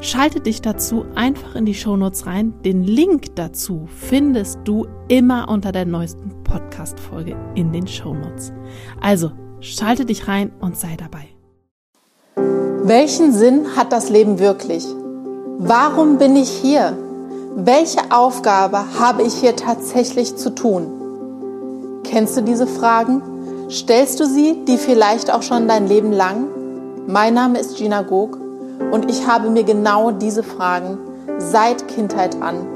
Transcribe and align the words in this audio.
Schalte 0.00 0.40
dich 0.40 0.60
dazu 0.60 1.06
einfach 1.14 1.54
in 1.54 1.64
die 1.64 1.74
Shownotes 1.74 2.26
rein. 2.26 2.52
Den 2.64 2.82
Link 2.82 3.34
dazu 3.34 3.88
findest 3.88 4.58
du 4.64 4.86
immer 5.08 5.48
unter 5.48 5.72
der 5.72 5.86
neuesten 5.86 6.44
Podcast-Folge 6.44 7.34
in 7.54 7.72
den 7.72 7.86
Shownotes. 7.86 8.52
Also, 9.00 9.32
schalte 9.60 10.04
dich 10.04 10.28
rein 10.28 10.52
und 10.60 10.76
sei 10.76 10.96
dabei. 10.98 11.28
Welchen 12.84 13.32
Sinn 13.32 13.74
hat 13.74 13.90
das 13.90 14.10
Leben 14.10 14.38
wirklich? 14.38 14.86
Warum 15.58 16.18
bin 16.18 16.36
ich 16.36 16.50
hier? 16.50 16.96
Welche 17.56 18.00
Aufgabe 18.10 18.84
habe 18.98 19.22
ich 19.22 19.32
hier 19.34 19.56
tatsächlich 19.56 20.36
zu 20.36 20.54
tun? 20.54 22.02
Kennst 22.04 22.36
du 22.36 22.42
diese 22.42 22.66
Fragen? 22.66 23.22
Stellst 23.70 24.20
du 24.20 24.26
sie, 24.26 24.62
die 24.66 24.76
vielleicht 24.76 25.32
auch 25.32 25.42
schon 25.42 25.66
dein 25.66 25.88
Leben 25.88 26.12
lang? 26.12 26.48
Mein 27.06 27.34
Name 27.34 27.58
ist 27.58 27.78
Gina 27.78 28.02
Gog 28.02 28.45
und 28.90 29.10
ich 29.10 29.26
habe 29.26 29.50
mir 29.50 29.64
genau 29.64 30.10
diese 30.10 30.42
Fragen 30.42 30.98
seit 31.38 31.88
Kindheit 31.88 32.40
an 32.40 32.66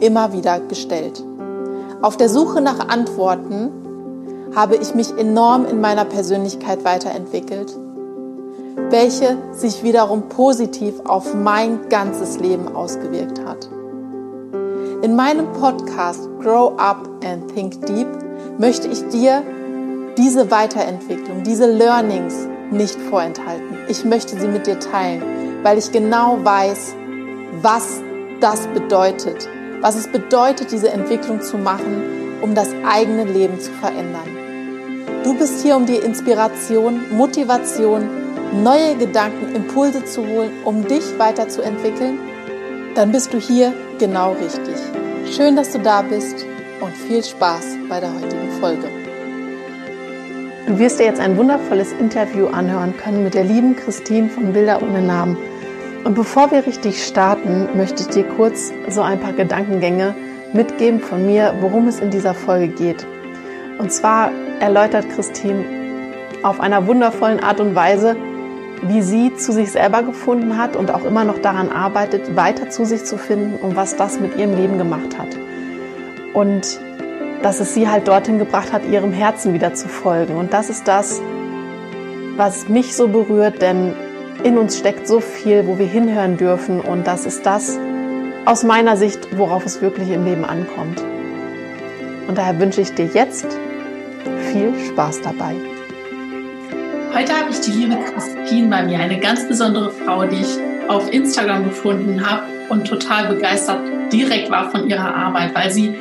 immer 0.00 0.32
wieder 0.32 0.60
gestellt. 0.60 1.22
Auf 2.00 2.16
der 2.16 2.28
Suche 2.28 2.60
nach 2.60 2.88
Antworten 2.88 3.70
habe 4.54 4.76
ich 4.76 4.94
mich 4.94 5.16
enorm 5.16 5.66
in 5.66 5.80
meiner 5.80 6.04
Persönlichkeit 6.04 6.84
weiterentwickelt, 6.84 7.76
welche 8.90 9.36
sich 9.52 9.82
wiederum 9.82 10.28
positiv 10.28 10.94
auf 11.06 11.34
mein 11.34 11.88
ganzes 11.88 12.38
Leben 12.38 12.74
ausgewirkt 12.74 13.44
hat. 13.44 13.68
In 15.02 15.16
meinem 15.16 15.52
Podcast 15.52 16.28
Grow 16.40 16.72
Up 16.78 17.08
and 17.24 17.52
Think 17.54 17.86
Deep 17.86 18.08
möchte 18.58 18.88
ich 18.88 19.06
dir 19.08 19.42
diese 20.16 20.50
Weiterentwicklung, 20.50 21.44
diese 21.44 21.66
Learnings 21.66 22.48
nicht 22.70 22.98
vorenthalten. 23.00 23.78
Ich 23.88 24.04
möchte 24.04 24.38
sie 24.38 24.48
mit 24.48 24.66
dir 24.66 24.78
teilen 24.80 25.37
weil 25.62 25.78
ich 25.78 25.90
genau 25.92 26.38
weiß, 26.42 26.94
was 27.62 28.02
das 28.40 28.66
bedeutet, 28.68 29.48
was 29.80 29.96
es 29.96 30.08
bedeutet, 30.08 30.72
diese 30.72 30.90
Entwicklung 30.90 31.40
zu 31.40 31.56
machen, 31.58 32.38
um 32.42 32.54
das 32.54 32.68
eigene 32.86 33.24
Leben 33.24 33.58
zu 33.60 33.72
verändern. 33.72 34.28
Du 35.24 35.34
bist 35.34 35.62
hier, 35.62 35.76
um 35.76 35.86
dir 35.86 36.02
Inspiration, 36.02 37.00
Motivation, 37.16 38.08
neue 38.62 38.96
Gedanken, 38.96 39.54
Impulse 39.54 40.04
zu 40.04 40.26
holen, 40.26 40.50
um 40.64 40.86
dich 40.86 41.18
weiterzuentwickeln? 41.18 42.18
Dann 42.94 43.12
bist 43.12 43.32
du 43.32 43.38
hier 43.38 43.72
genau 43.98 44.32
richtig. 44.32 44.76
Schön, 45.30 45.56
dass 45.56 45.72
du 45.72 45.78
da 45.78 46.02
bist 46.02 46.46
und 46.80 46.96
viel 46.96 47.22
Spaß 47.22 47.76
bei 47.88 48.00
der 48.00 48.12
heutigen 48.14 48.50
Folge. 48.60 49.07
Du 50.68 50.78
wirst 50.78 51.00
dir 51.00 51.06
jetzt 51.06 51.18
ein 51.18 51.38
wundervolles 51.38 51.92
Interview 51.92 52.48
anhören 52.48 52.94
können 52.94 53.24
mit 53.24 53.32
der 53.32 53.44
lieben 53.44 53.74
Christine 53.74 54.28
von 54.28 54.52
Bilder 54.52 54.82
ohne 54.82 55.00
Namen. 55.00 55.38
Und 56.04 56.14
bevor 56.14 56.50
wir 56.50 56.66
richtig 56.66 57.06
starten, 57.06 57.66
möchte 57.74 58.02
ich 58.02 58.08
dir 58.08 58.24
kurz 58.36 58.70
so 58.86 59.00
ein 59.00 59.18
paar 59.18 59.32
Gedankengänge 59.32 60.14
mitgeben 60.52 61.00
von 61.00 61.24
mir, 61.24 61.54
worum 61.60 61.88
es 61.88 62.00
in 62.00 62.10
dieser 62.10 62.34
Folge 62.34 62.68
geht. 62.68 63.06
Und 63.78 63.90
zwar 63.90 64.30
erläutert 64.60 65.08
Christine 65.08 65.64
auf 66.42 66.60
einer 66.60 66.86
wundervollen 66.86 67.40
Art 67.40 67.60
und 67.60 67.74
Weise, 67.74 68.14
wie 68.82 69.00
sie 69.00 69.34
zu 69.36 69.52
sich 69.52 69.72
selber 69.72 70.02
gefunden 70.02 70.58
hat 70.58 70.76
und 70.76 70.90
auch 70.90 71.06
immer 71.06 71.24
noch 71.24 71.38
daran 71.38 71.70
arbeitet, 71.70 72.36
weiter 72.36 72.68
zu 72.68 72.84
sich 72.84 73.06
zu 73.06 73.16
finden 73.16 73.58
und 73.62 73.74
was 73.74 73.96
das 73.96 74.20
mit 74.20 74.36
ihrem 74.36 74.54
Leben 74.54 74.76
gemacht 74.76 75.16
hat. 75.16 75.34
Und 76.34 76.78
dass 77.42 77.60
es 77.60 77.74
sie 77.74 77.88
halt 77.88 78.08
dorthin 78.08 78.38
gebracht 78.38 78.72
hat, 78.72 78.84
ihrem 78.84 79.12
Herzen 79.12 79.54
wieder 79.54 79.74
zu 79.74 79.88
folgen. 79.88 80.36
Und 80.36 80.52
das 80.52 80.70
ist 80.70 80.88
das, 80.88 81.20
was 82.36 82.68
mich 82.68 82.94
so 82.96 83.08
berührt, 83.08 83.62
denn 83.62 83.94
in 84.44 84.58
uns 84.58 84.78
steckt 84.78 85.08
so 85.08 85.20
viel, 85.20 85.66
wo 85.66 85.78
wir 85.78 85.86
hinhören 85.86 86.36
dürfen 86.36 86.80
und 86.80 87.06
das 87.06 87.26
ist 87.26 87.44
das 87.44 87.78
aus 88.44 88.62
meiner 88.62 88.96
Sicht, 88.96 89.36
worauf 89.36 89.66
es 89.66 89.82
wirklich 89.82 90.10
im 90.10 90.24
Leben 90.24 90.44
ankommt. 90.44 91.02
Und 92.28 92.38
daher 92.38 92.58
wünsche 92.58 92.80
ich 92.80 92.94
dir 92.94 93.06
jetzt 93.06 93.46
viel 94.50 94.72
Spaß 94.88 95.22
dabei. 95.22 95.54
Heute 97.12 97.32
habe 97.32 97.50
ich 97.50 97.60
die 97.60 97.72
liebe 97.72 97.96
Christine 97.96 98.68
bei 98.68 98.84
mir, 98.84 99.00
eine 99.00 99.18
ganz 99.18 99.46
besondere 99.48 99.90
Frau, 99.90 100.24
die 100.24 100.40
ich 100.40 100.58
auf 100.88 101.12
Instagram 101.12 101.64
gefunden 101.64 102.24
habe 102.24 102.42
und 102.68 102.86
total 102.86 103.34
begeistert 103.34 103.80
direkt 104.12 104.50
war 104.50 104.70
von 104.70 104.88
ihrer 104.88 105.14
Arbeit, 105.14 105.54
weil 105.54 105.70
sie 105.70 105.94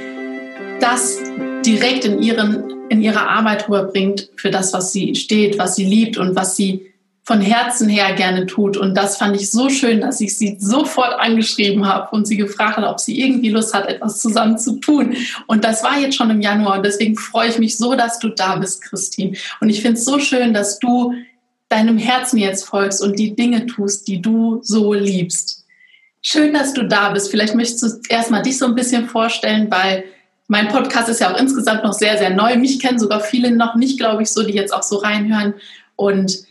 das 0.79 1.19
direkt 1.65 2.05
in, 2.05 2.21
ihren, 2.21 2.89
in 2.89 3.01
ihrer 3.01 3.29
Arbeit 3.29 3.67
rüberbringt 3.67 4.29
für 4.35 4.51
das, 4.51 4.73
was 4.73 4.91
sie 4.91 5.15
steht, 5.15 5.57
was 5.57 5.75
sie 5.75 5.85
liebt 5.85 6.17
und 6.17 6.35
was 6.35 6.55
sie 6.55 6.93
von 7.23 7.41
Herzen 7.41 7.89
her 7.89 8.13
gerne 8.13 8.45
tut. 8.45 8.77
Und 8.77 8.95
das 8.95 9.17
fand 9.17 9.35
ich 9.35 9.51
so 9.51 9.69
schön, 9.69 9.99
dass 9.99 10.21
ich 10.21 10.37
sie 10.37 10.55
sofort 10.61 11.19
angeschrieben 11.19 11.85
habe 11.85 12.15
und 12.15 12.25
sie 12.25 12.37
gefragt 12.37 12.77
hat, 12.77 12.85
ob 12.85 13.01
sie 13.01 13.19
irgendwie 13.19 13.49
Lust 13.49 13.73
hat, 13.73 13.89
etwas 13.89 14.21
zusammen 14.21 14.57
zu 14.57 14.79
tun. 14.79 15.17
Und 15.45 15.65
das 15.65 15.83
war 15.83 15.99
jetzt 15.99 16.15
schon 16.15 16.29
im 16.29 16.39
Januar. 16.39 16.77
Und 16.77 16.85
deswegen 16.85 17.17
freue 17.17 17.49
ich 17.49 17.59
mich 17.59 17.77
so, 17.77 17.95
dass 17.95 18.19
du 18.19 18.29
da 18.29 18.55
bist, 18.55 18.81
Christine. 18.81 19.35
Und 19.59 19.69
ich 19.69 19.81
finde 19.81 19.97
es 19.97 20.05
so 20.05 20.19
schön, 20.19 20.53
dass 20.53 20.79
du 20.79 21.13
deinem 21.67 21.97
Herzen 21.97 22.37
jetzt 22.37 22.63
folgst 22.63 23.03
und 23.03 23.19
die 23.19 23.35
Dinge 23.35 23.65
tust, 23.65 24.07
die 24.07 24.21
du 24.21 24.61
so 24.63 24.93
liebst. 24.93 25.65
Schön, 26.21 26.53
dass 26.53 26.73
du 26.73 26.87
da 26.87 27.09
bist. 27.09 27.29
Vielleicht 27.29 27.55
möchtest 27.55 27.83
du 27.83 27.87
erstmal 28.09 28.41
dich 28.41 28.57
so 28.57 28.65
ein 28.67 28.75
bisschen 28.75 29.07
vorstellen, 29.09 29.67
weil 29.69 30.05
mein 30.47 30.69
Podcast 30.69 31.09
ist 31.09 31.19
ja 31.19 31.33
auch 31.33 31.39
insgesamt 31.39 31.83
noch 31.83 31.93
sehr, 31.93 32.17
sehr 32.17 32.29
neu. 32.29 32.55
Mich 32.57 32.79
kennen 32.79 32.99
sogar 32.99 33.19
viele 33.19 33.51
noch 33.51 33.75
nicht, 33.75 33.99
glaube 33.99 34.23
ich, 34.23 34.31
so, 34.31 34.43
die 34.43 34.53
jetzt 34.53 34.73
auch 34.73 34.83
so 34.83 34.97
reinhören. 34.97 35.53
Und 35.95 36.47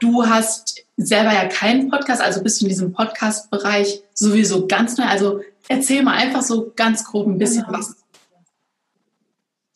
Du 0.00 0.26
hast 0.26 0.84
selber 0.96 1.32
ja 1.32 1.46
keinen 1.46 1.90
Podcast, 1.90 2.20
also 2.20 2.42
bist 2.42 2.60
du 2.60 2.66
in 2.66 2.68
diesem 2.68 2.92
Podcast-Bereich 2.92 4.02
sowieso 4.12 4.66
ganz 4.66 4.96
neu. 4.98 5.04
Also 5.04 5.40
erzähl 5.68 6.02
mal 6.02 6.16
einfach 6.16 6.42
so 6.42 6.72
ganz 6.76 7.04
grob 7.04 7.26
ein 7.26 7.38
bisschen 7.38 7.64
genau. 7.64 7.78
was. 7.78 7.96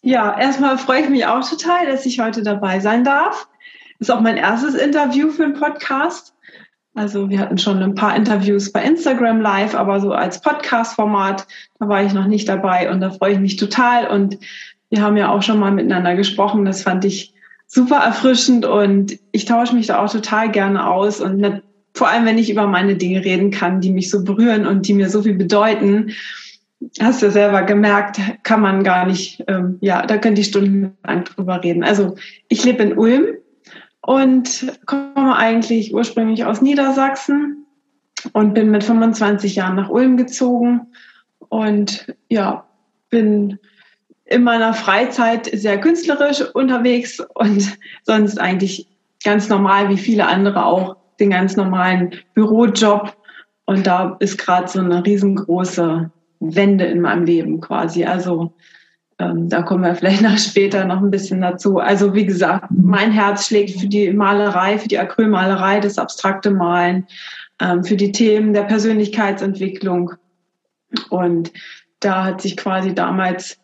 Ja, 0.02 0.38
erstmal 0.38 0.78
freue 0.78 1.02
ich 1.02 1.08
mich 1.08 1.26
auch 1.26 1.48
total, 1.48 1.86
dass 1.86 2.06
ich 2.06 2.20
heute 2.20 2.42
dabei 2.42 2.80
sein 2.80 3.04
darf. 3.04 3.48
Ist 3.98 4.10
auch 4.10 4.20
mein 4.20 4.36
erstes 4.36 4.74
Interview 4.74 5.30
für 5.30 5.44
einen 5.44 5.54
Podcast. 5.54 6.34
Also 7.00 7.30
wir 7.30 7.38
hatten 7.38 7.56
schon 7.56 7.82
ein 7.82 7.94
paar 7.94 8.14
Interviews 8.14 8.72
bei 8.72 8.84
Instagram 8.84 9.40
Live, 9.40 9.74
aber 9.74 10.00
so 10.00 10.12
als 10.12 10.42
Podcast-Format, 10.42 11.46
da 11.78 11.88
war 11.88 12.04
ich 12.04 12.12
noch 12.12 12.26
nicht 12.26 12.46
dabei 12.46 12.90
und 12.90 13.00
da 13.00 13.10
freue 13.10 13.32
ich 13.32 13.38
mich 13.38 13.56
total. 13.56 14.06
Und 14.06 14.36
wir 14.90 15.00
haben 15.00 15.16
ja 15.16 15.30
auch 15.30 15.42
schon 15.42 15.58
mal 15.58 15.72
miteinander 15.72 16.14
gesprochen. 16.14 16.66
Das 16.66 16.82
fand 16.82 17.06
ich 17.06 17.32
super 17.66 17.96
erfrischend 17.96 18.66
und 18.66 19.18
ich 19.32 19.46
tausche 19.46 19.74
mich 19.74 19.86
da 19.86 20.04
auch 20.04 20.12
total 20.12 20.50
gerne 20.50 20.86
aus 20.86 21.22
und 21.22 21.62
vor 21.94 22.08
allem, 22.08 22.26
wenn 22.26 22.36
ich 22.36 22.50
über 22.50 22.66
meine 22.66 22.96
Dinge 22.96 23.24
reden 23.24 23.50
kann, 23.50 23.80
die 23.80 23.90
mich 23.90 24.10
so 24.10 24.22
berühren 24.22 24.66
und 24.66 24.86
die 24.86 24.92
mir 24.92 25.08
so 25.08 25.22
viel 25.22 25.36
bedeuten, 25.36 26.10
hast 27.00 27.22
du 27.22 27.30
selber 27.30 27.62
gemerkt, 27.62 28.20
kann 28.42 28.60
man 28.60 28.84
gar 28.84 29.06
nicht, 29.06 29.42
ähm, 29.48 29.78
ja, 29.80 30.04
da 30.04 30.18
können 30.18 30.36
die 30.36 30.44
stundenlang 30.44 31.24
drüber 31.24 31.64
reden. 31.64 31.82
Also 31.82 32.16
ich 32.48 32.62
lebe 32.62 32.82
in 32.82 32.98
Ulm 32.98 33.24
und 34.02 34.78
komme 34.86 35.36
eigentlich 35.36 35.94
ursprünglich 35.94 36.44
aus 36.44 36.62
Niedersachsen 36.62 37.66
und 38.32 38.54
bin 38.54 38.70
mit 38.70 38.84
25 38.84 39.56
Jahren 39.56 39.76
nach 39.76 39.90
Ulm 39.90 40.16
gezogen 40.16 40.88
und 41.48 42.14
ja, 42.28 42.66
bin 43.10 43.58
in 44.24 44.44
meiner 44.44 44.72
Freizeit 44.72 45.50
sehr 45.52 45.80
künstlerisch 45.80 46.42
unterwegs 46.54 47.20
und 47.34 47.76
sonst 48.04 48.38
eigentlich 48.40 48.88
ganz 49.24 49.48
normal, 49.48 49.88
wie 49.90 49.98
viele 49.98 50.26
andere 50.26 50.64
auch, 50.64 50.96
den 51.18 51.30
ganz 51.30 51.56
normalen 51.56 52.14
Bürojob. 52.34 53.16
Und 53.66 53.86
da 53.86 54.16
ist 54.20 54.38
gerade 54.38 54.68
so 54.68 54.80
eine 54.80 55.04
riesengroße 55.04 56.10
Wende 56.40 56.84
in 56.86 57.00
meinem 57.00 57.24
Leben 57.24 57.60
quasi. 57.60 58.04
Also 58.04 58.54
da 59.20 59.62
kommen 59.62 59.84
wir 59.84 59.94
vielleicht 59.96 60.22
noch 60.22 60.38
später 60.38 60.84
noch 60.84 61.02
ein 61.02 61.10
bisschen 61.10 61.40
dazu. 61.40 61.78
Also 61.78 62.14
wie 62.14 62.26
gesagt, 62.26 62.66
mein 62.70 63.12
Herz 63.12 63.46
schlägt 63.46 63.80
für 63.80 63.88
die 63.88 64.12
Malerei, 64.12 64.78
für 64.78 64.88
die 64.88 64.98
Acrylmalerei, 64.98 65.80
das 65.80 65.98
abstrakte 65.98 66.50
Malen, 66.50 67.06
ähm, 67.60 67.84
für 67.84 67.96
die 67.96 68.12
Themen 68.12 68.52
der 68.52 68.62
Persönlichkeitsentwicklung. 68.62 70.12
Und 71.08 71.52
da 72.00 72.24
hat 72.24 72.40
sich 72.40 72.56
quasi 72.56 72.94
damals 72.94 73.58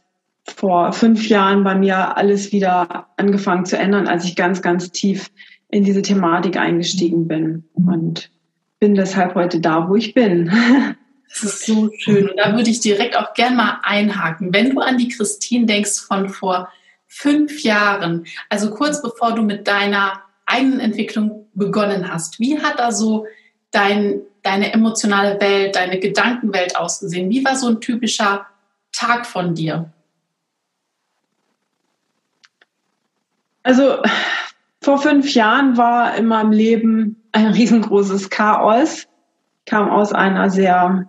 vor 0.45 0.93
fünf 0.93 1.29
Jahren 1.29 1.65
bei 1.65 1.75
mir 1.75 2.17
alles 2.17 2.53
wieder 2.53 3.09
angefangen 3.17 3.65
zu 3.65 3.77
ändern, 3.77 4.07
als 4.07 4.25
ich 4.25 4.37
ganz, 4.37 4.63
ganz 4.63 4.93
tief 4.93 5.31
in 5.69 5.85
diese 5.85 6.03
Thematik 6.03 6.57
eingestiegen 6.57 7.27
bin 7.27 7.65
und 7.75 8.31
bin 8.79 8.95
deshalb 8.95 9.35
heute 9.35 9.61
da, 9.61 9.89
wo 9.89 9.97
ich 9.97 10.15
bin. 10.15 10.53
Das 11.29 11.43
ist 11.43 11.67
so 11.67 11.91
schön. 11.99 12.31
Und 12.31 12.39
da 12.39 12.55
würde 12.55 12.71
ich 12.71 12.81
direkt 12.81 13.17
auch 13.17 13.35
gern 13.35 13.57
mal 13.57 13.81
einhaken. 13.83 14.55
Wenn 14.55 14.71
du 14.71 14.81
an 14.81 14.99
die 14.99 15.09
Christine 15.09 15.67
denkst 15.67 16.01
von 16.01 16.29
vor 16.29 16.73
fünf 17.07 17.63
Jahren, 17.63 18.27
also 18.49 18.71
kurz 18.71 19.03
bevor 19.03 19.35
du 19.35 19.43
mit 19.43 19.67
deiner 19.67 20.23
eigenen 20.47 20.81
Entwicklung 20.81 21.49
begonnen 21.55 22.13
hast, 22.13 22.39
wie 22.41 22.61
hat 22.61 22.79
da 22.79 22.93
so 22.93 23.27
dein, 23.71 24.21
deine 24.43 24.73
emotionale 24.73 25.41
Welt, 25.41 25.77
deine 25.77 25.99
Gedankenwelt 25.99 26.77
ausgesehen? 26.77 27.31
Wie 27.31 27.45
war 27.45 27.57
so 27.57 27.69
ein 27.69 27.81
typischer 27.81 28.47
Tag 28.93 29.27
von 29.27 29.55
dir? 29.55 29.93
Also 33.63 33.99
vor 34.81 34.99
fünf 34.99 35.35
Jahren 35.35 35.77
war 35.77 36.15
in 36.15 36.27
meinem 36.27 36.53
Leben 36.53 37.23
ein 37.33 37.47
riesengroßes 37.47 38.31
Chaos. 38.31 39.09
Ich 39.59 39.71
kam 39.71 39.91
aus 39.91 40.13
einer 40.13 40.49
sehr, 40.49 41.09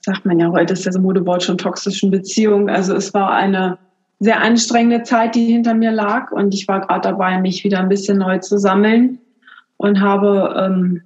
sagt 0.00 0.26
man 0.26 0.38
ja 0.40 0.50
heute, 0.50 0.72
ist 0.72 0.86
das 0.86 0.98
Modewort 0.98 1.42
schon 1.42 1.58
toxischen 1.58 2.10
Beziehung. 2.10 2.68
Also 2.68 2.94
es 2.94 3.14
war 3.14 3.32
eine 3.32 3.78
sehr 4.18 4.40
anstrengende 4.40 5.02
Zeit, 5.02 5.34
die 5.34 5.46
hinter 5.46 5.74
mir 5.74 5.90
lag 5.90 6.30
und 6.32 6.54
ich 6.54 6.68
war 6.68 6.80
gerade 6.80 7.08
dabei, 7.08 7.40
mich 7.40 7.64
wieder 7.64 7.80
ein 7.80 7.88
bisschen 7.88 8.18
neu 8.18 8.38
zu 8.38 8.58
sammeln 8.58 9.18
und 9.76 10.00
habe 10.00 10.54
ähm, 10.58 11.02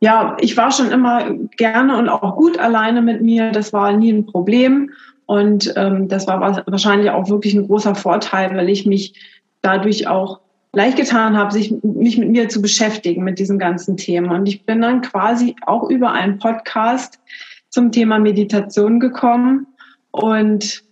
ja, 0.00 0.36
ich 0.40 0.56
war 0.56 0.70
schon 0.70 0.90
immer 0.90 1.30
gerne 1.56 1.96
und 1.96 2.08
auch 2.08 2.36
gut 2.36 2.58
alleine 2.58 3.02
mit 3.02 3.22
mir. 3.22 3.52
Das 3.52 3.72
war 3.72 3.92
nie 3.92 4.12
ein 4.12 4.26
Problem. 4.26 4.90
Und 5.26 5.72
ähm, 5.76 6.08
das 6.08 6.26
war 6.26 6.40
wahrscheinlich 6.66 7.10
auch 7.10 7.28
wirklich 7.28 7.54
ein 7.54 7.66
großer 7.66 7.94
Vorteil, 7.94 8.54
weil 8.54 8.68
ich 8.68 8.84
mich 8.86 9.14
dadurch 9.62 10.06
auch 10.06 10.40
leicht 10.74 10.96
getan 10.96 11.36
habe, 11.36 11.52
sich, 11.52 11.74
mich 11.82 12.18
mit 12.18 12.30
mir 12.30 12.48
zu 12.48 12.60
beschäftigen, 12.60 13.24
mit 13.24 13.38
diesen 13.38 13.58
ganzen 13.58 13.96
Themen. 13.96 14.30
Und 14.30 14.46
ich 14.46 14.64
bin 14.66 14.80
dann 14.80 15.00
quasi 15.00 15.54
auch 15.66 15.88
über 15.88 16.12
einen 16.12 16.38
Podcast 16.38 17.20
zum 17.68 17.92
Thema 17.92 18.18
Meditation 18.18 19.00
gekommen. 19.00 19.66
Und 20.10 20.84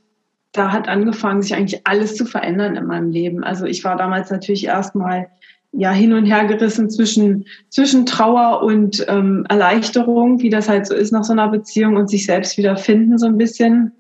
da 0.53 0.73
hat 0.73 0.89
angefangen, 0.89 1.43
sich 1.43 1.55
eigentlich 1.55 1.87
alles 1.87 2.17
zu 2.17 2.25
verändern 2.25 2.77
in 2.77 2.87
meinem 2.87 3.11
Leben. 3.11 3.43
Also 3.45 3.65
ich 3.67 3.85
war 3.85 3.97
damals 3.97 4.31
natürlich 4.31 4.67
erstmal 4.67 5.29
ja 5.73 5.91
hin 5.91 6.13
und 6.13 6.27
her 6.27 6.45
gerissen 6.45 6.91
zwischen 6.91 7.47
zwischen 7.71 8.05
Trauer 8.05 8.63
und 8.63 9.05
ähm, 9.09 9.47
Erleichterung, 9.49 10.41
wie 10.43 10.51
das 10.51 10.69
halt 10.69 10.87
so 10.87 10.95
ist 10.95 11.13
nach 11.13 11.25
so 11.25 11.33
einer 11.33 11.49
Beziehung 11.49 11.97
und 11.97 12.11
sich 12.11 12.27
selbst 12.27 12.59
wieder 12.59 12.77
finden 12.77 13.17
so 13.17 13.27
ein 13.27 13.39
bisschen. 13.39 13.93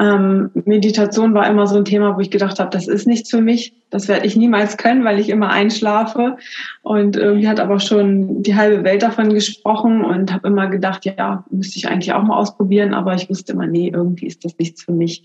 Ähm, 0.00 0.50
Meditation 0.64 1.34
war 1.34 1.48
immer 1.48 1.66
so 1.66 1.76
ein 1.76 1.84
Thema, 1.84 2.16
wo 2.16 2.20
ich 2.20 2.30
gedacht 2.30 2.60
habe, 2.60 2.70
das 2.70 2.86
ist 2.86 3.06
nichts 3.06 3.30
für 3.30 3.40
mich. 3.40 3.74
Das 3.90 4.06
werde 4.06 4.26
ich 4.26 4.36
niemals 4.36 4.76
können, 4.76 5.04
weil 5.04 5.18
ich 5.18 5.28
immer 5.28 5.50
einschlafe. 5.50 6.36
Und 6.82 7.16
irgendwie 7.16 7.48
hat 7.48 7.58
aber 7.58 7.80
schon 7.80 8.42
die 8.42 8.54
halbe 8.54 8.84
Welt 8.84 9.02
davon 9.02 9.34
gesprochen 9.34 10.04
und 10.04 10.32
habe 10.32 10.46
immer 10.46 10.68
gedacht, 10.68 11.04
ja, 11.04 11.44
müsste 11.50 11.78
ich 11.78 11.88
eigentlich 11.88 12.12
auch 12.12 12.22
mal 12.22 12.36
ausprobieren. 12.36 12.94
Aber 12.94 13.14
ich 13.14 13.28
wusste 13.28 13.54
immer, 13.54 13.66
nee, 13.66 13.90
irgendwie 13.92 14.26
ist 14.26 14.44
das 14.44 14.56
nichts 14.58 14.84
für 14.84 14.92
mich. 14.92 15.24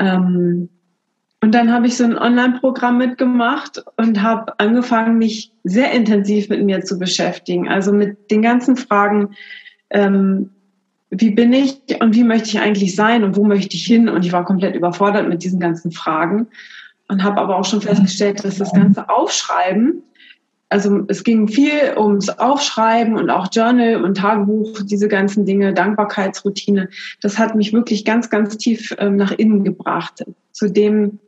Ähm, 0.00 0.68
und 1.40 1.54
dann 1.54 1.72
habe 1.72 1.86
ich 1.86 1.96
so 1.96 2.02
ein 2.02 2.18
Online-Programm 2.18 2.98
mitgemacht 2.98 3.84
und 3.96 4.20
habe 4.20 4.58
angefangen, 4.58 5.18
mich 5.18 5.52
sehr 5.62 5.92
intensiv 5.92 6.48
mit 6.48 6.64
mir 6.64 6.80
zu 6.80 6.98
beschäftigen. 6.98 7.68
Also 7.68 7.92
mit 7.92 8.32
den 8.32 8.42
ganzen 8.42 8.76
Fragen, 8.76 9.36
ähm, 9.90 10.50
wie 11.10 11.30
bin 11.30 11.52
ich 11.52 11.80
und 12.00 12.14
wie 12.14 12.24
möchte 12.24 12.48
ich 12.48 12.60
eigentlich 12.60 12.94
sein 12.94 13.22
und 13.24 13.36
wo 13.36 13.44
möchte 13.44 13.76
ich 13.76 13.86
hin? 13.86 14.08
Und 14.08 14.24
ich 14.24 14.32
war 14.32 14.44
komplett 14.44 14.74
überfordert 14.74 15.28
mit 15.28 15.44
diesen 15.44 15.60
ganzen 15.60 15.92
Fragen 15.92 16.48
und 17.08 17.22
habe 17.22 17.40
aber 17.40 17.56
auch 17.56 17.64
schon 17.64 17.80
festgestellt, 17.80 18.44
dass 18.44 18.58
das 18.58 18.72
ganze 18.72 19.08
Aufschreiben, 19.08 20.02
also 20.68 21.04
es 21.06 21.22
ging 21.22 21.46
viel 21.46 21.94
ums 21.96 22.28
Aufschreiben 22.28 23.16
und 23.16 23.30
auch 23.30 23.48
Journal 23.52 24.02
und 24.02 24.16
Tagebuch, 24.16 24.82
diese 24.82 25.06
ganzen 25.06 25.46
Dinge, 25.46 25.72
Dankbarkeitsroutine, 25.72 26.88
das 27.20 27.38
hat 27.38 27.54
mich 27.54 27.72
wirklich 27.72 28.04
ganz, 28.04 28.30
ganz 28.30 28.56
tief 28.56 28.94
ähm, 28.98 29.14
nach 29.16 29.30
innen 29.30 29.62
gebracht, 29.62 30.24
zu 30.50 30.68
dem, 30.68 31.20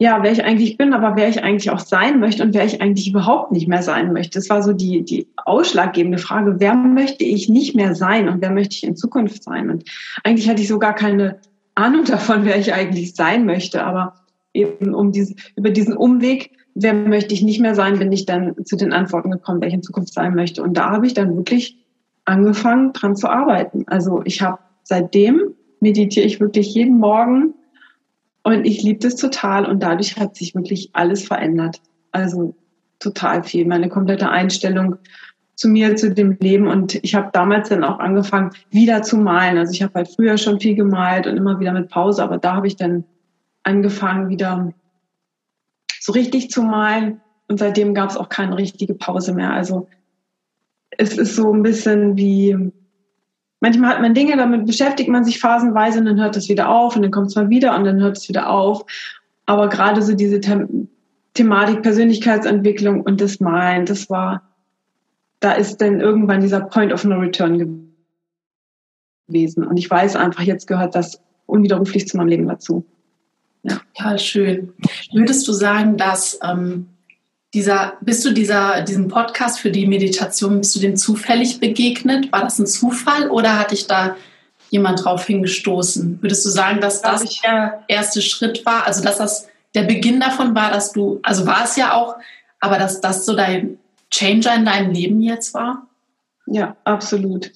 ja, 0.00 0.22
wer 0.22 0.32
ich 0.32 0.42
eigentlich 0.42 0.78
bin, 0.78 0.94
aber 0.94 1.14
wer 1.14 1.28
ich 1.28 1.44
eigentlich 1.44 1.70
auch 1.70 1.78
sein 1.78 2.20
möchte 2.20 2.42
und 2.42 2.54
wer 2.54 2.64
ich 2.64 2.80
eigentlich 2.80 3.10
überhaupt 3.10 3.52
nicht 3.52 3.68
mehr 3.68 3.82
sein 3.82 4.14
möchte. 4.14 4.38
Das 4.38 4.48
war 4.48 4.62
so 4.62 4.72
die, 4.72 5.04
die 5.04 5.28
ausschlaggebende 5.36 6.16
Frage, 6.16 6.56
wer 6.58 6.74
möchte 6.74 7.22
ich 7.22 7.50
nicht 7.50 7.76
mehr 7.76 7.94
sein 7.94 8.30
und 8.30 8.40
wer 8.40 8.50
möchte 8.50 8.76
ich 8.76 8.84
in 8.84 8.96
Zukunft 8.96 9.42
sein? 9.42 9.68
Und 9.68 9.84
eigentlich 10.24 10.48
hatte 10.48 10.62
ich 10.62 10.68
so 10.68 10.78
gar 10.78 10.94
keine 10.94 11.38
Ahnung 11.74 12.04
davon, 12.06 12.46
wer 12.46 12.58
ich 12.58 12.72
eigentlich 12.72 13.14
sein 13.14 13.44
möchte, 13.44 13.84
aber 13.84 14.14
eben 14.54 14.94
um 14.94 15.12
diese, 15.12 15.34
über 15.54 15.68
diesen 15.68 15.94
Umweg, 15.94 16.52
wer 16.74 16.94
möchte 16.94 17.34
ich 17.34 17.42
nicht 17.42 17.60
mehr 17.60 17.74
sein, 17.74 17.98
bin 17.98 18.10
ich 18.10 18.24
dann 18.24 18.54
zu 18.64 18.76
den 18.76 18.94
Antworten 18.94 19.30
gekommen, 19.30 19.60
wer 19.60 19.68
ich 19.68 19.74
in 19.74 19.82
Zukunft 19.82 20.14
sein 20.14 20.34
möchte. 20.34 20.62
Und 20.62 20.78
da 20.78 20.92
habe 20.92 21.06
ich 21.06 21.12
dann 21.12 21.36
wirklich 21.36 21.76
angefangen, 22.24 22.94
dran 22.94 23.16
zu 23.16 23.28
arbeiten. 23.28 23.84
Also 23.86 24.22
ich 24.24 24.40
habe 24.40 24.60
seitdem 24.82 25.54
meditiere 25.80 26.24
ich 26.24 26.40
wirklich 26.40 26.72
jeden 26.74 26.98
Morgen 26.98 27.52
und 28.56 28.64
ich 28.64 28.82
liebe 28.82 29.00
das 29.00 29.16
total 29.16 29.66
und 29.66 29.82
dadurch 29.82 30.16
hat 30.16 30.36
sich 30.36 30.54
wirklich 30.54 30.90
alles 30.92 31.26
verändert. 31.26 31.80
Also 32.12 32.54
total 32.98 33.42
viel. 33.44 33.66
Meine 33.66 33.88
komplette 33.88 34.28
Einstellung 34.28 34.96
zu 35.56 35.68
mir, 35.68 35.94
zu 35.96 36.14
dem 36.14 36.38
Leben. 36.40 36.68
Und 36.68 36.94
ich 37.04 37.14
habe 37.14 37.30
damals 37.32 37.68
dann 37.68 37.84
auch 37.84 37.98
angefangen, 37.98 38.50
wieder 38.70 39.02
zu 39.02 39.18
malen. 39.18 39.58
Also 39.58 39.72
ich 39.72 39.82
habe 39.82 39.92
halt 39.94 40.08
früher 40.08 40.38
schon 40.38 40.58
viel 40.58 40.74
gemalt 40.74 41.26
und 41.26 41.36
immer 41.36 41.60
wieder 41.60 41.72
mit 41.72 41.90
Pause, 41.90 42.22
aber 42.22 42.38
da 42.38 42.54
habe 42.54 42.66
ich 42.66 42.76
dann 42.76 43.04
angefangen, 43.62 44.30
wieder 44.30 44.72
so 46.00 46.12
richtig 46.12 46.50
zu 46.50 46.62
malen. 46.62 47.20
Und 47.48 47.58
seitdem 47.58 47.94
gab 47.94 48.10
es 48.10 48.16
auch 48.16 48.28
keine 48.28 48.56
richtige 48.56 48.94
Pause 48.94 49.34
mehr. 49.34 49.52
Also 49.52 49.88
es 50.96 51.18
ist 51.18 51.36
so 51.36 51.52
ein 51.52 51.62
bisschen 51.62 52.16
wie 52.16 52.72
manchmal 53.60 53.90
hat 53.90 54.00
man 54.00 54.14
Dinge, 54.14 54.36
damit 54.36 54.66
beschäftigt 54.66 55.08
man 55.08 55.24
sich 55.24 55.38
phasenweise 55.38 56.00
und 56.00 56.06
dann 56.06 56.20
hört 56.20 56.36
es 56.36 56.48
wieder 56.48 56.68
auf 56.68 56.96
und 56.96 57.02
dann 57.02 57.10
kommt 57.10 57.28
es 57.28 57.36
mal 57.36 57.48
wieder 57.48 57.76
und 57.76 57.84
dann 57.84 58.00
hört 58.00 58.16
es 58.16 58.28
wieder 58.28 58.50
auf. 58.50 58.84
Aber 59.46 59.68
gerade 59.68 60.02
so 60.02 60.14
diese 60.14 60.40
The 60.42 60.86
Thematik 61.34 61.82
Persönlichkeitsentwicklung 61.82 63.02
und 63.02 63.20
das 63.20 63.40
Malen, 63.40 63.86
das 63.86 64.10
war, 64.10 64.42
da 65.38 65.52
ist 65.52 65.78
dann 65.80 66.00
irgendwann 66.00 66.40
dieser 66.40 66.60
Point 66.60 66.92
of 66.92 67.04
No 67.04 67.18
Return 67.18 67.86
gewesen. 69.28 69.64
Und 69.64 69.76
ich 69.76 69.88
weiß 69.88 70.16
einfach, 70.16 70.42
jetzt 70.42 70.66
gehört 70.66 70.94
das 70.94 71.22
unwiderruflich 71.46 72.08
zu 72.08 72.16
meinem 72.16 72.28
Leben 72.28 72.48
dazu. 72.48 72.84
Ja, 73.62 73.80
ja 73.98 74.18
schön. 74.18 74.72
Würdest 75.12 75.46
du 75.46 75.52
sagen, 75.52 75.96
dass 75.96 76.38
ähm, 76.42 76.86
dieser, 77.54 77.94
bist 78.00 78.24
du 78.24 78.32
dieser, 78.32 78.82
diesem 78.82 79.08
Podcast 79.08 79.60
für 79.60 79.70
die 79.70 79.86
Meditation, 79.86 80.58
bist 80.58 80.76
du 80.76 80.80
dem 80.80 80.96
zufällig 80.96 81.60
begegnet? 81.60 82.30
War 82.32 82.42
das 82.42 82.58
ein 82.58 82.66
Zufall 82.66 83.28
oder 83.28 83.58
hat 83.58 83.72
dich 83.72 83.86
da 83.86 84.16
jemand 84.70 85.04
drauf 85.04 85.26
hingestoßen? 85.26 86.22
Würdest 86.22 86.44
du 86.46 86.50
sagen, 86.50 86.80
dass 86.80 87.02
das 87.02 87.40
der 87.40 87.82
erste 87.88 88.22
Schritt 88.22 88.64
war? 88.64 88.86
Also, 88.86 89.02
dass 89.02 89.18
das 89.18 89.48
der 89.74 89.82
Beginn 89.82 90.20
davon 90.20 90.54
war, 90.54 90.70
dass 90.70 90.92
du, 90.92 91.20
also 91.22 91.46
war 91.46 91.64
es 91.64 91.76
ja 91.76 91.94
auch, 91.94 92.16
aber 92.60 92.78
dass 92.78 93.00
das 93.00 93.26
so 93.26 93.34
dein 93.34 93.78
Changer 94.12 94.54
in 94.54 94.64
deinem 94.64 94.92
Leben 94.92 95.20
jetzt 95.20 95.54
war? 95.54 95.86
Ja, 96.46 96.76
absolut 96.84 97.52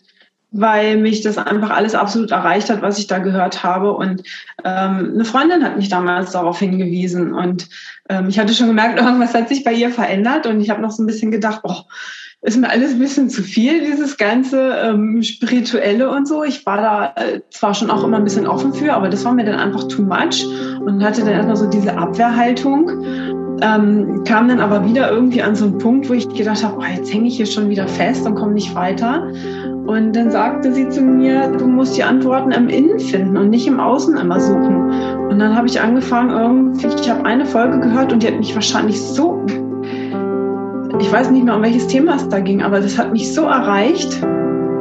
weil 0.56 0.96
mich 0.98 1.20
das 1.20 1.36
einfach 1.36 1.70
alles 1.70 1.96
absolut 1.96 2.30
erreicht 2.30 2.70
hat, 2.70 2.80
was 2.80 2.98
ich 2.98 3.08
da 3.08 3.18
gehört 3.18 3.64
habe. 3.64 3.92
Und 3.92 4.22
ähm, 4.62 5.10
eine 5.14 5.24
Freundin 5.24 5.64
hat 5.64 5.76
mich 5.76 5.88
damals 5.88 6.30
darauf 6.30 6.60
hingewiesen. 6.60 7.34
Und 7.34 7.68
ähm, 8.08 8.28
ich 8.28 8.38
hatte 8.38 8.54
schon 8.54 8.68
gemerkt, 8.68 9.00
irgendwas 9.00 9.34
hat 9.34 9.48
sich 9.48 9.64
bei 9.64 9.72
ihr 9.72 9.90
verändert. 9.90 10.46
Und 10.46 10.60
ich 10.60 10.70
habe 10.70 10.80
noch 10.80 10.92
so 10.92 11.02
ein 11.02 11.06
bisschen 11.06 11.32
gedacht, 11.32 11.60
oh, 11.64 11.82
ist 12.42 12.56
mir 12.56 12.68
alles 12.68 12.92
ein 12.92 13.00
bisschen 13.00 13.30
zu 13.30 13.42
viel, 13.42 13.84
dieses 13.84 14.16
ganze 14.16 14.74
ähm, 14.84 15.22
Spirituelle 15.22 16.08
und 16.08 16.28
so. 16.28 16.44
Ich 16.44 16.64
war 16.66 16.76
da 16.76 17.14
äh, 17.16 17.40
zwar 17.50 17.74
schon 17.74 17.90
auch 17.90 18.04
immer 18.04 18.18
ein 18.18 18.24
bisschen 18.24 18.46
offen 18.46 18.72
für, 18.72 18.92
aber 18.92 19.08
das 19.08 19.24
war 19.24 19.34
mir 19.34 19.44
dann 19.44 19.58
einfach 19.58 19.88
too 19.88 20.02
much 20.02 20.46
und 20.80 21.02
hatte 21.02 21.22
dann 21.22 21.32
erstmal 21.32 21.56
so 21.56 21.68
diese 21.68 21.96
Abwehrhaltung. 21.96 22.90
Ähm, 23.60 24.24
kam 24.24 24.48
dann 24.48 24.60
aber 24.60 24.86
wieder 24.86 25.10
irgendwie 25.10 25.42
an 25.42 25.56
so 25.56 25.64
einen 25.64 25.78
Punkt, 25.78 26.08
wo 26.08 26.12
ich 26.12 26.28
gedacht 26.28 26.62
habe, 26.62 26.76
oh, 26.78 26.84
jetzt 26.84 27.12
hänge 27.12 27.28
ich 27.28 27.36
hier 27.36 27.46
schon 27.46 27.70
wieder 27.70 27.88
fest 27.88 28.26
und 28.26 28.34
komme 28.34 28.52
nicht 28.52 28.74
weiter. 28.74 29.32
Und 29.86 30.16
dann 30.16 30.30
sagte 30.30 30.72
sie 30.72 30.88
zu 30.88 31.02
mir, 31.02 31.48
du 31.48 31.66
musst 31.66 31.96
die 31.96 32.02
Antworten 32.02 32.52
im 32.52 32.68
Innen 32.68 32.98
finden 32.98 33.36
und 33.36 33.50
nicht 33.50 33.66
im 33.66 33.80
Außen 33.80 34.16
immer 34.16 34.40
suchen. 34.40 34.90
Und 35.28 35.38
dann 35.38 35.54
habe 35.54 35.66
ich 35.66 35.78
angefangen, 35.78 36.30
irgendwie, 36.30 36.86
ich 36.86 37.10
habe 37.10 37.24
eine 37.26 37.44
Folge 37.44 37.80
gehört 37.80 38.12
und 38.12 38.22
die 38.22 38.28
hat 38.28 38.38
mich 38.38 38.54
wahrscheinlich 38.54 39.00
so, 39.00 39.44
ich 41.00 41.12
weiß 41.12 41.30
nicht 41.30 41.44
mehr, 41.44 41.54
um 41.54 41.62
welches 41.62 41.86
Thema 41.86 42.16
es 42.16 42.26
da 42.28 42.40
ging, 42.40 42.62
aber 42.62 42.80
das 42.80 42.96
hat 42.96 43.12
mich 43.12 43.34
so 43.34 43.42
erreicht. 43.42 44.22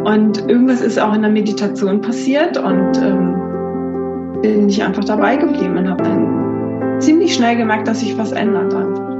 Und 0.06 0.50
irgendwas 0.50 0.82
ist 0.82 1.00
auch 1.00 1.14
in 1.14 1.22
der 1.22 1.32
Meditation 1.32 2.00
passiert 2.00 2.58
und 2.58 3.02
ähm, 3.02 4.42
bin 4.42 4.70
ich 4.70 4.82
einfach 4.84 5.04
dabei 5.04 5.36
geblieben 5.36 5.78
und 5.78 5.90
habe 5.90 6.04
dann 6.04 7.00
ziemlich 7.00 7.34
schnell 7.34 7.58
gemerkt, 7.58 7.88
dass 7.88 8.00
sich 8.00 8.18
was 8.18 8.32
ändert. 8.32 8.74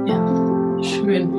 Ja, 0.06 0.82
schön. 0.82 1.34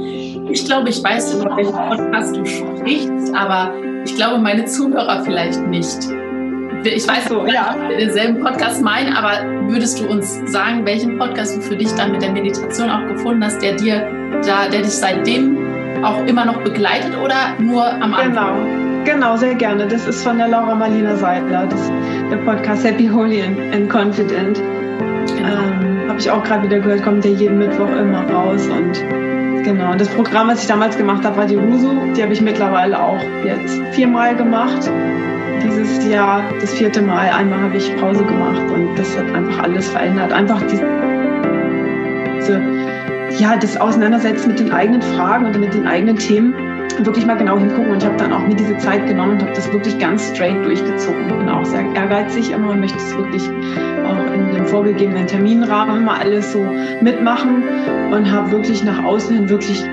Ich 0.49 0.65
glaube, 0.65 0.89
ich 0.89 1.03
weiß, 1.03 1.39
über 1.39 1.55
welchen 1.55 1.73
Podcast 1.73 2.35
du 2.35 2.45
sprichst, 2.45 3.33
aber 3.35 3.71
ich 4.05 4.15
glaube, 4.15 4.37
meine 4.37 4.65
Zuhörer 4.65 5.23
vielleicht 5.23 5.59
nicht. 5.67 6.07
Ich 6.83 7.07
weiß 7.07 7.29
so, 7.29 7.47
ja. 7.47 7.75
wir 7.87 7.97
denselben 7.97 8.39
Podcast 8.39 8.83
meinen, 8.83 9.13
aber 9.13 9.43
würdest 9.67 9.99
du 9.99 10.07
uns 10.07 10.39
sagen, 10.45 10.85
welchen 10.85 11.17
Podcast 11.17 11.57
du 11.57 11.61
für 11.61 11.75
dich 11.75 11.91
dann 11.95 12.11
mit 12.11 12.21
der 12.21 12.31
Meditation 12.31 12.89
auch 12.91 13.07
gefunden 13.07 13.43
hast, 13.43 13.61
der 13.63 13.73
dir, 13.73 14.07
da, 14.45 14.67
der 14.67 14.81
dich 14.83 14.91
seitdem 14.91 15.57
auch 16.03 16.23
immer 16.27 16.45
noch 16.45 16.61
begleitet 16.61 17.17
oder 17.23 17.55
nur 17.57 17.83
am 17.83 18.13
Anfang? 18.13 19.03
Genau, 19.03 19.05
genau, 19.05 19.37
sehr 19.37 19.55
gerne. 19.55 19.87
Das 19.87 20.05
ist 20.07 20.23
von 20.23 20.37
der 20.37 20.49
Laura 20.49 20.75
Marlina 20.75 21.15
Seidler, 21.15 21.65
das, 21.65 21.91
der 22.29 22.37
Podcast 22.37 22.85
Happy, 22.85 23.07
Holy 23.07 23.41
and 23.41 23.91
Confident. 23.91 24.61
Genau. 25.35 25.47
Ähm, 25.47 26.07
Habe 26.07 26.19
ich 26.19 26.29
auch 26.29 26.43
gerade 26.43 26.67
wieder 26.67 26.79
gehört, 26.79 27.03
kommt 27.03 27.23
der 27.23 27.31
jeden 27.31 27.57
Mittwoch 27.57 27.89
immer 27.89 28.21
raus 28.29 28.67
und 28.67 29.24
Genau, 29.65 29.93
und 29.93 29.99
das 29.99 30.09
Programm, 30.09 30.47
was 30.47 30.61
ich 30.61 30.67
damals 30.67 30.95
gemacht 30.95 31.25
habe, 31.25 31.37
war 31.37 31.45
die 31.47 31.55
Rusu. 31.55 32.13
Die 32.15 32.21
habe 32.21 32.31
ich 32.31 32.39
mittlerweile 32.39 33.01
auch 33.01 33.19
jetzt 33.43 33.81
viermal 33.93 34.35
gemacht. 34.35 34.91
Dieses 35.63 36.07
Jahr 36.07 36.43
das 36.61 36.71
vierte 36.75 37.01
Mal. 37.01 37.29
Einmal 37.31 37.61
habe 37.61 37.75
ich 37.75 37.95
Pause 37.95 38.23
gemacht 38.23 38.61
und 38.71 38.95
das 38.95 39.17
hat 39.17 39.25
einfach 39.33 39.63
alles 39.63 39.89
verändert. 39.89 40.31
Einfach 40.31 40.61
diese, 40.69 40.85
ja, 43.39 43.57
das 43.57 43.75
Auseinandersetzen 43.77 44.49
mit 44.49 44.59
den 44.59 44.71
eigenen 44.71 45.01
Fragen 45.01 45.47
und 45.47 45.59
mit 45.59 45.73
den 45.73 45.87
eigenen 45.87 46.17
Themen 46.17 46.53
wirklich 47.03 47.25
mal 47.25 47.35
genau 47.35 47.57
hingucken 47.57 47.91
und 47.91 47.97
ich 47.97 48.05
habe 48.05 48.17
dann 48.17 48.31
auch 48.31 48.45
mir 48.47 48.55
diese 48.55 48.77
Zeit 48.77 49.07
genommen 49.07 49.33
und 49.33 49.41
habe 49.41 49.53
das 49.53 49.71
wirklich 49.73 49.97
ganz 49.97 50.29
straight 50.29 50.63
durchgezogen. 50.63 51.27
Bin 51.27 51.49
auch 51.49 51.65
sehr 51.65 51.83
ehrgeizig 51.95 52.51
immer 52.51 52.69
und 52.69 52.79
möchte 52.79 52.97
es 52.97 53.15
wirklich 53.17 53.43
auch 54.05 54.33
in 54.33 54.51
dem 54.53 54.65
vorgegebenen 54.65 55.27
Terminrahmen 55.27 55.97
immer 55.97 56.19
alles 56.19 56.53
so 56.53 56.65
mitmachen 57.01 57.63
und 58.11 58.31
habe 58.31 58.51
wirklich 58.51 58.83
nach 58.83 59.03
außen 59.03 59.35
hin 59.35 59.49
wirklich 59.49 59.83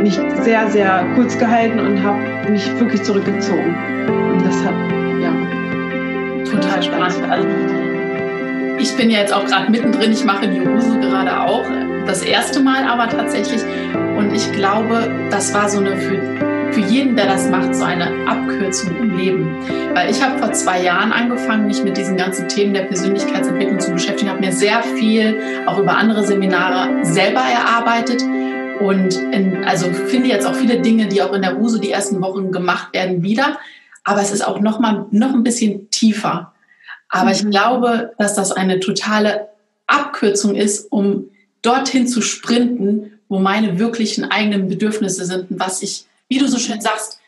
mich 0.00 0.18
sehr, 0.42 0.68
sehr 0.68 1.06
kurz 1.14 1.38
gehalten 1.38 1.80
und 1.80 2.02
habe 2.02 2.50
mich 2.50 2.66
wirklich 2.78 3.02
zurückgezogen. 3.02 3.76
Und 4.32 4.44
das 4.44 4.64
hat, 4.64 4.74
ja. 5.20 5.32
Total 6.44 6.82
spannend. 6.82 7.30
Also, 7.30 7.48
ich 8.78 8.96
bin 8.96 9.10
ja 9.10 9.18
jetzt 9.18 9.34
auch 9.34 9.44
gerade 9.44 9.70
mittendrin, 9.70 10.12
ich 10.12 10.24
mache 10.24 10.48
die 10.48 10.60
Hose 10.60 10.98
gerade 11.00 11.40
auch. 11.40 11.64
Das 12.06 12.22
erste 12.22 12.60
Mal 12.60 12.84
aber 12.84 13.08
tatsächlich. 13.08 13.62
Und 14.18 14.34
ich 14.34 14.50
glaube, 14.52 15.28
das 15.30 15.54
war 15.54 15.68
so 15.68 15.78
eine 15.78 15.96
für 15.96 16.48
für 16.72 16.80
jeden, 16.80 17.16
der 17.16 17.26
das 17.26 17.48
macht, 17.48 17.74
so 17.74 17.84
eine 17.84 18.28
Abkürzung 18.28 18.94
im 18.98 19.16
Leben. 19.16 19.56
Weil 19.94 20.10
ich 20.10 20.22
habe 20.22 20.38
vor 20.38 20.52
zwei 20.52 20.82
Jahren 20.82 21.12
angefangen, 21.12 21.66
mich 21.66 21.82
mit 21.82 21.96
diesen 21.96 22.16
ganzen 22.16 22.46
Themen 22.48 22.74
der 22.74 22.82
Persönlichkeitsentwicklung 22.82 23.80
zu 23.80 23.92
beschäftigen, 23.92 24.30
habe 24.30 24.40
mir 24.40 24.52
sehr 24.52 24.82
viel 24.82 25.64
auch 25.66 25.78
über 25.78 25.96
andere 25.96 26.24
Seminare 26.26 27.04
selber 27.04 27.40
erarbeitet 27.40 28.22
und 28.80 29.16
in, 29.32 29.64
also 29.64 29.86
finde 29.92 30.28
jetzt 30.28 30.46
auch 30.46 30.54
viele 30.54 30.80
Dinge, 30.80 31.08
die 31.08 31.22
auch 31.22 31.32
in 31.32 31.42
der 31.42 31.54
Ruse 31.54 31.80
die 31.80 31.90
ersten 31.90 32.20
Wochen 32.20 32.52
gemacht 32.52 32.92
werden, 32.92 33.22
wieder. 33.22 33.58
Aber 34.04 34.20
es 34.20 34.30
ist 34.30 34.46
auch 34.46 34.60
noch 34.60 34.78
mal 34.78 35.06
noch 35.10 35.32
ein 35.32 35.42
bisschen 35.42 35.90
tiefer. 35.90 36.52
Aber 37.08 37.30
ich 37.30 37.44
mhm. 37.44 37.50
glaube, 37.50 38.12
dass 38.18 38.34
das 38.34 38.52
eine 38.52 38.80
totale 38.80 39.48
Abkürzung 39.86 40.54
ist, 40.54 40.92
um 40.92 41.30
dorthin 41.62 42.06
zu 42.06 42.20
sprinten, 42.20 43.17
wo 43.28 43.38
meine 43.38 43.78
wirklichen 43.78 44.24
eigenen 44.30 44.68
Bedürfnisse 44.68 45.24
sind 45.24 45.50
und 45.50 45.60
was 45.60 45.82
ich 45.82 46.06
wie 46.28 46.38
du 46.38 46.46
so 46.46 46.58
schön 46.58 46.80
sagst, 46.80 47.20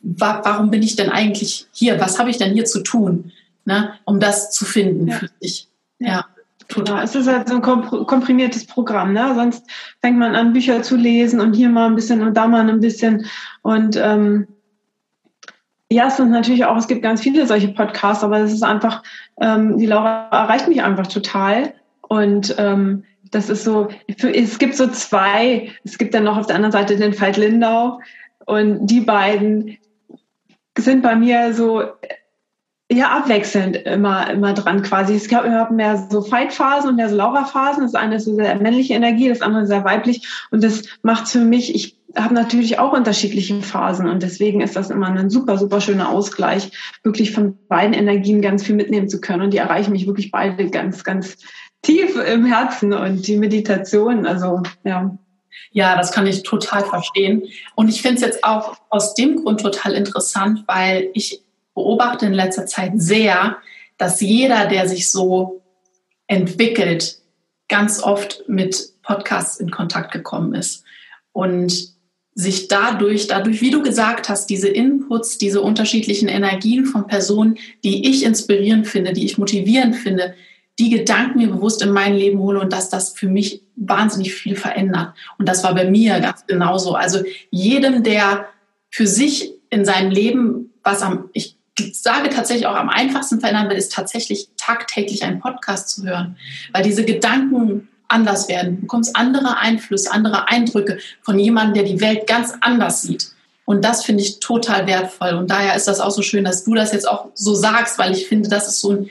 wa 0.00 0.40
warum 0.44 0.70
bin 0.70 0.82
ich 0.82 0.96
denn 0.96 1.10
eigentlich 1.10 1.66
hier? 1.72 2.00
Was 2.00 2.18
habe 2.18 2.30
ich 2.30 2.38
denn 2.38 2.52
hier 2.52 2.64
zu 2.64 2.82
tun, 2.82 3.32
ne, 3.64 3.94
um 4.04 4.20
das 4.20 4.50
zu 4.50 4.64
finden 4.64 5.08
ja. 5.08 5.16
für 5.16 5.28
dich? 5.42 5.68
Ja. 5.98 6.26
Total. 6.68 6.94
Genau, 6.94 7.04
es 7.04 7.14
ist 7.14 7.28
halt 7.28 7.48
so 7.48 7.56
ein 7.56 8.06
komprimiertes 8.06 8.66
Programm. 8.66 9.12
Ne? 9.12 9.32
Sonst 9.34 9.64
fängt 10.00 10.18
man 10.18 10.34
an, 10.34 10.52
Bücher 10.52 10.82
zu 10.82 10.96
lesen 10.96 11.40
und 11.40 11.54
hier 11.54 11.68
mal 11.68 11.86
ein 11.86 11.96
bisschen 11.96 12.22
und 12.22 12.34
da 12.34 12.46
mal 12.46 12.66
ein 12.66 12.80
bisschen. 12.80 13.26
Und 13.60 13.96
ähm, 13.96 14.46
ja, 15.90 16.06
es 16.06 16.16
sind 16.16 16.30
natürlich 16.30 16.64
auch, 16.64 16.76
es 16.76 16.88
gibt 16.88 17.02
ganz 17.02 17.20
viele 17.20 17.46
solche 17.46 17.68
Podcasts, 17.68 18.24
aber 18.24 18.38
es 18.38 18.52
ist 18.52 18.62
einfach, 18.62 19.02
ähm, 19.40 19.76
die 19.76 19.86
Laura 19.86 20.28
erreicht 20.30 20.68
mich 20.68 20.82
einfach 20.82 21.08
total. 21.08 21.74
Und 22.00 22.54
ähm, 22.58 23.04
das 23.32 23.50
ist 23.50 23.64
so, 23.64 23.88
es 24.06 24.58
gibt 24.58 24.76
so 24.76 24.86
zwei, 24.86 25.72
es 25.82 25.98
gibt 25.98 26.14
dann 26.14 26.24
noch 26.24 26.36
auf 26.36 26.46
der 26.46 26.56
anderen 26.56 26.72
Seite 26.72 26.96
den 26.96 27.20
Veit 27.20 27.36
Lindau, 27.36 27.98
und 28.46 28.86
die 28.86 29.00
beiden 29.00 29.78
sind 30.76 31.02
bei 31.02 31.14
mir 31.16 31.54
so 31.54 31.82
ja 32.90 33.10
abwechselnd 33.10 33.76
immer 33.76 34.30
immer 34.30 34.52
dran 34.52 34.82
quasi. 34.82 35.14
Es 35.14 35.28
gab 35.28 35.70
mehr 35.70 36.08
so 36.10 36.20
Fight-Phasen 36.22 36.90
und 36.90 36.96
mehr 36.96 37.08
so 37.08 37.16
Laura-Phasen. 37.16 37.82
Das 37.82 37.94
eine 37.94 38.16
ist 38.16 38.24
so 38.24 38.34
sehr 38.34 38.54
männliche 38.56 38.94
Energie, 38.94 39.28
das 39.28 39.40
andere 39.40 39.66
sehr 39.66 39.84
weiblich. 39.84 40.26
Und 40.50 40.62
das 40.62 40.82
macht 41.02 41.28
für 41.28 41.38
mich, 41.38 41.74
ich 41.74 41.98
habe 42.14 42.34
natürlich 42.34 42.78
auch 42.78 42.92
unterschiedliche 42.92 43.62
Phasen 43.62 44.06
und 44.06 44.22
deswegen 44.22 44.60
ist 44.60 44.76
das 44.76 44.90
immer 44.90 45.06
ein 45.06 45.30
super, 45.30 45.56
super 45.56 45.80
schöner 45.80 46.10
Ausgleich, 46.10 46.70
wirklich 47.02 47.32
von 47.32 47.56
beiden 47.68 47.94
Energien 47.94 48.42
ganz 48.42 48.62
viel 48.62 48.74
mitnehmen 48.74 49.08
zu 49.08 49.20
können. 49.20 49.42
Und 49.42 49.54
die 49.54 49.58
erreichen 49.58 49.92
mich 49.92 50.06
wirklich 50.06 50.30
beide 50.30 50.68
ganz, 50.68 51.04
ganz 51.04 51.38
tief 51.82 52.16
im 52.16 52.46
Herzen 52.46 52.92
und 52.92 53.26
die 53.26 53.36
Meditation, 53.36 54.26
also 54.26 54.62
ja, 54.84 55.16
ja, 55.72 55.96
das 55.96 56.12
kann 56.12 56.26
ich 56.26 56.42
total 56.42 56.84
verstehen. 56.84 57.44
Und 57.74 57.88
ich 57.88 58.02
finde 58.02 58.16
es 58.16 58.22
jetzt 58.22 58.44
auch 58.44 58.76
aus 58.88 59.14
dem 59.14 59.36
Grund 59.36 59.60
total 59.60 59.92
interessant, 59.94 60.64
weil 60.66 61.10
ich 61.14 61.42
beobachte 61.74 62.26
in 62.26 62.32
letzter 62.32 62.66
Zeit 62.66 62.92
sehr, 62.96 63.56
dass 63.98 64.20
jeder, 64.20 64.66
der 64.66 64.88
sich 64.88 65.10
so 65.10 65.62
entwickelt, 66.26 67.18
ganz 67.68 68.02
oft 68.02 68.44
mit 68.48 68.92
Podcasts 69.02 69.58
in 69.58 69.70
Kontakt 69.70 70.12
gekommen 70.12 70.54
ist. 70.54 70.84
Und 71.32 71.92
sich 72.34 72.68
dadurch, 72.68 73.26
dadurch, 73.26 73.60
wie 73.60 73.70
du 73.70 73.82
gesagt 73.82 74.28
hast, 74.28 74.48
diese 74.48 74.68
Inputs, 74.68 75.36
diese 75.36 75.60
unterschiedlichen 75.60 76.28
Energien 76.28 76.86
von 76.86 77.06
Personen, 77.06 77.58
die 77.84 78.08
ich 78.08 78.24
inspirierend 78.24 78.86
finde, 78.86 79.12
die 79.12 79.24
ich 79.24 79.36
motivierend 79.36 79.96
finde, 79.96 80.34
die 80.78 80.90
Gedanken 80.90 81.38
mir 81.38 81.48
bewusst 81.48 81.82
in 81.82 81.90
mein 81.90 82.14
Leben 82.14 82.38
hole 82.38 82.60
und 82.60 82.72
dass 82.72 82.88
das 82.88 83.12
für 83.12 83.28
mich 83.28 83.62
wahnsinnig 83.76 84.34
viel 84.34 84.56
verändert. 84.56 85.14
Und 85.38 85.48
das 85.48 85.62
war 85.64 85.74
bei 85.74 85.88
mir 85.88 86.20
ganz 86.20 86.46
genauso. 86.46 86.94
Also 86.94 87.22
jedem, 87.50 88.02
der 88.02 88.46
für 88.90 89.06
sich 89.06 89.52
in 89.70 89.84
seinem 89.84 90.10
Leben, 90.10 90.72
was 90.82 91.02
am, 91.02 91.30
ich 91.32 91.56
sage 91.92 92.28
tatsächlich 92.28 92.66
auch 92.66 92.76
am 92.76 92.88
einfachsten 92.88 93.40
verändern 93.40 93.70
will, 93.70 93.76
ist 93.76 93.92
tatsächlich 93.92 94.48
tagtäglich 94.56 95.24
einen 95.24 95.40
Podcast 95.40 95.90
zu 95.90 96.04
hören. 96.04 96.36
Weil 96.72 96.82
diese 96.82 97.04
Gedanken 97.04 97.88
anders 98.08 98.48
werden. 98.48 98.76
Du 98.76 98.80
bekommst 98.82 99.16
andere 99.16 99.58
Einflüsse, 99.58 100.12
andere 100.12 100.48
Eindrücke 100.48 100.98
von 101.22 101.38
jemandem, 101.38 101.74
der 101.74 101.92
die 101.92 102.00
Welt 102.00 102.26
ganz 102.26 102.54
anders 102.60 103.02
sieht. 103.02 103.32
Und 103.64 103.84
das 103.84 104.04
finde 104.04 104.22
ich 104.22 104.40
total 104.40 104.86
wertvoll. 104.86 105.34
Und 105.34 105.50
daher 105.50 105.74
ist 105.74 105.88
das 105.88 106.00
auch 106.00 106.10
so 106.10 106.22
schön, 106.22 106.44
dass 106.44 106.64
du 106.64 106.74
das 106.74 106.92
jetzt 106.92 107.08
auch 107.08 107.28
so 107.34 107.54
sagst, 107.54 107.98
weil 107.98 108.12
ich 108.12 108.26
finde, 108.26 108.48
das 108.48 108.68
ist 108.68 108.80
so 108.80 108.92
ein 108.92 109.10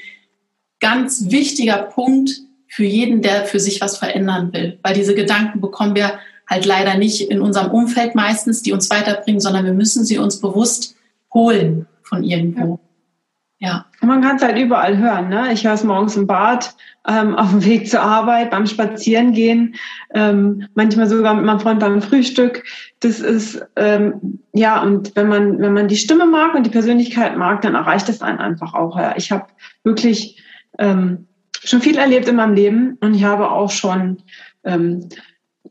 ganz 0.82 1.30
wichtiger 1.30 1.78
Punkt 1.78 2.32
für 2.68 2.84
jeden, 2.84 3.22
der 3.22 3.46
für 3.46 3.60
sich 3.60 3.80
was 3.80 3.98
verändern 3.98 4.52
will. 4.52 4.80
Weil 4.84 4.94
diese 4.94 5.16
Gedanken 5.16 5.62
bekommen 5.62 5.96
wir 5.96 6.20
halt 6.50 6.66
leider 6.66 6.98
nicht 6.98 7.30
in 7.32 7.42
unserem 7.42 7.72
Umfeld 7.72 8.16
meistens, 8.16 8.62
die 8.62 8.74
uns 8.74 8.90
weiterbringen, 8.90 9.40
sondern 9.40 9.66
wir 9.66 9.74
müssen 9.74 10.04
sie 10.04 10.18
uns 10.18 10.42
bewusst 10.42 10.96
holen 11.34 11.88
von 12.04 12.24
irgendwo. 12.24 12.80
Ja. 13.60 13.86
Man 14.02 14.22
kann 14.22 14.38
es 14.38 14.42
halt 14.42 14.58
überall 14.58 14.98
hören. 14.98 15.30
Ne? 15.30 15.54
Ich 15.54 15.64
höre 15.64 15.76
es 15.76 15.84
morgens 15.84 16.18
im 16.18 16.26
Bad, 16.26 16.74
ähm, 17.08 17.36
auf 17.38 17.52
dem 17.52 17.64
Weg 17.64 17.88
zur 17.88 18.02
Arbeit, 18.02 18.50
beim 18.50 18.66
Spazierengehen, 18.66 19.76
ähm, 20.16 20.68
manchmal 20.74 21.08
sogar 21.08 21.36
mit 21.36 21.46
meinem 21.46 21.60
Freund 21.60 21.80
beim 21.80 22.02
Frühstück. 22.02 22.64
Das 23.02 23.20
ist 23.20 23.64
ähm, 23.76 24.40
ja 24.52 24.82
und 24.82 25.16
wenn 25.16 25.28
man 25.28 25.60
wenn 25.60 25.74
man 25.74 25.88
die 25.88 25.96
Stimme 25.96 26.26
mag 26.26 26.56
und 26.56 26.66
die 26.66 26.72
Persönlichkeit 26.72 27.38
mag, 27.38 27.62
dann 27.62 27.76
erreicht 27.76 28.10
es 28.10 28.22
einen 28.22 28.40
einfach 28.40 28.74
auch. 28.74 28.98
Ja. 28.98 29.14
Ich 29.16 29.32
habe 29.32 29.46
wirklich 29.84 30.41
ähm, 30.80 31.28
schon 31.64 31.82
viel 31.82 31.98
erlebt 31.98 32.28
in 32.28 32.36
meinem 32.36 32.56
Leben 32.56 32.98
und 33.02 33.14
ich 33.14 33.24
habe 33.24 33.52
auch 33.52 33.72
schon, 33.72 34.22
ähm, 34.64 35.10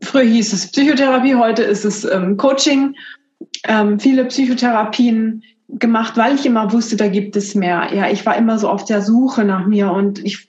früher 0.01 0.23
hieß 0.23 0.53
es 0.53 0.71
Psychotherapie, 0.71 1.35
heute 1.35 1.63
ist 1.63 1.85
es 1.85 2.05
ähm, 2.05 2.37
Coaching, 2.37 2.95
ähm, 3.65 3.99
viele 3.99 4.25
Psychotherapien 4.27 5.43
gemacht, 5.69 6.17
weil 6.17 6.35
ich 6.35 6.47
immer 6.47 6.73
wusste, 6.73 6.97
da 6.97 7.09
gibt 7.09 7.37
es 7.37 7.55
mehr. 7.55 7.91
Ja, 7.95 8.11
ich 8.11 8.25
war 8.27 8.37
immer 8.37 8.59
so 8.59 8.69
auf 8.69 8.85
der 8.85 9.03
Suche 9.03 9.45
nach 9.45 9.67
mir 9.67 9.93
und 9.93 10.25
ich 10.25 10.49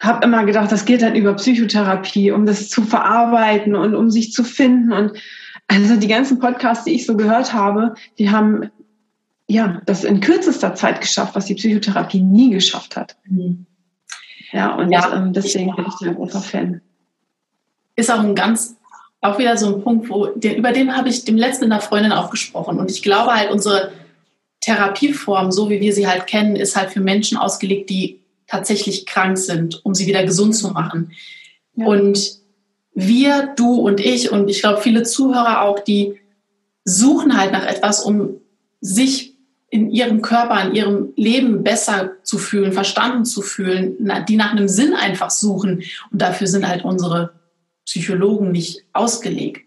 habe 0.00 0.24
immer 0.24 0.44
gedacht, 0.44 0.72
das 0.72 0.86
geht 0.86 1.02
dann 1.02 1.14
über 1.14 1.34
Psychotherapie, 1.34 2.30
um 2.30 2.46
das 2.46 2.68
zu 2.68 2.82
verarbeiten 2.82 3.74
und 3.74 3.94
um 3.94 4.10
sich 4.10 4.32
zu 4.32 4.44
finden. 4.44 4.92
Und 4.92 5.12
also 5.68 5.96
die 5.96 6.08
ganzen 6.08 6.38
Podcasts, 6.38 6.84
die 6.84 6.94
ich 6.94 7.06
so 7.06 7.16
gehört 7.16 7.52
habe, 7.52 7.94
die 8.18 8.30
haben 8.30 8.70
ja, 9.50 9.82
das 9.84 10.04
in 10.04 10.20
kürzester 10.20 10.76
Zeit 10.76 11.00
geschafft, 11.00 11.34
was 11.34 11.46
die 11.46 11.56
Psychotherapie 11.56 12.20
nie 12.20 12.50
geschafft 12.50 12.94
hat. 12.94 13.16
Mhm. 13.24 13.66
Ja, 14.52 14.76
und 14.76 14.92
ja, 14.92 15.12
ähm, 15.12 15.32
deswegen 15.32 15.74
bin 15.74 15.86
ich 15.86 16.06
ein 16.06 16.14
großer 16.14 16.40
Fan. 16.40 16.80
Ist 17.96 18.12
auch 18.12 18.20
ein 18.20 18.36
ganz, 18.36 18.76
auch 19.20 19.40
wieder 19.40 19.56
so 19.56 19.74
ein 19.74 19.82
Punkt, 19.82 20.08
wo, 20.08 20.26
den, 20.26 20.56
über 20.56 20.70
den 20.70 20.96
habe 20.96 21.08
ich 21.08 21.24
dem 21.24 21.36
letzten 21.36 21.64
mit 21.64 21.72
einer 21.72 21.80
Freundin 21.80 22.12
auch 22.12 22.30
gesprochen. 22.30 22.78
Und 22.78 22.92
ich 22.92 23.02
glaube 23.02 23.34
halt, 23.34 23.50
unsere 23.50 23.90
Therapieform, 24.60 25.50
so 25.50 25.68
wie 25.68 25.80
wir 25.80 25.92
sie 25.92 26.06
halt 26.06 26.28
kennen, 26.28 26.54
ist 26.54 26.76
halt 26.76 26.90
für 26.90 27.00
Menschen 27.00 27.36
ausgelegt, 27.36 27.90
die 27.90 28.20
tatsächlich 28.46 29.04
krank 29.04 29.36
sind, 29.36 29.84
um 29.84 29.96
sie 29.96 30.06
wieder 30.06 30.22
gesund 30.22 30.54
zu 30.54 30.70
machen. 30.70 31.10
Ja. 31.74 31.86
Und 31.86 32.38
wir, 32.94 33.52
du 33.56 33.74
und 33.74 33.98
ich 33.98 34.30
und 34.30 34.48
ich 34.48 34.60
glaube 34.60 34.80
viele 34.80 35.02
Zuhörer 35.02 35.62
auch, 35.62 35.80
die 35.80 36.20
suchen 36.84 37.36
halt 37.36 37.50
nach 37.50 37.66
etwas, 37.66 38.04
um 38.04 38.36
sich 38.80 39.29
in 39.70 39.90
ihrem 39.90 40.20
Körper, 40.20 40.62
in 40.64 40.74
ihrem 40.74 41.12
Leben 41.16 41.62
besser 41.62 42.12
zu 42.24 42.38
fühlen, 42.38 42.72
verstanden 42.72 43.24
zu 43.24 43.40
fühlen, 43.40 43.96
die 44.28 44.36
nach 44.36 44.50
einem 44.50 44.68
Sinn 44.68 44.94
einfach 44.94 45.30
suchen. 45.30 45.84
Und 46.10 46.20
dafür 46.20 46.48
sind 46.48 46.66
halt 46.66 46.84
unsere 46.84 47.32
Psychologen 47.86 48.50
nicht 48.50 48.84
ausgelegt. 48.92 49.62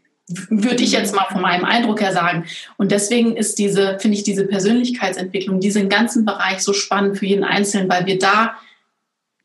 würde 0.50 0.84
ich 0.84 0.92
jetzt 0.92 1.16
mal 1.16 1.26
von 1.32 1.42
meinem 1.42 1.66
Eindruck 1.66 2.02
her 2.02 2.14
sagen. 2.14 2.46
Und 2.78 2.92
deswegen 2.92 3.36
ist 3.36 3.60
diese, 3.60 3.98
finde 4.00 4.18
ich, 4.18 4.24
diese 4.24 4.46
Persönlichkeitsentwicklung, 4.46 5.60
diesen 5.60 5.90
ganzen 5.90 6.26
Bereich 6.26 6.60
so 6.62 6.74
spannend 6.74 7.18
für 7.18 7.26
jeden 7.26 7.44
Einzelnen, 7.44 7.90
weil 7.90 8.06
wir 8.06 8.20
da 8.20 8.56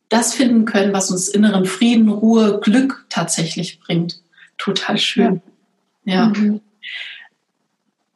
das 0.09 0.35
finden 0.35 0.65
können, 0.65 0.93
was 0.93 1.11
uns 1.11 1.29
inneren 1.29 1.67
Frieden, 1.67 2.09
Ruhe, 2.09 2.61
Glück 2.61 3.07
tatsächlich 3.11 3.81
bringt. 3.81 4.23
Total 4.57 4.99
schön. 4.99 5.43
Ja. 6.05 6.15
ja. 6.15 6.27
Mhm. 6.29 6.61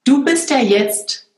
Du 0.05 0.25
bist 0.25 0.51
ja 0.51 0.59
jetzt 0.59 1.29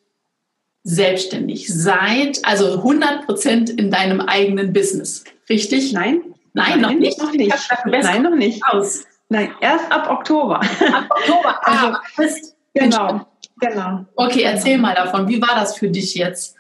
selbstständig 0.85 1.67
seit, 1.73 2.45
also 2.45 2.75
100 2.75 3.25
Prozent 3.25 3.71
in 3.71 3.91
deinem 3.91 4.21
eigenen 4.21 4.73
Business, 4.73 5.25
richtig? 5.49 5.93
Nein. 5.93 6.21
Nein, 6.53 6.81
Nein 6.81 6.81
noch 6.81 6.93
nicht. 6.93 7.19
Noch 7.19 7.33
nicht. 7.33 7.55
Nein, 7.87 8.23
noch 8.23 8.37
nicht. 8.37 8.63
Aus. 8.65 9.05
Nein, 9.29 9.51
erst 9.61 9.91
ab 9.91 10.09
Oktober. 10.09 10.61
Ab 10.61 11.07
Oktober, 11.11 11.61
ah, 11.65 12.01
bist 12.17 12.55
genau, 12.75 13.27
genau. 13.59 14.05
Okay, 14.15 14.43
erzähl 14.43 14.79
mal 14.79 14.95
davon. 14.95 15.27
Wie 15.27 15.41
war 15.41 15.57
das 15.57 15.77
für 15.77 15.89
dich 15.89 16.15
jetzt? 16.15 16.55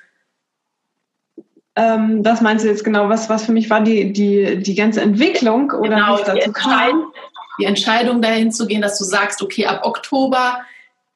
Ähm, 1.77 2.25
was 2.25 2.41
meinst 2.41 2.65
du 2.65 2.69
jetzt 2.69 2.83
genau? 2.83 3.09
Was, 3.09 3.29
was 3.29 3.45
für 3.45 3.53
mich 3.53 3.69
war 3.69 3.83
die, 3.83 4.13
die, 4.13 4.63
die 4.63 4.75
ganze 4.75 5.03
Entwicklung 5.03 5.71
oder 5.71 5.97
genau, 5.97 6.17
es 6.17 6.25
dazu 6.25 6.53
kam? 6.53 7.13
Die 7.61 7.65
Entscheidung 7.65 8.23
dahin 8.23 8.51
zu 8.51 8.67
gehen, 8.67 8.83
dass 8.83 8.99
du 8.99 9.05
sagst, 9.05 9.43
okay, 9.43 9.67
ab 9.67 9.83
Oktober 9.85 10.61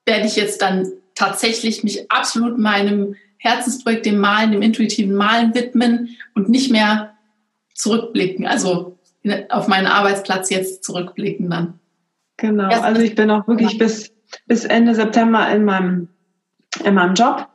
werde 0.05 0.27
ich 0.27 0.37
jetzt 0.37 0.63
dann 0.63 0.93
tatsächlich 1.19 1.83
mich 1.83 2.11
absolut 2.11 2.59
meinem 2.59 3.17
Herzensprojekt, 3.39 4.07
dem 4.07 4.19
Malen, 4.19 4.53
dem 4.53 4.63
intuitiven 4.63 5.15
Malen 5.15 5.55
widmen 5.55 6.17
und 6.35 6.49
nicht 6.49 6.71
mehr 6.71 7.15
zurückblicken. 7.75 8.47
Also 8.47 8.99
auf 9.49 9.69
meinen 9.69 9.87
Arbeitsplatz 9.87 10.49
jetzt 10.51 10.85
zurückblicken 10.85 11.51
dann. 11.51 11.75
Genau, 12.37 12.69
also 12.69 13.03
ich 13.03 13.17
bin 13.17 13.31
auch 13.31 13.49
wirklich 13.49 13.79
bis, 13.79 14.13
bis 14.47 14.65
Ende 14.65 14.95
September 14.95 15.49
in 15.51 15.65
meinem, 15.65 16.09
in 16.85 16.95
meinem 16.95 17.15
Job, 17.15 17.49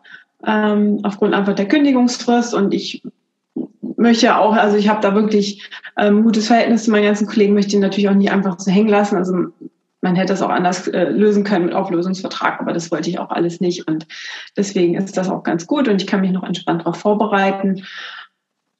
ähm, 0.46 1.00
aufgrund 1.03 1.34
einfach 1.34 1.55
der 1.55 1.70
Kündigungsfrist 1.70 2.53
und 2.53 2.74
ich 2.74 3.01
möchte 3.96 4.36
auch, 4.36 4.53
also 4.53 4.75
ich 4.75 4.89
habe 4.89 5.00
da 5.00 5.15
wirklich 5.15 5.70
ähm, 5.98 6.24
gutes 6.24 6.48
Verhältnis 6.48 6.84
zu 6.84 6.91
meinen 6.91 7.05
ganzen 7.05 7.27
Kollegen, 7.27 7.53
möchte 7.53 7.75
ihn 7.75 7.82
natürlich 7.82 8.10
auch 8.10 8.13
nie 8.13 8.29
einfach 8.29 8.60
so 8.60 8.70
hängen 8.70 8.89
lassen. 8.89 9.15
Also 9.15 9.53
man 10.03 10.15
hätte 10.15 10.33
das 10.33 10.41
auch 10.41 10.50
anders 10.50 10.88
äh, 10.89 11.05
lösen 11.05 11.43
können 11.43 11.65
mit 11.65 11.74
Auflösungsvertrag, 11.74 12.60
aber 12.60 12.74
das 12.74 12.91
wollte 12.91 13.10
ich 13.10 13.19
auch 13.19 13.29
alles 13.29 13.62
nicht 13.62 13.88
und 13.88 14.05
deswegen 14.57 14.95
ist 14.95 15.17
das 15.17 15.29
auch 15.29 15.43
ganz 15.43 15.65
gut 15.65 15.88
und 15.88 16.01
ich 16.01 16.07
kann 16.07 16.22
mich 16.22 16.31
noch 16.31 16.43
entspannt 16.43 16.81
darauf 16.81 16.98
vorbereiten. 16.98 17.83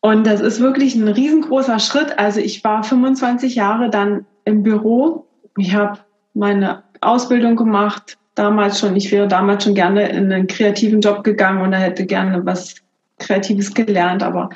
Und 0.01 0.27
das 0.27 0.42
ist 0.42 0.60
wirklich 0.60 0.96
ein 0.96 1.08
riesengroßer 1.08 1.80
Schritt. 1.80 2.20
Also 2.20 2.42
ich 2.42 2.62
war 2.65 2.84
25 2.84 3.56
Jahre 3.56 3.89
dann 3.89 4.25
im 4.44 4.62
Büro. 4.62 5.25
Ich 5.58 5.74
habe 5.74 6.00
meine 6.34 6.84
Ausbildung 7.00 7.56
gemacht, 7.56 8.18
damals 8.36 8.82
schon. 8.82 8.98
Ich 8.98 9.10
wäre 9.13 9.30
damals 9.30 9.63
schon 9.63 9.75
gerne 9.75 10.10
in 10.10 10.30
einen 10.30 10.48
kreativen 10.48 11.00
Job 11.00 11.24
gegangen 11.24 11.62
und 11.62 11.72
da 11.72 11.77
hätte 11.77 12.06
gerne 12.06 12.46
was 12.46 12.75
Kreatives 13.18 13.74
gelernt. 13.74 14.24
Aber 14.24 14.50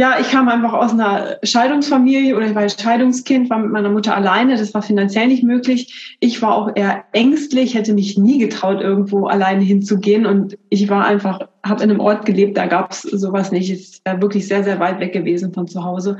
ja, 0.00 0.18
ich 0.18 0.30
kam 0.30 0.48
einfach 0.48 0.72
aus 0.72 0.92
einer 0.92 1.36
Scheidungsfamilie 1.42 2.34
oder 2.34 2.46
ich 2.46 2.54
war 2.54 2.66
Scheidungskind, 2.66 3.50
war 3.50 3.58
mit 3.58 3.70
meiner 3.70 3.90
Mutter 3.90 4.16
alleine. 4.16 4.56
Das 4.56 4.72
war 4.72 4.80
finanziell 4.80 5.26
nicht 5.26 5.42
möglich. 5.42 6.16
Ich 6.20 6.40
war 6.40 6.54
auch 6.54 6.74
eher 6.74 7.04
ängstlich, 7.12 7.74
hätte 7.74 7.92
mich 7.92 8.16
nie 8.16 8.38
getraut, 8.38 8.80
irgendwo 8.80 9.26
alleine 9.26 9.62
hinzugehen. 9.62 10.24
Und 10.24 10.56
ich 10.70 10.88
war 10.88 11.04
einfach, 11.04 11.40
habe 11.62 11.84
in 11.84 11.90
einem 11.90 12.00
Ort 12.00 12.24
gelebt, 12.24 12.56
da 12.56 12.64
gab 12.64 12.92
es 12.92 13.02
sowas 13.02 13.52
nicht. 13.52 14.00
War 14.06 14.22
wirklich 14.22 14.48
sehr, 14.48 14.64
sehr 14.64 14.80
weit 14.80 15.00
weg 15.00 15.12
gewesen 15.12 15.52
von 15.52 15.68
zu 15.68 15.84
Hause. 15.84 16.16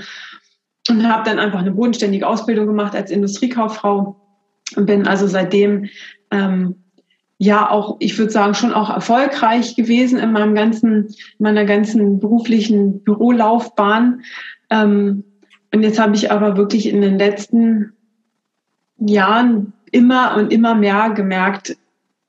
Und 0.90 1.08
habe 1.08 1.24
dann 1.24 1.38
einfach 1.38 1.60
eine 1.60 1.72
bodenständige 1.72 2.26
Ausbildung 2.26 2.66
gemacht 2.66 2.94
als 2.94 3.10
Industriekauffrau 3.10 4.14
und 4.76 4.84
bin 4.84 5.06
also 5.06 5.26
seitdem 5.26 5.88
ähm, 6.30 6.74
ja 7.42 7.70
auch, 7.70 7.96
ich 8.00 8.18
würde 8.18 8.30
sagen, 8.30 8.52
schon 8.52 8.74
auch 8.74 8.90
erfolgreich 8.90 9.74
gewesen 9.74 10.18
in 10.18 10.30
meinem 10.30 10.54
ganzen, 10.54 11.06
in 11.06 11.14
meiner 11.38 11.64
ganzen 11.64 12.20
beruflichen 12.20 13.02
Bürolaufbahn. 13.02 14.22
Ähm, 14.68 15.24
und 15.72 15.82
jetzt 15.82 15.98
habe 15.98 16.14
ich 16.14 16.30
aber 16.30 16.58
wirklich 16.58 16.86
in 16.86 17.00
den 17.00 17.18
letzten 17.18 17.94
Jahren 18.98 19.72
immer 19.90 20.36
und 20.36 20.52
immer 20.52 20.74
mehr 20.74 21.10
gemerkt, 21.10 21.78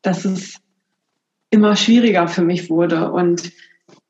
dass 0.01 0.23
es 0.23 0.61
immer 1.49 1.75
schwieriger 1.75 2.29
für 2.29 2.43
mich 2.43 2.69
wurde. 2.69 3.11
Und 3.11 3.51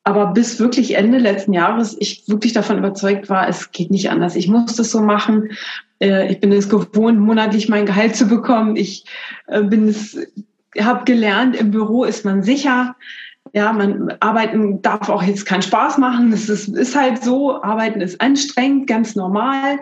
aber 0.04 0.28
bis 0.28 0.60
wirklich 0.60 0.96
Ende 0.96 1.18
letzten 1.18 1.54
Jahres 1.54 1.98
ich 2.00 2.26
wirklich 2.28 2.54
davon 2.54 2.78
überzeugt 2.78 3.28
war, 3.28 3.48
es 3.48 3.72
geht 3.72 3.90
nicht 3.90 4.12
anders. 4.12 4.36
Ich 4.36 4.48
muss 4.48 4.76
das 4.76 4.92
so 4.92 5.02
machen. 5.02 5.50
Äh, 6.00 6.32
ich 6.32 6.40
bin 6.40 6.52
es 6.52 6.70
gewohnt, 6.70 7.20
monatlich 7.20 7.70
mein 7.70 7.88
Gehalt 7.88 8.16
zu 8.16 8.28
bekommen. 8.28 8.76
Ich 8.76 9.06
äh, 9.48 9.64
bin 9.64 9.88
es 9.88 10.16
habe 10.80 11.06
gelernt, 11.06 11.56
im 11.56 11.72
Büro 11.72 12.04
ist 12.04 12.26
man 12.26 12.44
sicher. 12.44 12.96
Ja, 13.54 13.74
man 13.74 14.14
arbeiten 14.20 14.82
darf 14.82 15.10
auch 15.10 15.24
jetzt 15.24 15.46
keinen 15.46 15.62
Spaß 15.62 15.98
machen. 15.98 16.32
Es 16.32 16.48
ist, 16.48 16.70
ist 16.70 16.96
halt 16.96 17.24
so, 17.24 17.62
arbeiten 17.62 18.00
ist 18.00 18.22
anstrengend, 18.22 18.88
ganz 18.88 19.16
normal. 19.16 19.80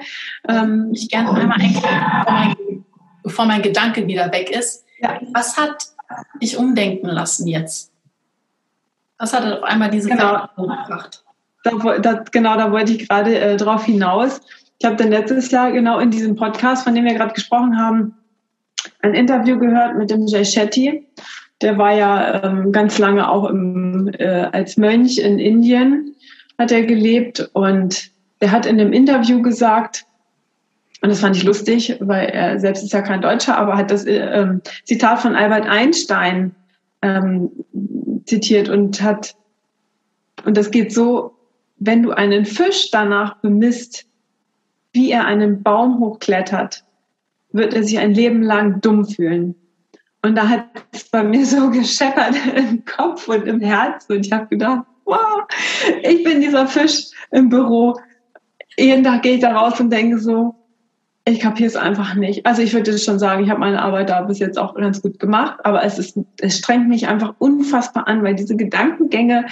Ähm, 0.48 0.90
ich 0.94 1.10
gerne 1.10 1.32
einmal 1.34 1.60
einklären, 1.62 2.86
bevor 3.22 3.46
mein 3.46 3.62
Gedanke 3.62 4.08
wieder 4.08 4.32
weg 4.32 4.50
ist. 4.50 4.86
Ja. 5.02 5.20
Was 5.34 5.58
hat 5.58 5.86
dich 6.42 6.58
umdenken 6.58 7.08
lassen 7.08 7.48
jetzt? 7.48 7.92
Was 9.20 9.34
hat 9.34 9.44
auf 9.46 9.64
einmal 9.64 9.92
diese 9.92 10.10
genau. 10.10 10.48
gebracht? 10.56 11.24
Da, 11.64 11.72
da, 12.00 12.24
genau, 12.32 12.56
da 12.56 12.72
wollte 12.72 12.94
ich 12.94 13.08
gerade 13.08 13.38
äh, 13.38 13.58
drauf 13.58 13.84
hinaus. 13.84 14.42
Ich 14.80 14.86
habe 14.86 14.96
dann 14.96 15.10
letztes 15.10 15.52
Jahr 15.52 15.72
genau 15.72 16.00
in 16.00 16.10
diesem 16.10 16.38
Podcast, 16.38 16.86
von 16.86 16.96
dem 16.96 17.04
wir 17.04 17.14
gerade 17.14 17.34
gesprochen 17.34 17.78
haben, 17.78 18.16
ein 19.02 19.14
Interview 19.14 19.58
gehört 19.60 19.98
mit 19.98 20.10
dem 20.10 20.28
Jay 20.28 20.46
Shetty. 20.46 21.08
Der 21.62 21.78
war 21.78 21.94
ja 21.94 22.44
ähm, 22.44 22.72
ganz 22.72 22.98
lange 23.00 23.30
auch 23.30 23.50
im, 23.50 24.10
äh, 24.18 24.26
als 24.26 24.78
Mönch 24.78 25.18
in 25.18 25.40
Indien, 25.40 26.16
hat 26.58 26.72
er 26.72 26.84
gelebt. 26.84 27.50
Und 27.54 28.12
der 28.42 28.52
hat 28.52 28.66
in 28.66 28.78
dem 28.78 28.94
Interview 28.94 29.42
gesagt, 29.42 30.06
und 31.02 31.10
das 31.10 31.22
fand 31.22 31.36
ich 31.36 31.44
lustig, 31.44 31.98
weil 32.02 32.28
er 32.28 32.60
selbst 32.60 32.84
ist 32.84 32.94
ja 32.94 33.02
kein 33.02 33.22
Deutscher, 33.22 33.58
aber 33.58 33.78
hat 33.78 33.92
das 33.92 34.06
äh, 34.06 34.48
Zitat 34.84 35.20
von 35.20 35.36
Albert 35.36 35.68
Einstein 35.68 36.56
ähm, 37.02 37.52
zitiert 38.26 38.70
und 38.70 39.02
hat, 39.02 39.36
und 40.46 40.58
das 40.58 40.72
geht 40.72 40.94
so, 40.94 41.36
wenn 41.78 42.04
du 42.04 42.12
einen 42.12 42.46
Fisch 42.46 42.92
danach 42.92 43.38
bemisst, 43.38 44.06
wie 44.92 45.12
er 45.12 45.26
einen 45.26 45.64
Baum 45.64 46.00
hochklettert, 46.00 46.84
wird 47.52 47.74
er 47.74 47.84
sich 47.84 47.98
ein 48.00 48.14
Leben 48.14 48.42
lang 48.44 48.82
dumm 48.82 49.06
fühlen. 49.06 49.56
Und 50.22 50.36
da 50.36 50.50
hat 50.50 50.66
es 50.92 51.06
bei 51.06 51.24
mir 51.24 51.46
so 51.46 51.70
gescheppert 51.72 52.36
im 52.56 52.84
Kopf 52.86 53.28
und 53.28 53.48
im 53.48 53.62
Herz. 53.62 54.06
Und 54.10 54.26
ich 54.26 54.32
habe 54.32 54.48
gedacht, 54.48 54.86
wow, 55.06 55.44
ich 56.04 56.24
bin 56.24 56.42
dieser 56.42 56.68
Fisch 56.68 57.08
im 57.32 57.50
Büro. 57.50 57.98
Jeden 58.78 59.04
Tag 59.04 59.24
gehe 59.24 59.36
ich 59.36 59.42
da 59.42 59.56
raus 59.56 59.80
und 59.80 59.90
denke 59.90 60.20
so, 60.20 60.56
ich 61.26 61.40
kapiere 61.40 61.68
es 61.68 61.76
einfach 61.76 62.16
nicht. 62.16 62.46
Also 62.46 62.62
ich 62.62 62.74
würde 62.74 62.98
schon 62.98 63.20
sagen, 63.20 63.44
ich 63.44 63.50
habe 63.50 63.60
meine 63.60 63.82
Arbeit 63.82 64.10
da 64.10 64.22
bis 64.22 64.40
jetzt 64.40 64.58
auch 64.58 64.74
ganz 64.76 65.02
gut 65.02 65.20
gemacht, 65.20 65.60
aber 65.64 65.84
es, 65.84 66.00
ist, 66.00 66.18
es 66.40 66.58
strengt 66.58 66.88
mich 66.88 67.08
einfach 67.08 67.36
unfassbar 67.38 68.08
an, 68.08 68.24
weil 68.24 68.36
diese 68.36 68.56
Gedankengänge 68.56 69.46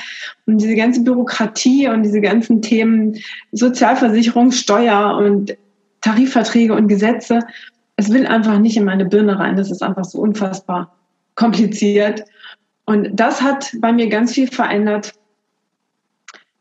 und 0.45 0.60
diese 0.60 0.75
ganze 0.75 1.03
Bürokratie 1.03 1.88
und 1.88 2.03
diese 2.03 2.21
ganzen 2.21 2.62
Themen 2.62 3.17
Sozialversicherung, 3.51 4.51
Steuer 4.51 5.17
und 5.17 5.55
Tarifverträge 6.01 6.73
und 6.73 6.88
Gesetze, 6.88 7.39
es 7.97 8.13
will 8.13 8.25
einfach 8.25 8.60
nicht 8.60 8.77
in 8.77 8.86
meine 8.86 9.05
Birne 9.05 9.38
rein. 9.38 9.57
Das 9.57 9.69
ist 9.69 9.83
einfach 9.83 10.05
so 10.05 10.19
unfassbar 10.19 10.95
kompliziert. 11.36 12.23
Und 12.86 13.10
das 13.13 13.41
hat 13.41 13.71
bei 13.79 13.91
mir 13.91 14.07
ganz 14.07 14.33
viel 14.33 14.47
verändert. 14.47 15.13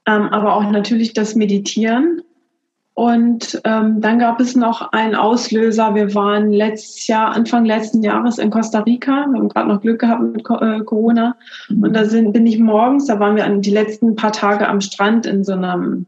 Ähm, 0.06 0.22
aber 0.30 0.54
auch 0.54 0.70
natürlich 0.70 1.12
das 1.12 1.34
Meditieren. 1.34 2.22
Und 2.94 3.60
ähm, 3.64 4.00
dann 4.00 4.18
gab 4.18 4.40
es 4.40 4.56
noch 4.56 4.92
einen 4.92 5.14
Auslöser. 5.14 5.94
Wir 5.94 6.14
waren 6.14 6.50
letztes 6.50 7.06
Jahr, 7.06 7.36
Anfang 7.36 7.66
letzten 7.66 8.02
Jahres 8.02 8.38
in 8.38 8.48
Costa 8.48 8.80
Rica. 8.80 9.26
Wir 9.30 9.38
haben 9.38 9.50
gerade 9.50 9.68
noch 9.68 9.82
Glück 9.82 10.00
gehabt 10.00 10.22
mit 10.22 10.40
äh, 10.48 10.80
Corona. 10.80 11.36
Und 11.68 11.92
da 11.92 12.06
sind, 12.06 12.32
bin 12.32 12.46
ich 12.46 12.58
morgens, 12.58 13.06
da 13.06 13.20
waren 13.20 13.36
wir 13.36 13.44
an 13.44 13.60
die 13.60 13.70
letzten 13.70 14.16
paar 14.16 14.32
Tage 14.32 14.66
am 14.66 14.80
Strand 14.80 15.26
in 15.26 15.44
so 15.44 15.52
einem 15.52 16.06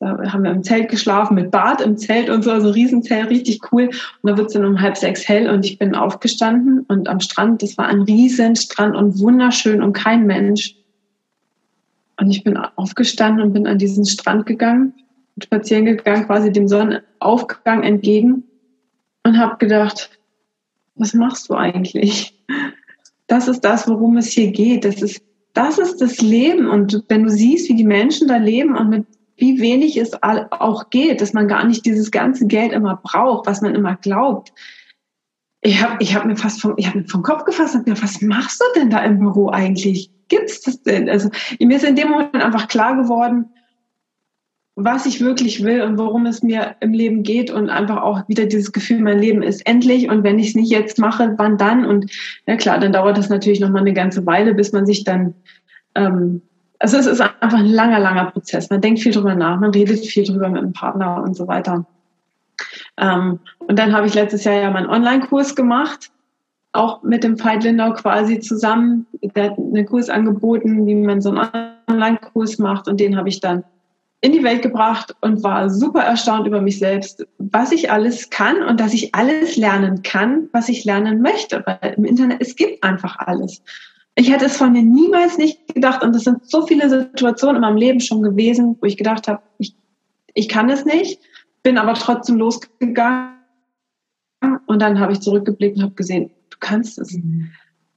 da 0.00 0.32
haben 0.32 0.44
wir 0.44 0.50
im 0.50 0.62
Zelt 0.62 0.88
geschlafen 0.88 1.34
mit 1.34 1.50
Bad 1.50 1.82
im 1.82 1.98
Zelt 1.98 2.30
und 2.30 2.42
so, 2.42 2.50
also 2.50 2.70
Riesenzelt, 2.70 3.28
richtig 3.28 3.60
cool. 3.70 3.90
Und 4.22 4.30
da 4.30 4.36
wird 4.36 4.48
es 4.48 4.54
dann 4.54 4.64
um 4.64 4.80
halb 4.80 4.96
sechs 4.96 5.28
hell 5.28 5.50
und 5.50 5.66
ich 5.66 5.78
bin 5.78 5.94
aufgestanden 5.94 6.86
und 6.88 7.06
am 7.06 7.20
Strand, 7.20 7.62
das 7.62 7.76
war 7.76 7.86
ein 7.86 8.00
Riesenstrand 8.00 8.96
und 8.96 9.20
wunderschön 9.20 9.82
und 9.82 9.92
kein 9.92 10.26
Mensch. 10.26 10.74
Und 12.18 12.30
ich 12.30 12.42
bin 12.42 12.56
aufgestanden 12.56 13.44
und 13.44 13.52
bin 13.52 13.66
an 13.66 13.76
diesen 13.76 14.06
Strand 14.06 14.46
gegangen, 14.46 14.94
spazieren 15.42 15.84
gegangen, 15.84 16.26
quasi 16.26 16.50
dem 16.50 16.66
Sonnenaufgang 16.66 17.82
entgegen 17.82 18.44
und 19.24 19.38
habe 19.38 19.58
gedacht, 19.58 20.18
was 20.94 21.12
machst 21.12 21.50
du 21.50 21.54
eigentlich? 21.54 22.38
Das 23.26 23.48
ist 23.48 23.60
das, 23.60 23.86
worum 23.86 24.16
es 24.16 24.28
hier 24.28 24.50
geht. 24.50 24.84
Das 24.84 25.02
ist, 25.02 25.22
das 25.52 25.78
ist 25.78 26.00
das 26.00 26.20
Leben. 26.22 26.68
Und 26.68 27.04
wenn 27.08 27.24
du 27.24 27.30
siehst, 27.30 27.68
wie 27.68 27.76
die 27.76 27.84
Menschen 27.84 28.28
da 28.28 28.38
leben 28.38 28.76
und 28.76 28.88
mit 28.88 29.06
wie 29.40 29.60
wenig 29.60 29.96
es 29.96 30.12
auch 30.22 30.90
geht, 30.90 31.20
dass 31.20 31.32
man 31.32 31.48
gar 31.48 31.64
nicht 31.64 31.84
dieses 31.86 32.10
ganze 32.10 32.46
Geld 32.46 32.72
immer 32.72 33.00
braucht, 33.02 33.46
was 33.46 33.62
man 33.62 33.74
immer 33.74 33.96
glaubt. 33.96 34.52
ich 35.62 35.82
habe 35.82 35.96
ich 36.00 36.14
hab 36.14 36.24
mir 36.24 36.36
fast 36.36 36.60
vom, 36.60 36.74
ich 36.76 36.86
hab 36.86 36.94
mir 36.94 37.04
vom 37.04 37.22
Kopf 37.22 37.44
gefasst 37.44 37.74
und 37.74 37.86
mir, 37.86 38.00
was 38.00 38.22
machst 38.22 38.60
du 38.60 38.80
denn 38.80 38.90
da 38.90 39.00
im 39.04 39.18
Büro 39.18 39.50
eigentlich? 39.50 40.10
Gibt's 40.28 40.62
das 40.62 40.82
denn? 40.82 41.08
Also 41.08 41.30
mir 41.60 41.76
ist 41.76 41.84
in 41.84 41.96
dem 41.96 42.10
Moment 42.10 42.36
einfach 42.36 42.68
klar 42.68 42.96
geworden, 42.96 43.46
was 44.76 45.06
ich 45.06 45.20
wirklich 45.20 45.62
will 45.62 45.82
und 45.82 45.98
worum 45.98 46.26
es 46.26 46.42
mir 46.42 46.76
im 46.80 46.92
Leben 46.92 47.22
geht 47.22 47.50
und 47.50 47.68
einfach 47.68 48.02
auch 48.02 48.28
wieder 48.28 48.46
dieses 48.46 48.72
Gefühl, 48.72 49.00
mein 49.00 49.18
Leben 49.18 49.42
ist 49.42 49.66
endlich 49.66 50.08
und 50.08 50.22
wenn 50.22 50.38
ich 50.38 50.48
es 50.48 50.54
nicht 50.54 50.70
jetzt 50.70 50.98
mache, 50.98 51.34
wann 51.36 51.58
dann? 51.58 51.84
Und 51.84 52.10
ja 52.46 52.56
klar, 52.56 52.78
dann 52.78 52.92
dauert 52.92 53.18
das 53.18 53.28
natürlich 53.28 53.60
noch 53.60 53.70
mal 53.70 53.80
eine 53.80 53.92
ganze 53.92 54.24
Weile, 54.26 54.54
bis 54.54 54.72
man 54.72 54.86
sich 54.86 55.04
dann 55.04 55.34
ähm, 55.94 56.42
also 56.80 56.96
es 56.96 57.06
ist 57.06 57.20
einfach 57.20 57.58
ein 57.58 57.66
langer, 57.66 58.00
langer 58.00 58.30
Prozess. 58.30 58.70
Man 58.70 58.80
denkt 58.80 59.00
viel 59.00 59.12
drüber 59.12 59.34
nach, 59.34 59.60
man 59.60 59.70
redet 59.70 60.04
viel 60.04 60.24
drüber 60.24 60.48
mit 60.48 60.62
dem 60.62 60.72
Partner 60.72 61.22
und 61.22 61.36
so 61.36 61.46
weiter. 61.46 61.86
Ähm, 62.96 63.38
und 63.58 63.78
dann 63.78 63.92
habe 63.92 64.06
ich 64.06 64.14
letztes 64.14 64.44
Jahr 64.44 64.54
ja 64.54 64.70
meinen 64.70 64.88
Online-Kurs 64.88 65.54
gemacht, 65.54 66.10
auch 66.72 67.02
mit 67.02 67.22
dem 67.22 67.38
Veit 67.38 67.64
Lindau 67.64 67.92
quasi 67.92 68.40
zusammen. 68.40 69.06
Der 69.34 69.50
hat 69.50 69.58
einen 69.58 69.86
Kurs 69.86 70.08
angeboten, 70.08 70.86
wie 70.86 70.94
man 70.94 71.20
so 71.20 71.30
einen 71.30 71.74
Online-Kurs 71.88 72.58
macht 72.58 72.88
und 72.88 72.98
den 72.98 73.16
habe 73.16 73.28
ich 73.28 73.40
dann 73.40 73.62
in 74.22 74.32
die 74.32 74.42
Welt 74.42 74.62
gebracht 74.62 75.14
und 75.20 75.42
war 75.42 75.68
super 75.70 76.02
erstaunt 76.02 76.46
über 76.46 76.60
mich 76.60 76.78
selbst, 76.78 77.26
was 77.38 77.72
ich 77.72 77.90
alles 77.90 78.30
kann 78.30 78.62
und 78.62 78.80
dass 78.80 78.94
ich 78.94 79.14
alles 79.14 79.56
lernen 79.56 80.02
kann, 80.02 80.48
was 80.52 80.68
ich 80.68 80.84
lernen 80.84 81.20
möchte. 81.20 81.62
Weil 81.64 81.94
im 81.96 82.04
Internet, 82.04 82.40
es 82.40 82.56
gibt 82.56 82.82
einfach 82.84 83.16
alles. 83.18 83.62
Ich 84.14 84.30
hätte 84.30 84.46
es 84.46 84.56
von 84.56 84.72
mir 84.72 84.82
niemals 84.82 85.38
nicht 85.38 85.72
gedacht 85.72 86.02
und 86.02 86.14
es 86.14 86.24
sind 86.24 86.48
so 86.48 86.66
viele 86.66 86.88
Situationen 86.90 87.56
in 87.56 87.62
meinem 87.62 87.76
Leben 87.76 88.00
schon 88.00 88.22
gewesen, 88.22 88.76
wo 88.80 88.86
ich 88.86 88.96
gedacht 88.96 89.28
habe, 89.28 89.42
ich, 89.58 89.74
ich 90.34 90.48
kann 90.48 90.68
es 90.68 90.84
nicht, 90.84 91.20
bin 91.62 91.78
aber 91.78 91.94
trotzdem 91.94 92.36
losgegangen 92.36 93.34
und 94.66 94.82
dann 94.82 94.98
habe 95.00 95.12
ich 95.12 95.20
zurückgeblickt 95.20 95.76
und 95.76 95.82
habe 95.82 95.94
gesehen, 95.94 96.30
du 96.50 96.56
kannst 96.60 96.98
es. 96.98 97.14
Mhm. 97.14 97.50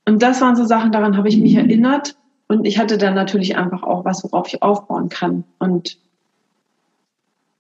Und 0.06 0.22
das 0.22 0.42
waren 0.42 0.56
so 0.56 0.66
Sachen, 0.66 0.92
daran 0.92 1.18
habe 1.18 1.30
ich 1.30 1.38
mich 1.38 1.54
mhm. 1.54 1.60
erinnert 1.60 2.18
und 2.48 2.66
ich 2.66 2.78
hatte 2.78 2.98
dann 2.98 3.16
natürlich 3.16 3.58
einfach 3.58 3.84
auch 3.84 4.06
was, 4.06 4.24
worauf 4.24 4.48
ich 4.48 4.62
aufbauen 4.62 5.10
kann. 5.10 5.44
Und 5.60 5.98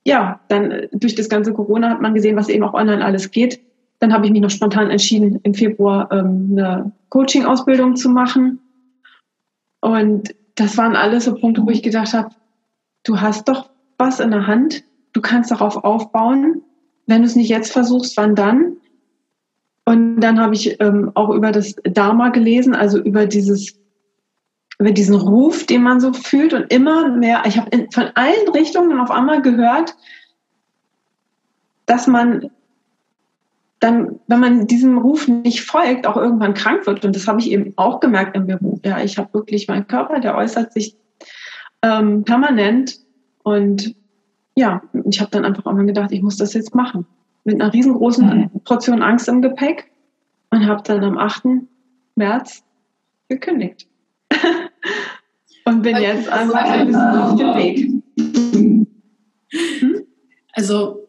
ja, 0.05 0.41
dann 0.49 0.71
äh, 0.71 0.89
durch 0.91 1.15
das 1.15 1.29
ganze 1.29 1.53
Corona 1.53 1.89
hat 1.89 2.01
man 2.01 2.13
gesehen, 2.13 2.35
was 2.35 2.49
eben 2.49 2.63
auch 2.63 2.73
online 2.73 3.03
alles 3.03 3.31
geht. 3.31 3.59
Dann 4.03 4.11
habe 4.11 4.25
ich 4.25 4.33
mich 4.33 4.41
noch 4.41 4.49
spontan 4.49 4.89
entschieden, 4.89 5.39
im 5.43 5.53
Februar 5.53 6.11
ähm, 6.11 6.49
eine 6.51 6.91
Coaching-Ausbildung 7.07 7.95
zu 7.95 8.09
machen. 8.09 8.59
Und 9.79 10.35
das 10.55 10.75
waren 10.75 10.97
alles 10.97 11.23
so 11.23 11.35
Punkte, 11.35 11.65
wo 11.65 11.69
ich 11.69 11.81
gedacht 11.81 12.13
habe, 12.13 12.35
du 13.05 13.21
hast 13.21 13.47
doch 13.47 13.69
was 13.97 14.19
in 14.19 14.31
der 14.31 14.45
Hand, 14.45 14.83
du 15.13 15.21
kannst 15.21 15.51
darauf 15.51 15.85
aufbauen. 15.85 16.63
Wenn 17.07 17.21
du 17.21 17.27
es 17.27 17.37
nicht 17.37 17.47
jetzt 17.47 17.71
versuchst, 17.71 18.17
wann 18.17 18.35
dann? 18.35 18.75
Und 19.85 20.19
dann 20.19 20.37
habe 20.37 20.53
ich 20.53 20.81
ähm, 20.81 21.11
auch 21.13 21.29
über 21.29 21.53
das 21.53 21.73
Dharma 21.85 22.27
gelesen, 22.27 22.75
also 22.75 22.99
über 22.99 23.25
dieses 23.25 23.79
über 24.79 24.91
diesen 24.91 25.15
Ruf, 25.15 25.65
den 25.65 25.81
man 25.81 26.01
so 26.01 26.11
fühlt 26.11 26.53
und 26.53 26.73
immer 26.73 27.07
mehr, 27.07 27.43
ich 27.45 27.57
habe 27.57 27.87
von 27.93 28.09
allen 28.15 28.49
Richtungen 28.53 28.99
auf 28.99 29.11
einmal 29.11 29.41
gehört, 29.41 29.95
dass 31.85 32.05
man 32.05 32.49
dann, 33.83 34.21
wenn 34.27 34.39
man 34.39 34.65
diesem 34.65 34.97
Ruf 34.97 35.27
nicht 35.27 35.61
folgt, 35.61 36.07
auch 36.07 36.15
irgendwann 36.15 36.53
krank 36.53 36.87
wird. 36.87 37.03
Und 37.03 37.13
das 37.17 37.27
habe 37.27 37.41
ich 37.41 37.51
eben 37.51 37.73
auch 37.75 37.99
gemerkt 37.99 38.33
im 38.37 38.47
Beruf. 38.47 38.79
Ja, 38.85 39.03
ich 39.03 39.17
habe 39.17 39.33
wirklich 39.33 39.67
meinen 39.67 39.87
Körper, 39.87 40.21
der 40.21 40.37
äußert 40.37 40.71
sich 40.71 40.95
ähm, 41.81 42.23
permanent. 42.23 42.97
Und 43.43 43.93
ja, 44.55 44.81
ich 45.03 45.19
habe 45.19 45.31
dann 45.31 45.43
einfach 45.43 45.65
immer 45.65 45.83
gedacht, 45.83 46.13
ich 46.13 46.21
muss 46.21 46.37
das 46.37 46.53
jetzt 46.53 46.73
machen. 46.73 47.05
Mit 47.43 47.61
einer 47.61 47.73
riesengroßen 47.73 48.25
mhm. 48.25 48.61
Portion 48.63 49.01
Angst 49.01 49.27
im 49.27 49.41
Gepäck 49.41 49.91
und 50.49 50.65
habe 50.65 50.81
dann 50.85 51.03
am 51.03 51.17
8. 51.17 51.43
März 52.15 52.63
gekündigt. 53.27 53.89
und 55.65 55.81
bin 55.81 55.97
jetzt 55.97 56.31
bisschen 56.31 56.95
auf 56.95 57.35
dem 57.35 57.55
Weg. 57.55 57.91
Hm? 59.79 60.05
Also, 60.53 61.02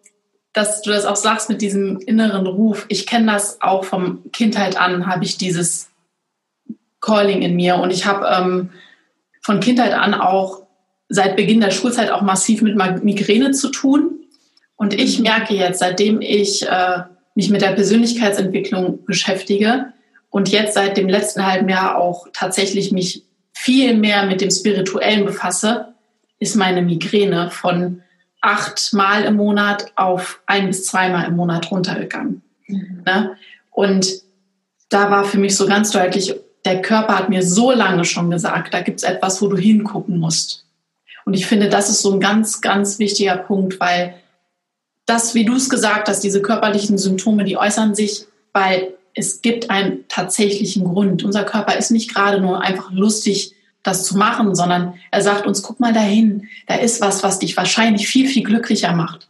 dass 0.54 0.82
du 0.82 0.90
das 0.90 1.04
auch 1.04 1.16
sagst 1.16 1.50
mit 1.50 1.60
diesem 1.60 1.98
inneren 1.98 2.46
Ruf. 2.46 2.86
Ich 2.88 3.06
kenne 3.06 3.32
das 3.32 3.60
auch 3.60 3.84
vom 3.84 4.30
Kindheit 4.32 4.80
an, 4.80 5.06
habe 5.06 5.24
ich 5.24 5.36
dieses 5.36 5.90
Calling 7.00 7.42
in 7.42 7.56
mir. 7.56 7.76
Und 7.76 7.92
ich 7.92 8.06
habe 8.06 8.26
ähm, 8.26 8.70
von 9.42 9.60
Kindheit 9.60 9.92
an 9.92 10.14
auch 10.14 10.62
seit 11.08 11.36
Beginn 11.36 11.60
der 11.60 11.72
Schulzeit 11.72 12.10
auch 12.10 12.22
massiv 12.22 12.62
mit 12.62 12.76
Migräne 13.04 13.50
zu 13.50 13.68
tun. 13.68 14.20
Und 14.76 14.94
ich 14.94 15.18
mhm. 15.18 15.24
merke 15.24 15.54
jetzt, 15.54 15.80
seitdem 15.80 16.20
ich 16.20 16.66
äh, 16.66 17.00
mich 17.34 17.50
mit 17.50 17.60
der 17.60 17.72
Persönlichkeitsentwicklung 17.72 19.04
beschäftige 19.04 19.92
und 20.30 20.50
jetzt 20.50 20.74
seit 20.74 20.96
dem 20.96 21.08
letzten 21.08 21.44
halben 21.44 21.68
Jahr 21.68 21.98
auch 21.98 22.28
tatsächlich 22.32 22.92
mich 22.92 23.24
viel 23.52 23.96
mehr 23.96 24.24
mit 24.26 24.40
dem 24.40 24.52
Spirituellen 24.52 25.24
befasse, 25.24 25.94
ist 26.38 26.54
meine 26.54 26.82
Migräne 26.82 27.50
von 27.50 28.02
acht 28.44 28.92
Mal 28.92 29.24
im 29.24 29.37
Monat 29.37 29.92
auf 29.96 30.40
ein 30.46 30.66
bis 30.66 30.85
zweimal 30.85 31.26
im 31.26 31.37
Monat 31.37 31.70
runtergegangen. 31.70 32.42
Mhm. 32.66 33.02
Ne? 33.04 33.37
Und 33.70 34.07
da 34.90 35.11
war 35.11 35.24
für 35.24 35.38
mich 35.38 35.57
so 35.57 35.66
ganz 35.66 35.90
deutlich, 35.90 36.35
der 36.64 36.83
Körper 36.83 37.18
hat 37.18 37.30
mir 37.30 37.42
so 37.42 37.72
lange 37.72 38.04
schon 38.04 38.30
gesagt, 38.30 38.74
da 38.74 38.80
gibt 38.80 39.00
es 39.00 39.09
etwas, 39.09 39.40
wo 39.40 39.48
du 39.48 39.57
hingucken 39.57 40.18
musst. 40.18 40.64
Und 41.24 41.35
ich 41.35 41.46
finde, 41.46 41.68
das 41.68 41.88
ist 41.88 42.02
so 42.02 42.12
ein 42.12 42.20
ganz, 42.20 42.61
ganz 42.61 42.98
wichtiger 42.98 43.37
Punkt, 43.37 43.80
weil 43.80 44.14
das, 45.07 45.35
wie 45.35 45.44
du 45.44 45.54
es 45.54 45.70
gesagt 45.70 46.09
hast, 46.09 46.20
diese 46.20 46.42
körperlichen 46.42 46.98
Symptome, 46.98 47.44
die 47.44 47.57
äußern 47.57 47.94
sich, 47.94 48.26
weil 48.52 48.94
es 49.14 49.40
gibt 49.42 49.70
einen 49.70 50.07
tatsächlichen 50.09 50.85
Grund. 50.85 51.22
Unser 51.24 51.44
Körper 51.44 51.76
ist 51.76 51.90
nicht 51.90 52.14
gerade 52.14 52.40
nur 52.40 52.61
einfach 52.61 52.90
lustig, 52.90 53.53
das 53.85 54.05
zu 54.05 54.16
machen, 54.16 54.55
sondern 54.55 54.94
er 55.12 55.23
sagt 55.23 55.47
uns, 55.47 55.62
guck 55.62 55.79
mal 55.79 55.92
dahin, 55.92 56.49
da 56.66 56.75
ist 56.75 57.01
was, 57.01 57.23
was 57.23 57.38
dich 57.38 57.57
wahrscheinlich 57.57 58.09
viel, 58.09 58.27
viel 58.27 58.42
glücklicher 58.42 58.92
macht. 58.94 59.29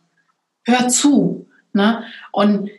Hör 0.64 0.88
zu. 0.88 1.46
Ne? 1.74 2.04
Und 2.32 2.70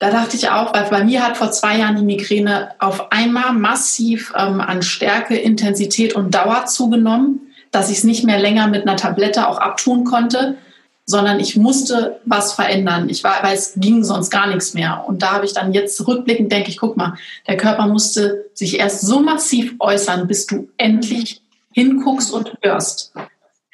da 0.00 0.10
dachte 0.10 0.36
ich 0.36 0.50
auch, 0.50 0.74
weil 0.74 0.90
bei 0.90 1.04
mir 1.04 1.24
hat 1.24 1.38
vor 1.38 1.52
zwei 1.52 1.78
Jahren 1.78 1.96
die 1.96 2.04
Migräne 2.04 2.72
auf 2.80 3.12
einmal 3.12 3.54
massiv 3.54 4.34
ähm, 4.36 4.60
an 4.60 4.82
Stärke, 4.82 5.36
Intensität 5.36 6.14
und 6.14 6.34
Dauer 6.34 6.66
zugenommen, 6.66 7.40
dass 7.70 7.88
ich 7.88 7.98
es 7.98 8.04
nicht 8.04 8.24
mehr 8.24 8.38
länger 8.38 8.66
mit 8.66 8.82
einer 8.82 8.96
Tablette 8.96 9.48
auch 9.48 9.58
abtun 9.58 10.04
konnte, 10.04 10.58
sondern 11.06 11.38
ich 11.38 11.56
musste 11.56 12.20
was 12.24 12.54
verändern. 12.54 13.08
Ich 13.08 13.24
war, 13.24 13.42
weil 13.42 13.54
es 13.54 13.74
ging 13.76 14.04
sonst 14.04 14.30
gar 14.30 14.46
nichts 14.46 14.72
mehr. 14.72 15.04
Und 15.06 15.22
da 15.22 15.32
habe 15.32 15.44
ich 15.44 15.52
dann 15.52 15.74
jetzt 15.74 16.06
rückblickend 16.06 16.50
denke 16.50 16.70
ich, 16.70 16.78
guck 16.78 16.96
mal, 16.96 17.14
der 17.46 17.56
Körper 17.56 17.86
musste 17.86 18.46
sich 18.54 18.78
erst 18.78 19.02
so 19.02 19.20
massiv 19.20 19.74
äußern, 19.80 20.26
bis 20.26 20.46
du 20.46 20.68
endlich 20.78 21.42
hinguckst 21.72 22.32
und 22.32 22.56
hörst. 22.62 23.12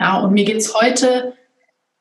Ja, 0.00 0.18
und 0.18 0.32
mir 0.32 0.44
geht's 0.44 0.74
heute 0.74 1.34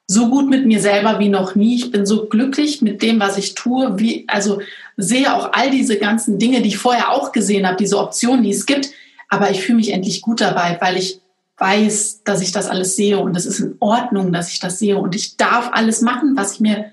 so 0.08 0.30
gut 0.30 0.50
mit 0.50 0.65
mir 0.65 0.80
selber 0.80 1.20
wie 1.20 1.30
noch 1.30 1.54
nie. 1.54 1.76
Ich 1.76 1.92
bin 1.92 2.08
so 2.08 2.26
glücklich 2.26 2.82
mit 2.82 3.04
dem, 3.04 3.20
was 3.20 3.38
ich 3.38 3.54
tue, 3.54 4.00
wie, 4.00 4.26
also 4.28 4.60
sehe 4.98 5.36
auch 5.36 5.52
all 5.54 5.70
diese 5.70 6.00
ganzen 6.00 6.39
Dinge, 6.39 6.63
die 6.63 6.70
ich 6.70 6.78
vorher 6.80 7.12
auch 7.12 7.32
gesehen 7.32 7.68
habe, 7.68 7.78
diese 7.78 8.00
Optionen, 8.00 8.44
die 8.44 8.50
es 8.50 8.65
gibt. 8.65 8.89
Aber 9.28 9.52
ich 9.52 9.62
fühle 9.62 9.76
mich 9.76 9.94
endlich 9.94 10.24
gut 10.24 10.42
dabei, 10.42 10.78
weil 10.82 10.98
ich 10.98 11.22
weiß, 11.60 12.24
dass 12.24 12.41
ich 12.41 12.52
das 12.52 12.67
alles 12.67 12.95
sehe 12.95 13.19
und 13.19 13.36
es 13.36 13.45
ist 13.45 13.60
in 13.60 13.76
Ordnung, 13.80 14.32
dass 14.32 14.52
ich 14.52 14.60
das 14.60 14.80
sehe 14.80 14.98
und 14.98 15.15
ich 15.15 15.38
darf 15.38 15.69
alles 15.74 16.02
machen, 16.02 16.36
was 16.36 16.54
ich 16.54 16.60
mir 16.60 16.91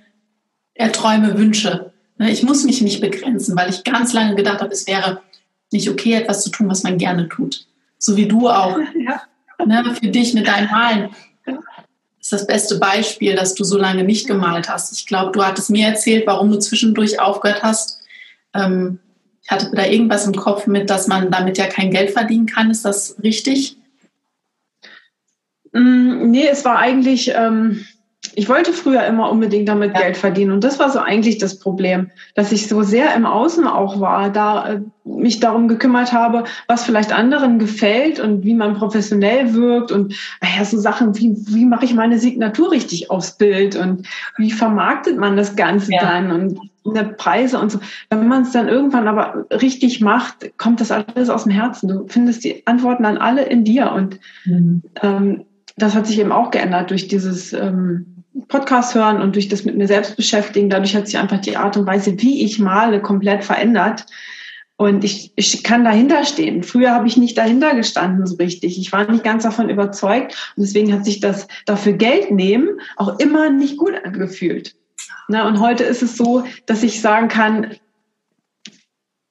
erträume, 0.75 1.39
wünsche. 1.39 1.93
Ne, 2.19 2.31
ich 2.31 2.43
muss 2.43 2.65
mich 2.65 2.81
nicht 2.81 3.01
begrenzen, 3.01 3.57
weil 3.57 3.71
ich 3.71 3.85
ganz 3.85 4.13
lange 4.13 4.35
gedacht 4.35 4.61
habe, 4.61 4.73
es 4.73 4.87
wäre 4.87 5.23
nicht 5.73 5.89
okay, 5.91 6.15
etwas 6.15 6.43
zu 6.43 6.51
tun, 6.51 6.69
was 6.69 6.83
man 6.83 6.99
gerne 6.99 7.29
tut. 7.29 7.67
So 7.99 8.17
wie 8.17 8.27
du 8.27 8.49
auch. 8.49 8.79
Ja. 9.07 9.23
Ne, 9.65 9.97
für 9.99 10.09
dich 10.09 10.35
mit 10.35 10.47
deinem 10.47 10.71
Malen. 10.71 11.11
Ist 12.21 12.33
das 12.33 12.47
beste 12.47 12.79
Beispiel, 12.79 13.35
dass 13.35 13.55
du 13.55 13.65
so 13.65 13.79
lange 13.79 14.05
nicht 14.05 14.27
gemalt 14.27 14.69
hast. 14.69 14.93
Ich 14.93 15.07
glaube, 15.07 15.33
du 15.33 15.43
hattest 15.43 15.71
mir 15.71 15.87
erzählt, 15.87 16.27
warum 16.27 16.51
du 16.51 16.59
zwischendurch 16.59 17.21
aufgehört 17.21 17.63
hast. 17.63 18.01
Ähm, 18.53 18.99
ich 19.43 19.51
hatte 19.51 19.71
da 19.75 19.87
irgendwas 19.87 20.27
im 20.27 20.35
Kopf 20.35 20.67
mit, 20.67 20.91
dass 20.91 21.07
man 21.07 21.31
damit 21.31 21.57
ja 21.57 21.69
kein 21.69 21.91
Geld 21.91 22.11
verdienen 22.11 22.47
kann. 22.47 22.71
Ist 22.71 22.85
das 22.85 23.17
richtig? 23.23 23.79
Mm, 25.77 26.31
nee, 26.31 26.47
es 26.51 26.65
war 26.65 26.79
eigentlich, 26.79 27.33
ähm, 27.37 27.85
ich 28.35 28.49
wollte 28.49 28.73
früher 28.73 29.05
immer 29.05 29.31
unbedingt 29.31 29.69
damit 29.69 29.95
ja. 29.95 30.01
Geld 30.01 30.17
verdienen. 30.17 30.53
Und 30.53 30.65
das 30.65 30.79
war 30.79 30.91
so 30.91 30.99
eigentlich 30.99 31.39
das 31.39 31.59
Problem, 31.59 32.11
dass 32.35 32.51
ich 32.51 32.67
so 32.67 32.83
sehr 32.83 33.15
im 33.15 33.27
Außen 33.27 33.67
auch 33.67 34.01
war, 34.01 34.31
da 34.31 34.73
äh, 34.73 34.81
mich 35.05 35.39
darum 35.41 35.69
gekümmert 35.69 36.13
habe, 36.13 36.45
was 36.67 36.85
vielleicht 36.85 37.13
anderen 37.13 37.59
gefällt 37.59 38.21
und 38.21 38.45
wie 38.45 38.55
man 38.55 38.75
professionell 38.75 39.55
wirkt 39.55 39.93
und 39.93 40.15
naja, 40.41 40.65
so 40.65 40.79
Sachen 40.79 41.17
wie, 41.19 41.35
wie 41.49 41.67
mache 41.67 41.85
ich 41.85 41.95
meine 41.95 42.19
Signatur 42.19 42.73
richtig 42.73 43.11
aufs 43.11 43.37
Bild 43.37 43.77
und 43.77 44.07
wie 44.37 44.51
vermarktet 44.51 45.19
man 45.19 45.37
das 45.37 45.57
Ganze 45.57 45.93
ja. 45.93 46.01
dann 46.01 46.31
und 46.31 46.61
Preise 47.17 47.59
und 47.59 47.71
so. 47.71 47.81
Wenn 48.11 48.29
man 48.29 48.43
es 48.43 48.53
dann 48.53 48.69
irgendwann 48.69 49.09
aber 49.09 49.47
richtig 49.51 50.01
macht, 50.01 50.57
kommt 50.59 50.81
das 50.81 50.91
alles 50.91 51.29
aus 51.31 51.45
dem 51.45 51.53
Herzen. 51.53 51.89
Du 51.89 52.07
findest 52.09 52.45
die 52.45 52.67
Antworten 52.67 53.03
dann 53.03 53.19
alle 53.19 53.45
in 53.45 53.65
dir 53.65 53.93
und 53.93 54.21
mhm. 54.45 54.83
ähm, 55.03 55.45
das 55.77 55.95
hat 55.95 56.07
sich 56.07 56.19
eben 56.19 56.33
auch 56.33 56.51
geändert 56.51 56.91
durch 56.91 57.09
dieses, 57.09 57.53
ähm, 57.53 58.17
Podcast 58.49 58.95
hören 58.95 59.21
und 59.21 59.35
durch 59.35 59.49
das 59.49 59.65
mit 59.65 59.77
mir 59.77 59.87
selbst 59.87 60.17
beschäftigen, 60.17 60.71
dadurch 60.71 60.95
hat 60.95 61.07
sich 61.07 61.19
einfach 61.19 61.41
die 61.41 61.57
Art 61.57 61.77
und 61.77 61.87
Weise, 61.87 62.21
wie 62.21 62.45
ich 62.45 62.59
male, 62.59 63.01
komplett 63.01 63.45
verändert. 63.45 64.07
Und 64.79 65.05
ich, 65.05 65.33
ich 65.37 65.63
kann 65.63 65.85
dahinter 65.85 66.25
stehen. 66.25 66.63
Früher 66.63 66.91
habe 66.91 67.07
ich 67.07 67.17
nicht 67.17 67.39
dahinter 67.39 67.75
gestanden 67.75 68.27
so 68.27 68.37
richtig. 68.37 68.79
Ich 68.79 68.93
war 68.93 69.11
nicht 69.11 69.25
ganz 69.25 69.45
davon 69.45 69.71
überzeugt. 69.71 70.53
Und 70.55 70.63
deswegen 70.63 70.93
hat 70.93 71.07
sich 71.07 71.21
das 71.21 71.49
dafür 71.65 71.95
Geld 71.95 72.31
nehmen 72.31 72.81
auch 72.97 73.19
immer 73.19 73.49
nicht 73.49 73.79
gut 73.79 73.95
angefühlt. 74.05 74.77
Na, 75.29 75.49
und 75.49 75.61
heute 75.61 75.85
ist 75.85 76.03
es 76.03 76.17
so, 76.17 76.45
dass 76.67 76.83
ich 76.83 77.01
sagen 77.01 77.29
kann, 77.29 77.75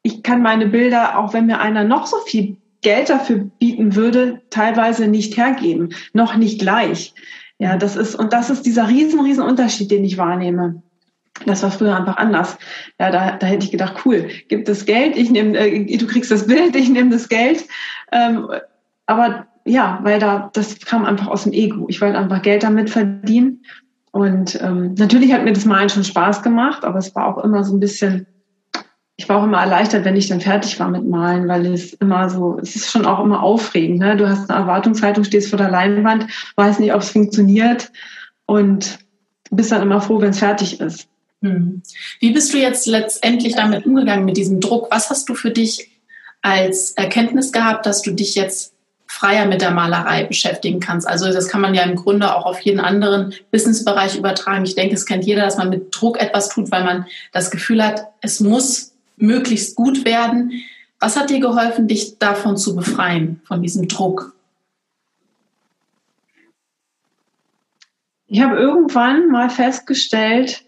ich 0.01 0.23
kann 0.23 0.41
meine 0.41 0.67
Bilder, 0.67 1.19
auch 1.19 1.33
wenn 1.33 1.45
mir 1.45 1.59
einer 1.59 1.83
noch 1.83 2.07
so 2.07 2.17
viel 2.25 2.57
Geld 2.81 3.09
dafür 3.09 3.49
bieten 3.59 3.95
würde, 3.95 4.41
teilweise 4.49 5.07
nicht 5.07 5.37
hergeben. 5.37 5.89
Noch 6.13 6.35
nicht 6.35 6.59
gleich. 6.59 7.13
Ja, 7.57 7.77
das 7.77 7.95
ist, 7.95 8.15
und 8.15 8.33
das 8.33 8.49
ist 8.49 8.63
dieser 8.63 8.89
riesen, 8.89 9.21
riesen 9.21 9.43
Unterschied, 9.43 9.89
den 9.89 10.03
ich 10.03 10.17
wahrnehme. 10.17 10.81
Das 11.45 11.63
war 11.63 11.71
früher 11.71 11.95
einfach 11.95 12.17
anders. 12.17 12.57
Ja, 12.99 13.11
da, 13.11 13.37
da 13.37 13.47
hätte 13.47 13.65
ich 13.65 13.71
gedacht, 13.71 14.05
cool, 14.05 14.29
gibt 14.47 14.69
es 14.69 14.85
Geld, 14.85 15.17
ich 15.17 15.29
nehme, 15.29 15.57
äh, 15.57 15.97
du 15.97 16.07
kriegst 16.07 16.31
das 16.31 16.47
Bild, 16.47 16.75
ich 16.75 16.89
nehme 16.89 17.09
das 17.09 17.27
Geld. 17.27 17.65
Ähm, 18.11 18.47
aber 19.05 19.47
ja, 19.65 19.99
weil 20.03 20.19
da, 20.19 20.49
das 20.53 20.79
kam 20.79 21.05
einfach 21.05 21.27
aus 21.27 21.43
dem 21.43 21.53
Ego. 21.53 21.85
Ich 21.89 21.99
wollte 22.01 22.17
einfach 22.17 22.41
Geld 22.41 22.63
damit 22.63 22.89
verdienen. 22.89 23.63
Und 24.11 24.61
ähm, 24.61 24.93
natürlich 24.97 25.33
hat 25.33 25.43
mir 25.43 25.51
das 25.51 25.65
Malen 25.65 25.89
schon 25.89 26.05
Spaß 26.05 26.41
gemacht, 26.41 26.85
aber 26.85 26.99
es 26.99 27.13
war 27.15 27.27
auch 27.27 27.43
immer 27.43 27.63
so 27.63 27.75
ein 27.75 27.81
bisschen, 27.81 28.27
ich 29.17 29.29
war 29.29 29.37
auch 29.37 29.43
immer 29.45 29.61
erleichtert, 29.61 30.03
wenn 30.03 30.17
ich 30.17 30.27
dann 30.27 30.41
fertig 30.41 30.79
war 30.79 30.89
mit 30.89 31.07
Malen, 31.07 31.47
weil 31.47 31.65
es 31.67 31.93
immer 31.93 32.29
so, 32.29 32.59
es 32.61 32.75
ist 32.75 32.91
schon 32.91 33.05
auch 33.05 33.23
immer 33.23 33.43
aufregend. 33.43 33.99
Ne? 33.99 34.17
Du 34.17 34.27
hast 34.27 34.49
eine 34.49 34.59
Erwartungshaltung, 34.59 35.23
stehst 35.23 35.49
vor 35.49 35.57
der 35.57 35.69
Leinwand, 35.69 36.27
weißt 36.57 36.81
nicht, 36.81 36.93
ob 36.93 37.01
es 37.01 37.11
funktioniert 37.11 37.91
und 38.45 38.99
bist 39.51 39.71
dann 39.71 39.81
immer 39.81 40.01
froh, 40.01 40.19
wenn 40.19 40.31
es 40.31 40.39
fertig 40.39 40.81
ist. 40.81 41.07
Hm. 41.41 41.81
Wie 42.19 42.31
bist 42.31 42.53
du 42.53 42.57
jetzt 42.57 42.87
letztendlich 42.87 43.55
damit 43.55 43.85
umgegangen 43.85 44.25
mit 44.25 44.35
diesem 44.35 44.59
Druck? 44.59 44.87
Was 44.91 45.09
hast 45.09 45.29
du 45.29 45.35
für 45.35 45.51
dich 45.51 45.89
als 46.41 46.91
Erkenntnis 46.91 47.53
gehabt, 47.53 47.85
dass 47.85 48.01
du 48.01 48.11
dich 48.11 48.35
jetzt 48.35 48.73
freier 49.07 49.45
mit 49.45 49.61
der 49.61 49.71
Malerei 49.71 50.25
beschäftigen 50.25 50.81
kannst? 50.81 51.07
Also 51.07 51.31
das 51.31 51.47
kann 51.47 51.61
man 51.61 51.73
ja 51.73 51.83
im 51.83 51.95
Grunde 51.95 52.35
auch 52.35 52.45
auf 52.45 52.59
jeden 52.61 52.81
anderen 52.81 53.33
Businessbereich 53.49 54.17
übertragen. 54.17 54.65
Ich 54.65 54.75
denke, 54.75 54.95
es 54.95 55.05
kennt 55.05 55.23
jeder, 55.23 55.43
dass 55.43 55.57
man 55.57 55.69
mit 55.69 55.87
Druck 55.91 56.19
etwas 56.19 56.49
tut, 56.49 56.69
weil 56.71 56.83
man 56.83 57.05
das 57.31 57.49
Gefühl 57.49 57.81
hat, 57.81 58.07
es 58.19 58.41
muss 58.41 58.94
möglichst 59.17 59.75
gut 59.75 60.05
werden. 60.05 60.51
Was 60.99 61.17
hat 61.17 61.29
dir 61.29 61.39
geholfen, 61.39 61.87
dich 61.87 62.17
davon 62.19 62.57
zu 62.57 62.75
befreien, 62.75 63.41
von 63.45 63.61
diesem 63.61 63.87
Druck? 63.87 64.35
Ich 68.27 68.41
habe 68.41 68.55
irgendwann 68.55 69.29
mal 69.29 69.49
festgestellt, 69.49 70.65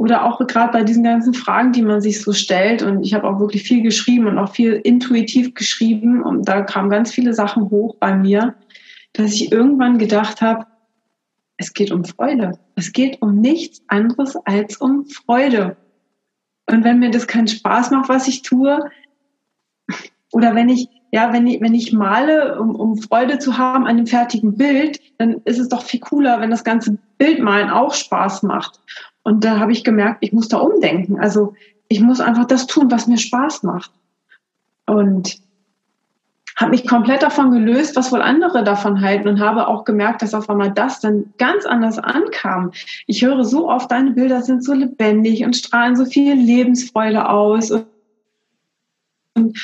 oder 0.00 0.24
auch 0.24 0.38
gerade 0.46 0.72
bei 0.72 0.82
diesen 0.82 1.04
ganzen 1.04 1.34
Fragen, 1.34 1.72
die 1.72 1.82
man 1.82 2.00
sich 2.00 2.22
so 2.22 2.32
stellt. 2.32 2.82
Und 2.82 3.02
ich 3.02 3.12
habe 3.12 3.28
auch 3.28 3.38
wirklich 3.38 3.64
viel 3.64 3.82
geschrieben 3.82 4.28
und 4.28 4.38
auch 4.38 4.54
viel 4.54 4.72
intuitiv 4.72 5.52
geschrieben. 5.52 6.22
Und 6.22 6.48
da 6.48 6.62
kamen 6.62 6.88
ganz 6.88 7.12
viele 7.12 7.34
Sachen 7.34 7.68
hoch 7.68 7.96
bei 7.96 8.16
mir, 8.16 8.54
dass 9.12 9.34
ich 9.34 9.52
irgendwann 9.52 9.98
gedacht 9.98 10.40
habe, 10.40 10.64
es 11.58 11.74
geht 11.74 11.92
um 11.92 12.06
Freude. 12.06 12.52
Es 12.76 12.92
geht 12.92 13.20
um 13.20 13.42
nichts 13.42 13.82
anderes 13.88 14.36
als 14.46 14.78
um 14.78 15.04
Freude. 15.04 15.76
Und 16.70 16.84
wenn 16.84 16.98
mir 16.98 17.10
das 17.10 17.26
keinen 17.26 17.48
Spaß 17.48 17.90
macht, 17.90 18.08
was 18.08 18.28
ich 18.28 18.42
tue, 18.42 18.90
oder 20.32 20.54
wenn 20.54 20.68
ich, 20.68 20.88
ja, 21.10 21.32
wenn 21.32 21.46
ich, 21.46 21.60
wenn 21.60 21.74
ich 21.74 21.92
male, 21.92 22.60
um, 22.60 22.74
um 22.76 22.96
Freude 22.96 23.38
zu 23.38 23.58
haben 23.58 23.86
an 23.86 23.96
dem 23.96 24.06
fertigen 24.06 24.56
Bild, 24.56 25.00
dann 25.18 25.40
ist 25.44 25.58
es 25.58 25.68
doch 25.68 25.82
viel 25.82 26.00
cooler, 26.00 26.40
wenn 26.40 26.50
das 26.50 26.62
ganze 26.62 26.96
Bildmalen 27.18 27.70
auch 27.70 27.94
Spaß 27.94 28.44
macht. 28.44 28.80
Und 29.24 29.44
da 29.44 29.58
habe 29.58 29.72
ich 29.72 29.82
gemerkt, 29.82 30.18
ich 30.20 30.32
muss 30.32 30.48
da 30.48 30.58
umdenken. 30.58 31.18
Also 31.18 31.54
ich 31.88 32.00
muss 32.00 32.20
einfach 32.20 32.46
das 32.46 32.66
tun, 32.66 32.90
was 32.90 33.08
mir 33.08 33.18
Spaß 33.18 33.64
macht. 33.64 33.90
Und 34.86 35.40
habe 36.60 36.72
mich 36.72 36.86
komplett 36.86 37.22
davon 37.22 37.50
gelöst, 37.50 37.96
was 37.96 38.12
wohl 38.12 38.20
andere 38.20 38.62
davon 38.62 39.00
halten 39.00 39.28
und 39.28 39.40
habe 39.40 39.66
auch 39.66 39.84
gemerkt, 39.84 40.20
dass 40.20 40.34
auf 40.34 40.50
einmal 40.50 40.70
das 40.70 41.00
dann 41.00 41.32
ganz 41.38 41.64
anders 41.64 41.98
ankam. 41.98 42.72
Ich 43.06 43.24
höre 43.24 43.44
so 43.44 43.68
oft, 43.68 43.90
deine 43.90 44.10
Bilder 44.10 44.42
sind 44.42 44.62
so 44.62 44.74
lebendig 44.74 45.42
und 45.44 45.56
strahlen 45.56 45.96
so 45.96 46.04
viel 46.04 46.34
Lebensfreude 46.34 47.28
aus. 47.28 47.70
Und 49.34 49.58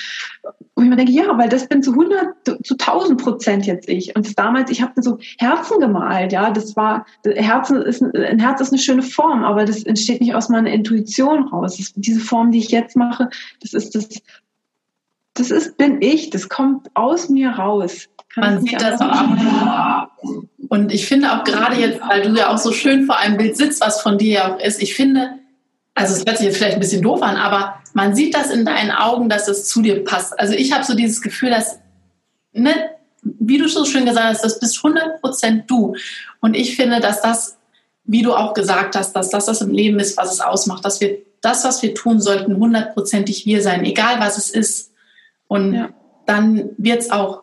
wo 0.74 0.82
ich 0.82 0.88
mir 0.88 0.96
denke, 0.96 1.12
ja, 1.12 1.36
weil 1.36 1.48
das 1.48 1.68
bin 1.68 1.82
zu 1.82 1.92
100, 1.92 2.46
zu 2.64 2.74
1000 2.74 3.22
Prozent 3.22 3.66
jetzt 3.66 3.88
ich. 3.88 4.16
Und 4.16 4.38
damals, 4.38 4.70
ich 4.70 4.80
habe 4.80 5.02
so 5.02 5.18
Herzen 5.38 5.80
gemalt, 5.80 6.32
ja, 6.32 6.50
das 6.50 6.76
war, 6.76 7.04
Herzen 7.24 7.82
ist, 7.82 8.02
ein 8.02 8.38
Herz 8.38 8.60
ist 8.60 8.72
eine 8.72 8.80
schöne 8.80 9.02
Form, 9.02 9.44
aber 9.44 9.64
das 9.64 9.82
entsteht 9.82 10.20
nicht 10.20 10.34
aus 10.34 10.48
meiner 10.48 10.70
Intuition 10.70 11.48
raus. 11.48 11.76
Das, 11.76 11.92
diese 11.94 12.20
Form, 12.20 12.52
die 12.52 12.58
ich 12.58 12.70
jetzt 12.70 12.96
mache, 12.96 13.28
das 13.60 13.74
ist 13.74 13.94
das, 13.94 14.08
das 15.38 15.50
ist, 15.50 15.76
bin 15.76 16.02
ich, 16.02 16.30
das 16.30 16.48
kommt 16.48 16.88
aus 16.94 17.28
mir 17.28 17.50
raus. 17.50 18.08
Kann 18.32 18.54
Man 18.54 18.62
sieht 18.62 18.80
das 18.80 19.00
auch. 19.00 20.08
Und 20.68 20.92
ich 20.92 21.06
finde 21.06 21.32
auch 21.32 21.44
gerade 21.44 21.76
jetzt, 21.76 22.00
weil 22.08 22.22
du 22.22 22.38
ja 22.38 22.52
auch 22.52 22.58
so 22.58 22.72
schön 22.72 23.06
vor 23.06 23.18
einem 23.18 23.36
Bild 23.36 23.56
sitzt, 23.56 23.80
was 23.80 24.00
von 24.00 24.18
dir 24.18 24.32
ja 24.32 24.54
auch 24.54 24.60
ist, 24.60 24.82
ich 24.82 24.94
finde, 24.94 25.30
also 25.94 26.14
es 26.14 26.24
hört 26.26 26.38
sich 26.38 26.46
jetzt 26.46 26.58
vielleicht 26.58 26.74
ein 26.74 26.80
bisschen 26.80 27.02
doof 27.02 27.22
an, 27.22 27.36
aber 27.36 27.80
man 27.94 28.14
sieht 28.14 28.34
das 28.34 28.50
in 28.50 28.64
deinen 28.64 28.90
Augen, 28.90 29.28
dass 29.28 29.48
es 29.48 29.66
zu 29.66 29.80
dir 29.80 30.04
passt. 30.04 30.38
Also 30.38 30.54
ich 30.54 30.72
habe 30.72 30.84
so 30.84 30.94
dieses 30.94 31.22
Gefühl, 31.22 31.50
dass, 31.50 31.78
ne, 32.52 32.74
wie 33.22 33.58
du 33.58 33.68
so 33.68 33.84
schön 33.84 34.04
gesagt 34.04 34.26
hast, 34.26 34.44
das 34.44 34.60
bist 34.60 34.76
100 34.84 35.20
Prozent 35.20 35.70
du. 35.70 35.96
Und 36.40 36.54
ich 36.54 36.76
finde, 36.76 37.00
dass 37.00 37.22
das, 37.22 37.56
wie 38.04 38.22
du 38.22 38.34
auch 38.34 38.54
gesagt 38.54 38.96
hast, 38.96 39.14
dass 39.14 39.30
das 39.30 39.46
das 39.46 39.62
im 39.62 39.70
Leben 39.70 39.98
ist, 39.98 40.16
was 40.16 40.32
es 40.32 40.40
ausmacht, 40.40 40.84
dass 40.84 41.00
wir 41.00 41.18
das, 41.40 41.64
was 41.64 41.82
wir 41.82 41.94
tun 41.94 42.20
sollten, 42.20 42.56
hundertprozentig 42.56 43.46
wir 43.46 43.62
sein, 43.62 43.84
egal 43.84 44.20
was 44.20 44.36
es 44.36 44.50
ist. 44.50 44.92
Und 45.48 45.74
ja. 45.74 45.90
dann 46.26 46.70
wird 46.78 47.02
es 47.02 47.10
auch 47.10 47.42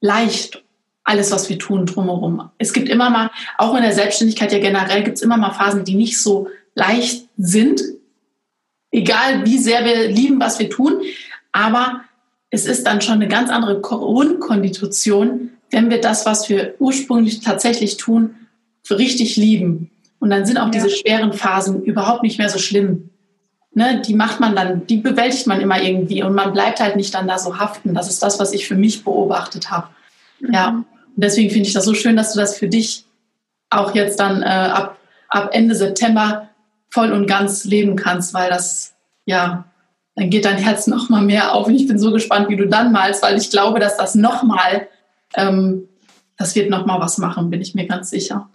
leicht, 0.00 0.62
alles, 1.02 1.30
was 1.30 1.48
wir 1.48 1.58
tun, 1.58 1.86
drumherum. 1.86 2.50
Es 2.58 2.72
gibt 2.72 2.88
immer 2.88 3.10
mal, 3.10 3.30
auch 3.58 3.74
in 3.74 3.82
der 3.82 3.92
Selbstständigkeit 3.92 4.52
ja 4.52 4.58
generell, 4.58 5.02
gibt 5.02 5.16
es 5.16 5.22
immer 5.22 5.36
mal 5.36 5.52
Phasen, 5.52 5.84
die 5.84 5.94
nicht 5.94 6.20
so 6.20 6.48
leicht 6.74 7.28
sind, 7.36 7.82
egal 8.90 9.44
wie 9.44 9.58
sehr 9.58 9.84
wir 9.84 10.08
lieben, 10.08 10.40
was 10.40 10.58
wir 10.58 10.70
tun. 10.70 11.02
Aber 11.52 12.00
es 12.50 12.66
ist 12.66 12.86
dann 12.86 13.00
schon 13.00 13.14
eine 13.14 13.28
ganz 13.28 13.50
andere 13.50 13.80
Grundkonstitution, 13.80 15.50
wenn 15.70 15.90
wir 15.90 16.00
das, 16.00 16.24
was 16.24 16.48
wir 16.48 16.74
ursprünglich 16.78 17.40
tatsächlich 17.40 17.96
tun, 17.96 18.36
richtig 18.90 19.36
lieben. 19.36 19.90
Und 20.20 20.30
dann 20.30 20.46
sind 20.46 20.58
auch 20.58 20.66
ja. 20.66 20.70
diese 20.70 20.90
schweren 20.90 21.32
Phasen 21.32 21.82
überhaupt 21.82 22.22
nicht 22.22 22.38
mehr 22.38 22.48
so 22.48 22.58
schlimm. 22.58 23.10
Ne, 23.76 24.00
die 24.06 24.14
macht 24.14 24.38
man 24.38 24.54
dann, 24.54 24.86
die 24.86 24.98
bewältigt 24.98 25.48
man 25.48 25.60
immer 25.60 25.82
irgendwie 25.82 26.22
und 26.22 26.32
man 26.32 26.52
bleibt 26.52 26.78
halt 26.78 26.94
nicht 26.94 27.12
dann 27.12 27.26
da 27.26 27.38
so 27.38 27.58
haften. 27.58 27.92
Das 27.92 28.08
ist 28.08 28.22
das, 28.22 28.38
was 28.38 28.52
ich 28.52 28.68
für 28.68 28.76
mich 28.76 29.02
beobachtet 29.02 29.70
habe. 29.70 29.88
Mhm. 30.38 30.54
Ja, 30.54 30.68
und 30.68 30.86
deswegen 31.16 31.50
finde 31.50 31.66
ich 31.66 31.74
das 31.74 31.84
so 31.84 31.94
schön, 31.94 32.16
dass 32.16 32.32
du 32.32 32.38
das 32.38 32.56
für 32.56 32.68
dich 32.68 33.04
auch 33.70 33.94
jetzt 33.94 34.20
dann 34.20 34.42
äh, 34.42 34.46
ab, 34.46 34.98
ab 35.28 35.50
Ende 35.52 35.74
September 35.74 36.48
voll 36.90 37.10
und 37.10 37.26
ganz 37.26 37.64
leben 37.64 37.96
kannst, 37.96 38.32
weil 38.34 38.48
das, 38.48 38.94
ja, 39.24 39.64
dann 40.14 40.30
geht 40.30 40.44
dein 40.44 40.58
Herz 40.58 40.86
noch 40.86 41.08
mal 41.08 41.22
mehr 41.22 41.52
auf. 41.52 41.66
Und 41.66 41.74
ich 41.74 41.88
bin 41.88 41.98
so 41.98 42.12
gespannt, 42.12 42.48
wie 42.48 42.56
du 42.56 42.68
dann 42.68 42.92
malst, 42.92 43.22
weil 43.22 43.36
ich 43.36 43.50
glaube, 43.50 43.80
dass 43.80 43.96
das 43.96 44.14
noch 44.14 44.44
mal, 44.44 44.86
ähm, 45.34 45.88
das 46.36 46.54
wird 46.54 46.70
noch 46.70 46.86
mal 46.86 47.00
was 47.00 47.18
machen, 47.18 47.50
bin 47.50 47.60
ich 47.60 47.74
mir 47.74 47.88
ganz 47.88 48.10
sicher. 48.10 48.48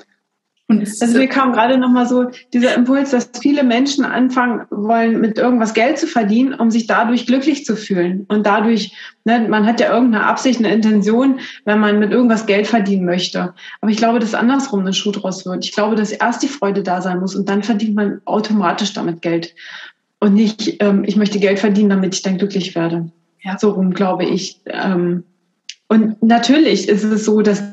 Und 0.69 0.81
also 0.81 1.17
mir 1.17 1.27
kam 1.27 1.51
gerade 1.51 1.79
noch 1.79 1.89
mal 1.89 2.07
so 2.07 2.27
dieser 2.53 2.75
Impuls, 2.75 3.09
dass 3.09 3.31
viele 3.41 3.63
Menschen 3.63 4.05
anfangen 4.05 4.67
wollen, 4.69 5.19
mit 5.19 5.39
irgendwas 5.39 5.73
Geld 5.73 5.97
zu 5.97 6.05
verdienen, 6.05 6.53
um 6.53 6.69
sich 6.69 6.85
dadurch 6.85 7.25
glücklich 7.25 7.65
zu 7.65 7.75
fühlen. 7.75 8.27
Und 8.27 8.45
dadurch, 8.45 8.93
ne, 9.25 9.47
man 9.49 9.65
hat 9.65 9.79
ja 9.79 9.91
irgendeine 9.91 10.25
Absicht, 10.25 10.59
eine 10.59 10.71
Intention, 10.71 11.39
wenn 11.65 11.79
man 11.79 11.97
mit 11.97 12.11
irgendwas 12.11 12.45
Geld 12.45 12.67
verdienen 12.67 13.05
möchte. 13.05 13.55
Aber 13.81 13.89
ich 13.89 13.97
glaube, 13.97 14.19
dass 14.19 14.35
andersrum 14.35 14.85
ein 14.85 14.93
Schuh 14.93 15.11
draus 15.11 15.43
wird. 15.43 15.65
Ich 15.65 15.71
glaube, 15.71 15.95
dass 15.95 16.11
erst 16.11 16.43
die 16.43 16.47
Freude 16.47 16.83
da 16.83 17.01
sein 17.01 17.19
muss 17.19 17.35
und 17.35 17.49
dann 17.49 17.63
verdient 17.63 17.95
man 17.95 18.21
automatisch 18.25 18.93
damit 18.93 19.23
Geld. 19.23 19.55
Und 20.19 20.35
nicht, 20.35 20.75
ähm, 20.83 21.03
ich 21.03 21.15
möchte 21.15 21.39
Geld 21.39 21.57
verdienen, 21.57 21.89
damit 21.89 22.13
ich 22.13 22.21
dann 22.21 22.37
glücklich 22.37 22.75
werde. 22.75 23.09
Ja. 23.41 23.57
So 23.57 23.71
rum 23.71 23.91
glaube 23.91 24.25
ich. 24.25 24.61
Ähm, 24.67 25.23
und 25.87 26.21
natürlich 26.21 26.87
ist 26.87 27.03
es 27.03 27.25
so, 27.25 27.41
dass 27.41 27.63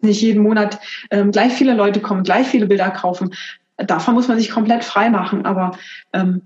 nicht 0.00 0.20
jeden 0.20 0.42
Monat 0.42 0.78
ähm, 1.10 1.32
gleich 1.32 1.52
viele 1.52 1.74
Leute 1.74 2.00
kommen, 2.00 2.22
gleich 2.22 2.46
viele 2.46 2.66
Bilder 2.66 2.90
kaufen. 2.90 3.34
Davon 3.76 4.14
muss 4.14 4.28
man 4.28 4.38
sich 4.38 4.50
komplett 4.50 4.84
frei 4.84 5.10
machen. 5.10 5.44
Aber 5.44 5.78
ähm, 6.12 6.42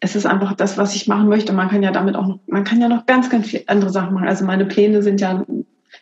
es 0.00 0.16
ist 0.16 0.26
einfach 0.26 0.54
das, 0.54 0.76
was 0.78 0.96
ich 0.96 1.06
machen 1.06 1.28
möchte. 1.28 1.52
Man 1.52 1.68
kann 1.68 1.82
ja 1.82 1.92
damit 1.92 2.16
auch 2.16 2.26
noch, 2.26 2.40
man 2.46 2.64
kann 2.64 2.80
ja 2.80 2.88
noch 2.88 3.06
ganz, 3.06 3.30
ganz 3.30 3.48
viele 3.48 3.64
andere 3.68 3.90
Sachen 3.90 4.14
machen. 4.14 4.28
Also 4.28 4.44
meine 4.44 4.66
Pläne 4.66 5.02
sind 5.02 5.20
ja 5.20 5.44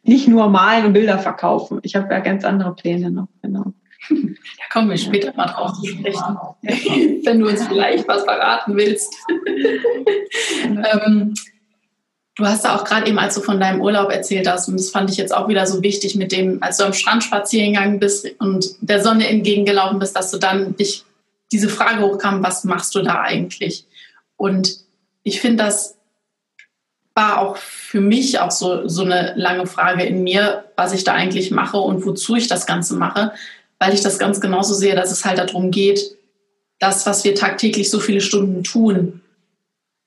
nicht 0.02 0.26
nur 0.26 0.48
malen 0.48 0.86
und 0.86 0.92
Bilder 0.94 1.18
verkaufen. 1.18 1.80
Ich 1.82 1.96
habe 1.96 2.12
ja 2.12 2.20
ganz 2.20 2.44
andere 2.44 2.74
Pläne 2.74 3.10
noch, 3.10 3.28
genau. 3.42 3.74
Da 4.08 4.16
kommen 4.72 4.88
wir 4.88 4.96
später 4.96 5.34
mal 5.36 5.46
drauf 5.46 5.72
zu 5.74 5.86
sprechen, 5.86 6.36
wenn 7.24 7.40
du 7.40 7.48
uns 7.48 7.66
vielleicht 7.66 8.08
was 8.08 8.24
verraten 8.24 8.74
willst. 8.76 9.14
ähm, 10.64 11.34
Du 12.40 12.46
hast 12.46 12.64
da 12.64 12.74
auch 12.74 12.84
gerade 12.84 13.06
eben, 13.06 13.18
als 13.18 13.34
du 13.34 13.42
von 13.42 13.60
deinem 13.60 13.82
Urlaub 13.82 14.10
erzählt 14.10 14.48
hast, 14.48 14.66
und 14.66 14.78
das 14.78 14.88
fand 14.88 15.10
ich 15.10 15.18
jetzt 15.18 15.34
auch 15.34 15.48
wieder 15.48 15.66
so 15.66 15.82
wichtig 15.82 16.14
mit 16.14 16.32
dem, 16.32 16.62
als 16.62 16.78
du 16.78 16.84
am 16.84 16.94
Strand 16.94 17.22
spazieren 17.22 17.74
gegangen 17.74 18.00
bist 18.00 18.26
und 18.38 18.76
der 18.80 19.02
Sonne 19.02 19.28
entgegengelaufen 19.28 19.98
bist, 19.98 20.16
dass 20.16 20.30
du 20.30 20.38
dann 20.38 20.74
dich 20.74 21.04
diese 21.52 21.68
Frage 21.68 22.00
hochkam, 22.00 22.42
was 22.42 22.64
machst 22.64 22.94
du 22.94 23.02
da 23.02 23.20
eigentlich? 23.20 23.84
Und 24.38 24.78
ich 25.22 25.38
finde, 25.42 25.64
das 25.64 25.98
war 27.14 27.40
auch 27.40 27.58
für 27.58 28.00
mich 28.00 28.38
auch 28.40 28.50
so, 28.50 28.88
so 28.88 29.02
eine 29.02 29.34
lange 29.36 29.66
Frage 29.66 30.04
in 30.04 30.22
mir, 30.22 30.64
was 30.76 30.94
ich 30.94 31.04
da 31.04 31.12
eigentlich 31.12 31.50
mache 31.50 31.76
und 31.76 32.06
wozu 32.06 32.36
ich 32.36 32.48
das 32.48 32.64
Ganze 32.64 32.94
mache, 32.94 33.32
weil 33.78 33.92
ich 33.92 34.00
das 34.00 34.18
ganz 34.18 34.40
genauso 34.40 34.72
sehe, 34.72 34.94
dass 34.94 35.10
es 35.10 35.26
halt 35.26 35.36
darum 35.36 35.70
geht, 35.70 36.16
das, 36.78 37.04
was 37.04 37.22
wir 37.22 37.34
tagtäglich 37.34 37.90
so 37.90 38.00
viele 38.00 38.22
Stunden 38.22 38.64
tun, 38.64 39.20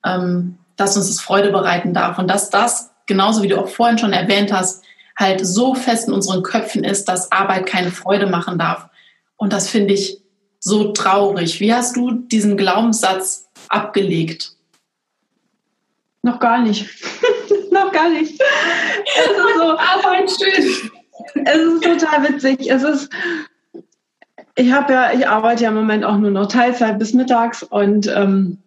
ähm, 0.03 0.57
dass 0.75 0.97
uns 0.97 1.07
das 1.07 1.21
Freude 1.21 1.51
bereiten 1.51 1.93
darf 1.93 2.17
und 2.17 2.27
dass 2.27 2.49
das, 2.49 2.91
genauso 3.05 3.43
wie 3.43 3.47
du 3.47 3.59
auch 3.59 3.67
vorhin 3.67 3.97
schon 3.97 4.13
erwähnt 4.13 4.51
hast, 4.51 4.83
halt 5.17 5.45
so 5.45 5.75
fest 5.75 6.07
in 6.07 6.13
unseren 6.13 6.43
Köpfen 6.43 6.83
ist, 6.83 7.05
dass 7.05 7.31
Arbeit 7.31 7.65
keine 7.65 7.91
Freude 7.91 8.27
machen 8.27 8.57
darf. 8.57 8.87
Und 9.35 9.53
das 9.53 9.69
finde 9.69 9.93
ich 9.93 10.19
so 10.59 10.91
traurig. 10.91 11.59
Wie 11.59 11.73
hast 11.73 11.95
du 11.95 12.11
diesen 12.11 12.57
Glaubenssatz 12.57 13.49
abgelegt? 13.69 14.53
Noch 16.23 16.39
gar 16.39 16.61
nicht. 16.61 16.89
Noch 17.71 17.91
gar 17.91 18.09
nicht. 18.09 18.41
Es 18.41 19.31
ist 19.31 19.55
so 19.57 19.77
Arbeit 19.77 20.31
schön. 20.31 20.91
Es 21.45 21.57
ist 21.57 21.83
total 21.83 22.29
witzig. 22.29 22.69
Es 22.69 22.83
ist 22.83 23.09
ich 24.55 24.71
habe 24.71 24.93
ja, 24.93 25.13
ich 25.13 25.27
arbeite 25.27 25.63
ja 25.63 25.69
im 25.69 25.75
Moment 25.75 26.05
auch 26.05 26.17
nur 26.17 26.29
noch 26.29 26.47
Teilzeit 26.47 26.99
bis 26.99 27.13
mittags 27.13 27.63
und 27.63 28.07
ähm, 28.07 28.59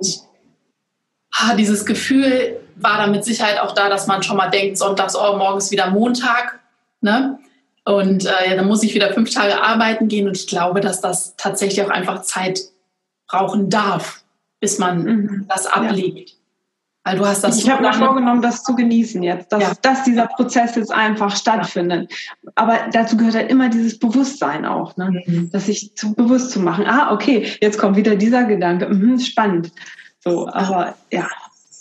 ah, 1.31 1.55
dieses 1.55 1.85
Gefühl 1.85 2.59
war 2.77 2.99
dann 2.99 3.13
mit 3.13 3.25
Sicherheit 3.25 3.61
auch 3.61 3.73
da, 3.73 3.89
dass 3.89 4.07
man 4.07 4.23
schon 4.23 4.37
mal 4.37 4.51
denkt, 4.51 4.79
sonntags, 4.79 5.15
oh, 5.15 5.37
morgen 5.37 5.59
ist 5.59 5.71
wieder 5.71 5.91
Montag. 5.91 6.61
Ne? 7.01 7.39
Und 7.85 8.25
äh, 8.25 8.57
dann 8.57 8.67
muss 8.67 8.83
ich 8.83 8.95
wieder 8.95 9.13
fünf 9.13 9.33
Tage 9.33 9.63
arbeiten 9.63 10.09
gehen. 10.09 10.27
Und 10.27 10.37
ich 10.37 10.47
glaube, 10.47 10.81
dass 10.81 11.01
das 11.01 11.37
tatsächlich 11.37 11.85
auch 11.85 11.91
einfach 11.91 12.23
Zeit 12.23 12.61
brauchen 13.29 13.69
darf, 13.69 14.25
bis 14.61 14.79
man 14.79 15.05
mhm. 15.05 15.47
das 15.49 15.67
ablegt. 15.67 16.31
Ja. 16.31 16.37
Weil 17.07 17.19
du 17.19 17.27
hast 17.27 17.45
das 17.45 17.59
ich 17.59 17.65
so 17.65 17.71
habe 17.71 17.83
mir 17.83 17.93
vorgenommen, 17.93 18.41
das 18.41 18.63
zu 18.63 18.75
genießen 18.75 19.23
jetzt, 19.23 19.53
dass, 19.53 19.63
ja. 19.63 19.73
dass 19.83 20.05
dieser 20.05 20.27
Prozess 20.27 20.75
jetzt 20.75 20.91
einfach 20.91 21.37
stattfindet. 21.37 22.11
Ja. 22.11 22.53
Aber 22.55 22.79
dazu 22.93 23.19
gehört 23.19 23.35
halt 23.35 23.51
immer 23.51 23.69
dieses 23.69 23.99
Bewusstsein 23.99 24.65
auch, 24.65 24.97
ne? 24.97 25.23
Mhm. 25.27 25.51
dass 25.51 25.67
sich 25.67 25.95
zu, 25.97 26.15
bewusst 26.15 26.51
zu 26.51 26.61
machen. 26.61 26.87
Ah, 26.87 27.13
okay, 27.13 27.47
jetzt 27.61 27.79
kommt 27.79 27.97
wieder 27.97 28.17
dieser 28.17 28.45
Gedanke. 28.45 28.89
Mhm, 28.89 29.21
spannend. 29.21 29.71
So, 30.21 30.49
aber 30.49 30.95
ja, 31.13 31.29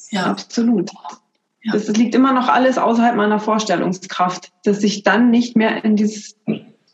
ja. 0.10 0.26
absolut. 0.26 0.92
Ja. 1.63 1.73
Das, 1.73 1.86
das 1.86 1.95
liegt 1.97 2.13
immer 2.13 2.34
noch 2.34 2.49
alles 2.49 2.78
außerhalb 2.78 3.15
meiner 3.15 3.39
Vorstellungskraft, 3.39 4.52
dass 4.65 4.84
ich 4.84 5.04
dann 5.04 5.30
nicht 5.30 5.56
mehr 5.56 5.84
in 5.84 5.95
dieses, 5.95 6.36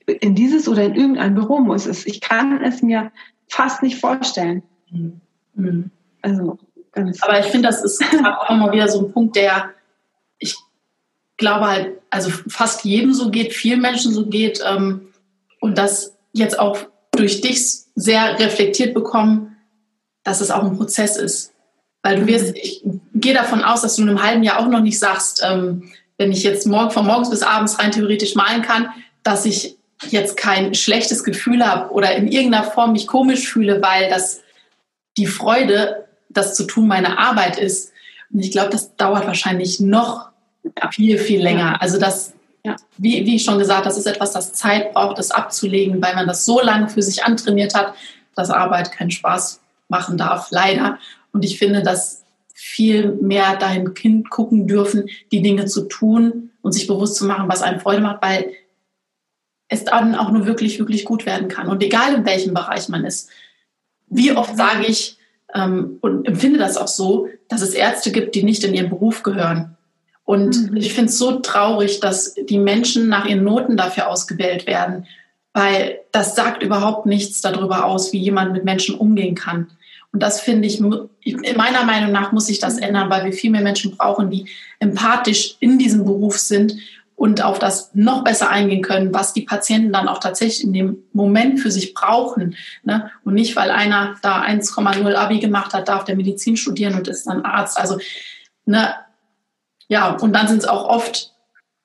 in 0.05 0.35
dieses 0.35 0.67
oder 0.67 0.83
in 0.83 0.95
irgendein 0.95 1.33
Büro 1.33 1.59
muss. 1.59 1.87
Ich 2.05 2.21
kann 2.21 2.63
es 2.63 2.81
mir 2.81 3.11
fast 3.47 3.83
nicht 3.83 3.99
vorstellen. 3.99 4.63
Mhm. 4.91 5.21
mhm. 5.55 5.91
Also, 6.21 6.57
ganz 6.91 7.21
Aber 7.23 7.39
ich 7.39 7.45
finde, 7.45 7.69
das 7.69 7.83
ist 7.83 8.03
auch 8.25 8.49
immer 8.49 8.71
wieder 8.71 8.87
so 8.87 9.05
ein 9.05 9.11
Punkt, 9.13 9.35
der 9.35 9.69
ich 10.37 10.55
glaube 11.37 11.67
halt, 11.67 11.97
also 12.09 12.29
fast 12.29 12.83
jedem 12.85 13.13
so 13.13 13.31
geht, 13.31 13.53
vielen 13.53 13.81
Menschen 13.81 14.11
so 14.11 14.27
geht 14.27 14.61
ähm, 14.65 15.07
und 15.61 15.77
das 15.77 16.17
jetzt 16.33 16.59
auch 16.59 16.77
durch 17.11 17.41
dich 17.41 17.61
sehr 17.95 18.37
reflektiert 18.39 18.93
bekommen, 18.93 19.57
dass 20.23 20.41
es 20.41 20.51
auch 20.51 20.63
ein 20.63 20.77
Prozess 20.77 21.17
ist. 21.17 21.53
Weil 22.01 22.21
du 22.21 22.27
wirst, 22.27 22.55
ich 22.55 22.81
gehe 23.13 23.33
davon 23.33 23.63
aus, 23.63 23.81
dass 23.81 23.95
du 23.95 24.03
in 24.03 24.09
einem 24.09 24.23
halben 24.23 24.43
Jahr 24.43 24.59
auch 24.59 24.67
noch 24.67 24.81
nicht 24.81 24.99
sagst, 24.99 25.41
ähm, 25.43 25.91
wenn 26.17 26.31
ich 26.31 26.43
jetzt 26.43 26.67
morgen 26.67 26.91
von 26.91 27.05
morgens 27.05 27.29
bis 27.29 27.43
abends 27.43 27.79
rein 27.79 27.91
theoretisch 27.91 28.35
malen 28.35 28.61
kann, 28.61 28.89
dass 29.23 29.45
ich 29.45 29.77
jetzt 30.07 30.37
kein 30.37 30.73
schlechtes 30.75 31.23
Gefühl 31.23 31.65
habe 31.65 31.91
oder 31.91 32.15
in 32.15 32.27
irgendeiner 32.27 32.63
Form 32.63 32.93
mich 32.93 33.07
komisch 33.07 33.47
fühle, 33.47 33.81
weil 33.81 34.09
das 34.09 34.41
die 35.17 35.27
Freude, 35.27 36.07
das 36.29 36.55
zu 36.55 36.65
tun, 36.65 36.87
meine 36.87 37.17
Arbeit 37.17 37.57
ist. 37.57 37.91
Und 38.31 38.39
ich 38.39 38.51
glaube, 38.51 38.69
das 38.69 38.95
dauert 38.95 39.27
wahrscheinlich 39.27 39.79
noch 39.79 40.29
viel, 40.91 41.17
viel 41.17 41.41
länger. 41.41 41.81
Also 41.81 41.99
das, 41.99 42.33
ja. 42.63 42.75
wie, 42.97 43.25
wie 43.25 43.35
ich 43.35 43.43
schon 43.43 43.59
gesagt, 43.59 43.85
das 43.85 43.97
ist 43.97 44.05
etwas, 44.05 44.31
das 44.31 44.53
Zeit 44.53 44.93
braucht, 44.93 45.17
das 45.17 45.31
abzulegen, 45.31 46.01
weil 46.01 46.15
man 46.15 46.27
das 46.27 46.45
so 46.45 46.61
lange 46.61 46.89
für 46.89 47.01
sich 47.01 47.23
antrainiert 47.23 47.73
hat, 47.73 47.93
dass 48.35 48.49
Arbeit 48.49 48.91
keinen 48.91 49.11
Spaß 49.11 49.59
machen 49.89 50.17
darf, 50.17 50.47
leider. 50.51 50.99
Und 51.31 51.45
ich 51.45 51.57
finde, 51.57 51.83
dass 51.83 52.23
viel 52.53 53.13
mehr 53.21 53.55
dahin 53.55 53.93
gucken 54.29 54.67
dürfen, 54.67 55.09
die 55.31 55.41
Dinge 55.41 55.65
zu 55.65 55.83
tun 55.87 56.51
und 56.61 56.73
sich 56.73 56.87
bewusst 56.87 57.15
zu 57.15 57.25
machen, 57.25 57.47
was 57.47 57.61
einem 57.61 57.79
Freude 57.79 58.01
macht, 58.01 58.21
weil 58.21 58.51
es 59.69 59.85
dann 59.85 60.15
auch 60.15 60.31
nur 60.31 60.45
wirklich, 60.45 60.79
wirklich 60.79 61.05
gut 61.05 61.25
werden 61.25 61.47
kann. 61.47 61.67
Und 61.67 61.81
egal 61.83 62.13
in 62.15 62.25
welchem 62.25 62.53
Bereich 62.53 62.89
man 62.89 63.05
ist. 63.05 63.29
Wie 64.07 64.31
oft 64.31 64.57
sage 64.57 64.85
ich 64.87 65.17
ähm, 65.53 65.99
und 66.01 66.27
empfinde 66.27 66.59
das 66.59 66.77
auch 66.77 66.87
so, 66.87 67.29
dass 67.47 67.61
es 67.61 67.73
Ärzte 67.73 68.11
gibt, 68.11 68.35
die 68.35 68.43
nicht 68.43 68.63
in 68.63 68.73
ihren 68.73 68.89
Beruf 68.89 69.23
gehören. 69.23 69.77
Und 70.23 70.71
mhm. 70.71 70.77
ich 70.77 70.93
finde 70.93 71.09
es 71.09 71.17
so 71.17 71.39
traurig, 71.39 71.99
dass 72.01 72.33
die 72.33 72.59
Menschen 72.59 73.07
nach 73.07 73.25
ihren 73.25 73.43
Noten 73.43 73.77
dafür 73.77 74.09
ausgewählt 74.09 74.67
werden, 74.67 75.07
weil 75.53 75.99
das 76.11 76.35
sagt 76.35 76.61
überhaupt 76.61 77.05
nichts 77.05 77.41
darüber 77.41 77.85
aus, 77.85 78.13
wie 78.13 78.19
jemand 78.19 78.53
mit 78.53 78.65
Menschen 78.65 78.95
umgehen 78.95 79.35
kann. 79.35 79.71
Und 80.11 80.23
das 80.23 80.41
finde 80.41 80.67
ich, 80.67 80.79
in 80.79 81.57
meiner 81.57 81.83
Meinung 81.83 82.11
nach 82.11 82.31
muss 82.31 82.47
sich 82.47 82.59
das 82.59 82.77
ändern, 82.77 83.09
weil 83.09 83.25
wir 83.25 83.33
viel 83.33 83.51
mehr 83.51 83.61
Menschen 83.61 83.95
brauchen, 83.95 84.31
die 84.31 84.49
empathisch 84.79 85.55
in 85.59 85.77
diesem 85.77 86.03
Beruf 86.03 86.37
sind 86.39 86.75
und 87.15 87.43
auf 87.43 87.59
das 87.59 87.91
noch 87.93 88.23
besser 88.23 88.49
eingehen 88.49 88.81
können, 88.81 89.13
was 89.13 89.33
die 89.33 89.41
Patienten 89.41 89.91
dann 89.91 90.07
auch 90.07 90.19
tatsächlich 90.19 90.63
in 90.63 90.73
dem 90.73 91.03
Moment 91.11 91.59
für 91.59 91.69
sich 91.69 91.93
brauchen. 91.93 92.55
Ne? 92.83 93.11
Und 93.25 93.33
nicht, 93.33 93.55
weil 93.55 93.71
einer 93.71 94.15
da 94.21 94.41
1,0 94.41 95.13
Abi 95.15 95.39
gemacht 95.39 95.73
hat, 95.73 95.89
darf 95.89 96.05
der 96.05 96.15
Medizin 96.15 96.55
studieren 96.55 96.95
und 96.95 97.07
ist 97.07 97.27
dann 97.27 97.43
Arzt. 97.43 97.77
Also, 97.77 97.99
ne, 98.65 98.95
ja, 99.89 100.11
und 100.11 100.33
dann 100.33 100.47
sind 100.47 100.59
es 100.59 100.67
auch 100.67 100.85
oft 100.85 101.33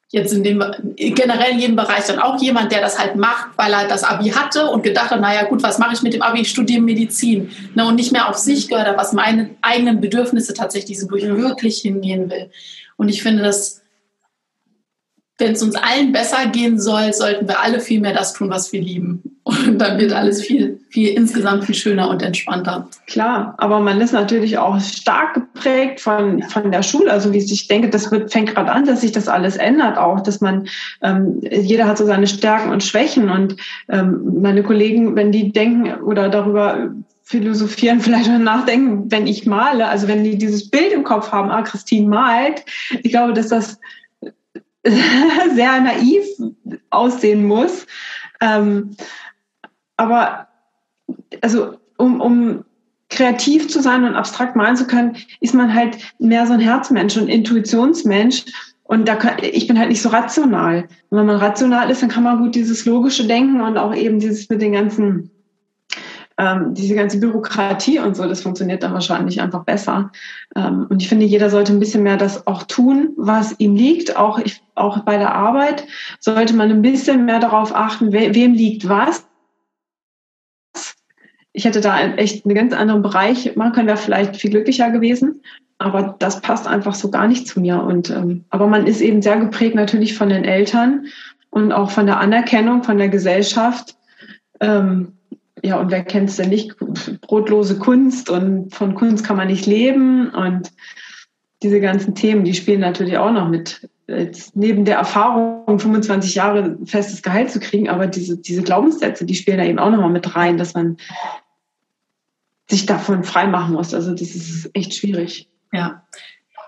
jetzt 0.09 0.33
in 0.33 0.45
dem 0.45 0.63
generell 0.97 1.53
in 1.53 1.59
jedem 1.59 1.77
Bereich 1.77 2.05
dann 2.07 2.19
auch 2.19 2.41
jemand, 2.41 2.73
der 2.73 2.81
das 2.81 2.99
halt 2.99 3.17
macht, 3.17 3.49
weil 3.57 3.73
er 3.73 3.89
das 3.89 4.05
Abi 4.05 4.31
hatte 4.31 4.71
und 4.71 4.83
gedacht 4.83 5.11
hat, 5.11 5.21
naja 5.21 5.45
gut, 5.45 5.63
was 5.63 5.79
mache 5.79 5.95
ich 5.95 6.03
mit 6.03 6.15
dem 6.15 6.23
Abi? 6.23 6.43
Ich 6.43 6.51
studiere 6.51 6.81
Medizin. 6.81 7.51
Ne, 7.75 7.87
und 7.87 7.97
nicht 7.97 8.13
mehr 8.13 8.29
auf 8.29 8.37
sich 8.37 8.69
gehört, 8.69 8.97
was 8.97 9.13
meine 9.13 9.51
eigenen 9.63 10.01
Bedürfnisse 10.01 10.55
tatsächlich 10.55 10.99
sind, 10.99 11.11
wo 11.11 11.17
ich 11.17 11.25
wirklich 11.25 11.79
hingehen 11.81 12.31
will. 12.31 12.51
Und 12.97 13.09
ich 13.09 13.23
finde 13.23 13.43
das 13.43 13.84
wenn 15.39 15.53
es 15.53 15.62
uns 15.62 15.74
allen 15.74 16.12
besser 16.12 16.47
gehen 16.47 16.80
soll, 16.80 17.12
sollten 17.12 17.49
wir 17.49 17.61
alle 17.61 17.80
viel 17.80 18.01
mehr 18.01 18.14
das 18.14 18.35
tun, 18.35 18.51
was 18.51 18.72
wir 18.72 18.80
lieben. 18.80 19.35
Und 19.43 19.78
dann 19.78 19.99
wird 19.99 20.12
alles 20.12 20.41
viel, 20.41 20.80
viel 20.91 21.09
insgesamt 21.09 21.64
viel 21.64 21.74
schöner 21.74 22.09
und 22.09 22.22
entspannter. 22.22 22.89
Klar, 23.07 23.55
aber 23.59 23.80
man 23.80 24.01
ist 24.01 24.12
natürlich 24.12 24.59
auch 24.59 24.80
stark 24.80 25.35
geprägt 25.35 26.01
von, 26.01 26.43
von 26.45 26.70
der 26.70 26.82
Schule. 26.82 27.11
Also 27.11 27.32
wie 27.32 27.39
ich 27.39 27.68
denke, 27.68 27.91
das 27.91 28.11
wird, 28.11 28.32
fängt 28.32 28.55
gerade 28.55 28.70
an, 28.70 28.87
dass 28.87 29.01
sich 29.01 29.12
das 29.12 29.28
alles 29.28 29.57
ändert 29.57 29.99
auch, 29.99 30.20
dass 30.20 30.41
man, 30.41 30.68
ähm, 31.03 31.41
jeder 31.43 31.87
hat 31.87 31.99
so 31.99 32.07
seine 32.07 32.28
Stärken 32.28 32.70
und 32.70 32.85
Schwächen. 32.85 33.28
Und 33.28 33.57
ähm, 33.89 34.41
meine 34.41 34.62
Kollegen, 34.62 35.16
wenn 35.16 35.32
die 35.32 35.53
denken 35.53 36.01
oder 36.03 36.28
darüber 36.28 36.93
philosophieren, 37.24 38.01
vielleicht 38.01 38.30
auch 38.30 38.39
nachdenken, 38.39 39.11
wenn 39.11 39.26
ich 39.26 39.47
male, 39.47 39.89
also 39.89 40.07
wenn 40.07 40.22
die 40.22 40.39
dieses 40.39 40.70
Bild 40.70 40.93
im 40.93 41.03
Kopf 41.03 41.32
haben, 41.32 41.51
ah, 41.51 41.62
Christine 41.62 42.09
malt, 42.09 42.64
ich 43.03 43.11
glaube, 43.11 43.32
dass 43.32 43.49
das 43.49 43.78
sehr 45.55 45.80
naiv 45.80 46.26
aussehen 46.91 47.47
muss. 47.47 47.87
Ähm, 48.41 48.97
aber 49.97 50.49
also 51.41 51.76
um, 51.97 52.20
um 52.20 52.64
kreativ 53.09 53.68
zu 53.68 53.80
sein 53.80 54.05
und 54.05 54.14
abstrakt 54.14 54.57
malen 54.57 54.76
zu 54.76 54.87
können, 54.87 55.16
ist 55.41 55.55
man 55.55 55.72
halt 55.72 55.99
mehr 56.18 56.47
so 56.47 56.53
ein 56.53 56.61
Herzmensch 56.61 57.16
und 57.16 57.28
Intuitionsmensch. 57.28 58.45
Und 58.82 59.09
da 59.09 59.14
kann, 59.14 59.37
ich 59.41 59.66
bin 59.66 59.78
halt 59.78 59.89
nicht 59.89 60.03
so 60.03 60.11
rational. 60.11 60.89
Und 61.09 61.18
wenn 61.18 61.26
man 61.26 61.37
rational 61.37 61.91
ist, 61.91 62.03
dann 62.03 62.11
kann 62.11 62.22
man 62.22 62.39
gut 62.39 62.55
dieses 62.55 62.85
logische 62.85 63.26
Denken 63.26 63.61
und 63.61 63.78
auch 63.78 63.95
eben 63.95 64.20
dieses 64.20 64.49
mit 64.49 64.61
den 64.61 64.72
ganzen 64.72 65.30
ähm, 66.37 66.74
diese 66.74 66.95
ganze 66.95 67.20
Bürokratie 67.20 68.01
und 68.01 68.16
so, 68.16 68.26
das 68.26 68.43
funktioniert 68.43 68.82
dann 68.82 68.93
wahrscheinlich 68.93 69.41
einfach 69.41 69.64
besser. 69.64 70.11
Ähm, 70.57 70.87
und 70.89 71.01
ich 71.01 71.09
finde, 71.09 71.26
jeder 71.26 71.49
sollte 71.49 71.72
ein 71.72 71.78
bisschen 71.78 72.03
mehr 72.03 72.16
das 72.16 72.47
auch 72.47 72.64
tun, 72.64 73.11
was 73.16 73.59
ihm 73.59 73.76
liegt. 73.76 74.16
Auch, 74.16 74.39
ich, 74.39 74.62
auch 74.74 75.01
bei 75.01 75.16
der 75.16 75.35
Arbeit 75.35 75.87
sollte 76.18 76.55
man 76.55 76.70
ein 76.70 76.82
bisschen 76.82 77.24
mehr 77.24 77.39
darauf 77.39 77.74
achten, 77.74 78.12
we, 78.12 78.35
wem 78.35 78.55
liegt 78.55 78.89
was. 78.89 79.26
Ich 81.53 81.64
hätte 81.64 81.80
da 81.80 82.01
echt 82.16 82.45
einen 82.45 82.57
ganz 82.57 82.72
anderen 82.72 83.03
Bereich 83.03 83.55
machen 83.55 83.72
können, 83.72 83.87
wäre 83.87 83.97
vielleicht 83.97 84.37
viel 84.37 84.51
glücklicher 84.51 84.91
gewesen. 84.91 85.41
Aber 85.78 86.16
das 86.18 86.41
passt 86.41 86.66
einfach 86.66 86.95
so 86.95 87.11
gar 87.11 87.28
nicht 87.28 87.47
zu 87.47 87.61
mir. 87.61 87.80
Und 87.80 88.11
ähm, 88.11 88.45
aber 88.51 88.66
man 88.66 88.89
ist 88.89 89.01
eben 89.01 89.22
sehr 89.22 89.37
geprägt 89.39 89.76
natürlich 89.76 90.16
von 90.16 90.30
den 90.30 90.45
Eltern 90.45 91.07
und 91.51 91.72
auch 91.72 91.93
von 91.93 92.07
der 92.07 92.18
Anerkennung 92.18 92.82
von 92.82 92.99
der 92.99 93.09
Gesellschaft. 93.09 93.97
Ähm, 94.61 95.14
ja, 95.65 95.81
und 95.81 95.91
wer 95.91 96.05
kennt 96.05 96.29
es 96.29 96.37
denn 96.37 96.51
nicht? 96.51 96.77
Brotlose 97.23 97.79
Kunst 97.79 98.29
und 98.29 98.75
von 98.75 98.95
Kunst 98.95 99.25
kann 99.25 99.39
man 99.39 99.49
nicht 99.49 99.65
leben 99.65 100.29
und 100.29 100.71
diese 101.62 101.81
ganzen 101.81 102.15
Themen, 102.15 102.45
die 102.45 102.53
spielen 102.53 102.81
natürlich 102.81 103.17
auch 103.17 103.33
noch 103.33 103.49
mit. 103.49 103.89
Jetzt 104.07 104.55
neben 104.55 104.85
der 104.85 104.99
Erfahrung, 104.99 105.79
25 105.79 106.35
Jahre 106.35 106.77
festes 106.85 107.23
Gehalt 107.23 107.51
zu 107.51 107.61
kriegen, 107.61 107.89
aber 107.89 108.07
diese, 108.07 108.37
diese 108.37 108.62
Glaubenssätze, 108.62 109.25
die 109.25 109.35
spielen 109.35 109.57
da 109.57 109.65
eben 109.65 109.79
auch 109.79 109.91
noch 109.91 110.01
mal 110.01 110.11
mit 110.11 110.37
rein, 110.37 110.59
dass 110.59 110.75
man 110.75 110.99
sich 112.69 112.85
davon 112.85 113.25
freimachen 113.25 113.73
muss. 113.75 113.95
Also 113.95 114.11
das 114.11 114.35
ist 114.35 114.71
echt 114.75 114.95
schwierig. 114.95 115.49
Ja, 115.73 116.03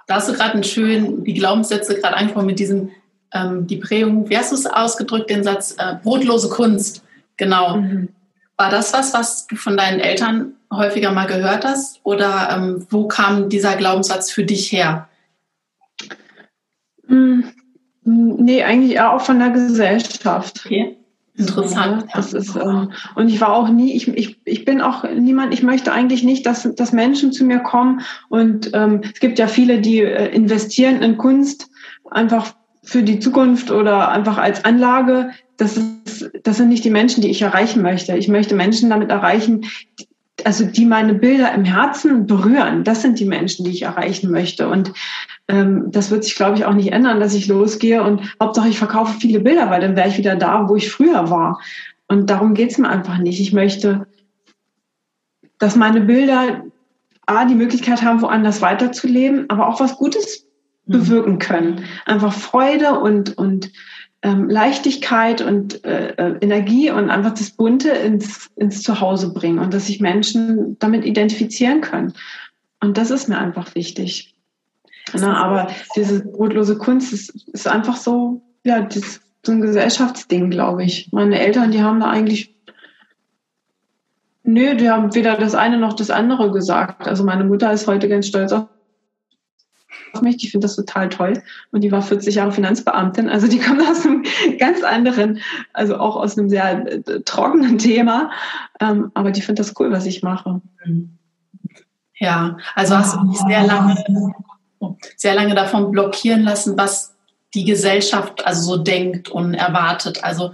da 0.07 0.15
hast 0.15 0.31
du 0.31 0.33
gerade 0.33 0.55
einen 0.55 0.65
schönen, 0.65 1.23
die 1.23 1.35
Glaubenssätze 1.35 2.01
gerade 2.01 2.17
angesprochen 2.17 2.47
mit 2.47 2.59
diesem, 2.59 2.93
ähm, 3.35 3.67
die 3.67 3.77
Prägung, 3.77 4.31
wie 4.31 4.39
hast 4.39 4.53
du 4.53 4.57
es 4.57 4.65
ausgedrückt, 4.65 5.29
den 5.29 5.45
Satz, 5.45 5.77
äh, 5.79 5.97
brotlose 6.03 6.49
Kunst. 6.49 7.05
Genau. 7.37 7.77
Mhm. 7.77 8.09
War 8.57 8.71
das 8.71 8.93
was, 8.93 9.13
was 9.13 9.47
du 9.47 9.57
von 9.57 9.77
deinen 9.77 10.01
Eltern 10.01 10.55
häufiger 10.73 11.13
mal 11.13 11.27
gehört 11.27 11.65
hast? 11.65 12.01
Oder 12.05 12.49
ähm, 12.53 12.87
wo 12.91 13.07
kam 13.07 13.49
dieser 13.49 13.77
Glaubenssatz 13.77 14.31
für 14.31 14.45
dich 14.45 14.73
her? 14.73 15.09
Mm, 17.07 17.41
nee, 18.05 18.63
eigentlich 18.63 18.95
eher 18.95 19.13
auch 19.13 19.21
von 19.21 19.39
der 19.39 19.51
Gesellschaft. 19.51 20.63
Okay. 20.65 20.97
Interessant. 21.39 22.03
Ja, 22.03 22.09
das 22.15 22.33
ist, 22.33 22.57
ähm, 22.57 22.93
und 23.15 23.29
ich 23.29 23.41
war 23.43 23.53
auch 23.53 23.69
nie, 23.69 23.93
ich, 23.93 24.09
ich, 24.09 24.41
ich 24.47 24.65
bin 24.65 24.81
auch 24.81 25.05
niemand, 25.05 25.53
ich 25.53 25.63
möchte 25.63 25.93
eigentlich 25.93 26.23
nicht, 26.23 26.47
dass, 26.47 26.67
dass 26.77 26.93
Menschen 26.93 27.31
zu 27.31 27.45
mir 27.45 27.59
kommen. 27.59 28.01
Und 28.31 28.71
ähm, 28.73 29.03
es 29.03 29.21
gibt 29.21 29.39
ja 29.39 29.47
viele, 29.47 29.81
die 29.81 30.01
äh, 30.01 30.35
investieren 30.35 31.03
in 31.03 31.19
Kunst 31.19 31.69
einfach 32.11 32.55
für 32.87 33.03
die 33.03 33.19
Zukunft 33.19 33.71
oder 33.71 34.11
einfach 34.11 34.39
als 34.39 34.65
Anlage 34.65 35.31
das, 35.57 35.77
ist, 35.77 36.31
das 36.45 36.59
sind 36.59 36.69
nicht 36.69 36.85
die 36.85 36.91
Menschen, 36.91 37.21
die 37.21 37.31
ich 37.31 37.43
erreichen 37.43 37.83
möchte. 37.83 38.17
Ich 38.17 38.29
möchte 38.29 38.55
Menschen 38.55 38.91
damit 38.91 39.11
erreichen, 39.11 39.67
also 40.45 40.65
die 40.65 40.85
meine 40.85 41.15
Bilder 41.15 41.53
im 41.53 41.65
Herzen 41.65 42.27
berühren. 42.27 42.85
Das 42.85 43.03
sind 43.03 43.19
die 43.19 43.25
Menschen, 43.25 43.65
die 43.65 43.73
ich 43.73 43.83
erreichen 43.83 44.31
möchte. 44.31 44.69
Und 44.69 44.93
ähm, 45.49 45.87
das 45.91 46.11
wird 46.11 46.25
sich, 46.25 46.37
glaube 46.37 46.57
ich, 46.59 46.65
auch 46.65 46.75
nicht 46.75 46.93
ändern, 46.93 47.21
dass 47.21 47.35
ich 47.35 47.49
losgehe 47.49 48.03
und 48.03 48.21
Hauptsache 48.41 48.69
ich 48.69 48.79
verkaufe 48.79 49.19
viele 49.19 49.41
Bilder, 49.41 49.71
weil 49.71 49.81
dann 49.81 49.97
wäre 49.97 50.09
ich 50.09 50.19
wieder 50.19 50.37
da, 50.37 50.69
wo 50.69 50.77
ich 50.77 50.91
früher 50.91 51.31
war. 51.31 51.61
Und 52.07 52.31
darum 52.31 52.55
geht's 52.55 52.79
mir 52.79 52.89
einfach 52.89 53.19
nicht. 53.19 53.41
Ich 53.41 53.53
möchte, 53.53 54.07
dass 55.59 55.75
meine 55.75 56.03
Bilder 56.03 56.63
A, 57.25 57.45
die 57.45 57.57
Möglichkeit 57.57 58.03
haben, 58.03 58.23
woanders 58.23 58.63
weiterzuleben, 58.63 59.47
aber 59.49 59.67
auch 59.67 59.81
was 59.81 59.97
Gutes. 59.97 60.46
Bewirken 60.87 61.39
können. 61.39 61.85
Einfach 62.05 62.33
Freude 62.33 62.99
und, 62.99 63.37
und 63.37 63.71
ähm, 64.23 64.49
Leichtigkeit 64.49 65.41
und 65.41 65.85
äh, 65.85 66.15
äh, 66.17 66.39
Energie 66.41 66.91
und 66.91 67.11
einfach 67.11 67.35
das 67.35 67.51
Bunte 67.51 67.91
ins, 67.91 68.51
ins 68.57 68.83
Zuhause 68.83 69.33
bringen 69.33 69.59
und 69.59 69.75
dass 69.75 69.87
sich 69.87 70.01
Menschen 70.01 70.79
damit 70.79 71.05
identifizieren 71.05 71.81
können. 71.81 72.15
Und 72.81 72.99
das 72.99 73.11
ist 73.11 73.29
mir 73.29 73.39
einfach 73.39 73.75
wichtig. 73.75 74.35
Na, 75.15 75.37
aber 75.37 75.69
diese 75.95 76.25
brotlose 76.25 76.79
Kunst 76.79 77.13
ist, 77.13 77.49
ist 77.53 77.69
einfach 77.69 77.97
so, 77.97 78.43
ja, 78.65 78.83
das, 78.83 79.21
so 79.45 79.53
ein 79.53 79.61
Gesellschaftsding, 79.61 80.51
glaube 80.51 80.85
ich. 80.85 81.09
Meine 81.13 81.39
Eltern, 81.39 81.71
die 81.71 81.83
haben 81.83 82.01
da 82.01 82.07
eigentlich, 82.07 82.55
nö, 84.43 84.75
die 84.75 84.91
haben 84.91 85.15
weder 85.15 85.37
das 85.37 85.55
eine 85.55 85.79
noch 85.79 85.95
das 85.95 86.11
andere 86.11 86.51
gesagt. 86.51 87.07
Also 87.07 87.23
meine 87.23 87.45
Mutter 87.45 87.73
ist 87.73 87.87
heute 87.87 88.09
ganz 88.09 88.27
stolz 88.27 88.53
auf 88.53 88.67
auf 90.17 90.23
mich, 90.23 90.39
die 90.39 90.49
findet 90.49 90.71
das 90.71 90.77
total 90.77 91.09
toll. 91.09 91.43
Und 91.71 91.83
die 91.83 91.93
war 91.93 92.03
40 92.03 92.35
Jahre 92.35 92.53
Finanzbeamtin. 92.53 93.29
Also 93.29 93.47
die 93.47 93.59
kommt 93.59 93.81
aus 93.83 94.05
einem 94.05 94.25
ganz 94.59 94.83
anderen, 94.83 95.41
also 95.73 95.97
auch 95.97 96.17
aus 96.17 96.39
einem 96.39 96.49
sehr 96.49 96.87
äh, 96.87 97.21
trockenen 97.25 97.79
Thema. 97.79 98.31
Ähm, 98.81 99.11
aber 99.15 99.31
die 99.31 99.43
findet 99.43 99.67
das 99.67 99.75
cool, 99.79 99.93
was 99.93 100.07
ich 100.07 100.23
mache. 100.23 100.61
Ja, 102.19 102.57
also 102.75 102.97
hast 102.97 103.15
du 103.15 103.29
dich 103.29 103.39
sehr 103.39 103.67
lange, 103.67 103.97
sehr 105.17 105.35
lange 105.35 105.55
davon 105.55 105.91
blockieren 105.91 106.43
lassen, 106.43 106.77
was 106.79 107.15
die 107.55 107.65
Gesellschaft 107.65 108.47
also 108.47 108.63
so 108.63 108.83
denkt 108.83 109.29
und 109.29 109.55
erwartet. 109.55 110.25
Also 110.25 110.53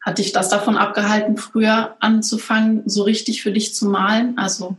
hat 0.00 0.18
dich 0.18 0.32
das 0.32 0.48
davon 0.48 0.76
abgehalten, 0.76 1.36
früher 1.36 1.96
anzufangen, 2.00 2.82
so 2.86 3.02
richtig 3.02 3.42
für 3.42 3.52
dich 3.52 3.74
zu 3.74 3.86
malen? 3.86 4.36
Also 4.38 4.76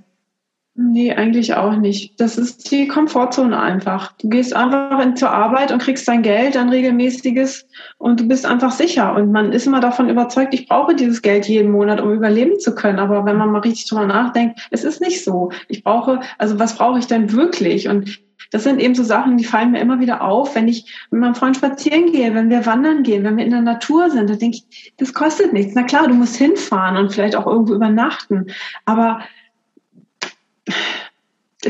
Nee, 0.76 1.14
eigentlich 1.14 1.54
auch 1.54 1.76
nicht. 1.76 2.20
Das 2.20 2.36
ist 2.40 2.72
die 2.72 2.88
Komfortzone 2.88 3.60
einfach. 3.60 4.12
Du 4.14 4.28
gehst 4.28 4.56
einfach 4.56 5.00
in, 5.02 5.16
zur 5.16 5.30
Arbeit 5.30 5.72
und 5.72 5.80
kriegst 5.80 6.08
dein 6.08 6.24
Geld, 6.24 6.58
ein 6.58 6.70
regelmäßiges 6.70 7.68
und 8.00 8.20
du 8.20 8.28
bist 8.28 8.48
einfach 8.48 8.72
sicher. 8.72 9.14
Und 9.14 9.32
man 9.32 9.52
ist 9.52 9.68
immer 9.68 9.82
davon 9.82 10.10
überzeugt, 10.10 10.52
ich 10.56 10.68
brauche 10.68 10.96
dieses 10.96 11.22
Geld 11.22 11.48
jeden 11.48 11.72
Monat, 11.72 12.02
um 12.02 12.12
überleben 12.12 12.60
zu 12.60 12.74
können. 12.74 12.98
Aber 12.98 13.24
wenn 13.24 13.38
man 13.38 13.52
mal 13.52 13.60
richtig 13.60 13.88
drüber 13.88 14.08
nachdenkt, 14.08 14.68
es 14.72 14.84
ist 14.84 15.00
nicht 15.00 15.24
so. 15.24 15.52
Ich 15.68 15.84
brauche, 15.84 16.22
also 16.40 16.58
was 16.58 16.76
brauche 16.76 16.98
ich 16.98 17.06
denn 17.06 17.32
wirklich? 17.32 17.88
Und 17.88 18.20
das 18.50 18.64
sind 18.64 18.80
eben 18.80 18.96
so 18.96 19.04
Sachen, 19.04 19.38
die 19.38 19.46
fallen 19.46 19.72
mir 19.72 19.80
immer 19.80 20.00
wieder 20.00 20.24
auf, 20.24 20.56
wenn 20.56 20.68
ich 20.68 20.92
mit 21.12 21.22
meinem 21.22 21.36
Freund 21.36 21.56
spazieren 21.56 22.12
gehe, 22.12 22.34
wenn 22.34 22.50
wir 22.50 22.66
wandern 22.66 23.04
gehen, 23.04 23.24
wenn 23.24 23.38
wir 23.38 23.46
in 23.46 23.52
der 23.52 23.62
Natur 23.62 24.10
sind. 24.10 24.28
Da 24.28 24.36
denke 24.36 24.58
ich, 24.58 24.94
das 24.98 25.14
kostet 25.14 25.54
nichts. 25.54 25.74
Na 25.76 25.84
klar, 25.84 26.08
du 26.08 26.16
musst 26.16 26.36
hinfahren 26.36 26.98
und 26.98 27.14
vielleicht 27.14 27.36
auch 27.36 27.46
irgendwo 27.46 27.76
übernachten. 27.76 28.48
Aber 28.86 29.20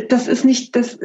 das 0.09 0.27
ist 0.27 0.45
nicht, 0.45 0.75
das, 0.75 0.99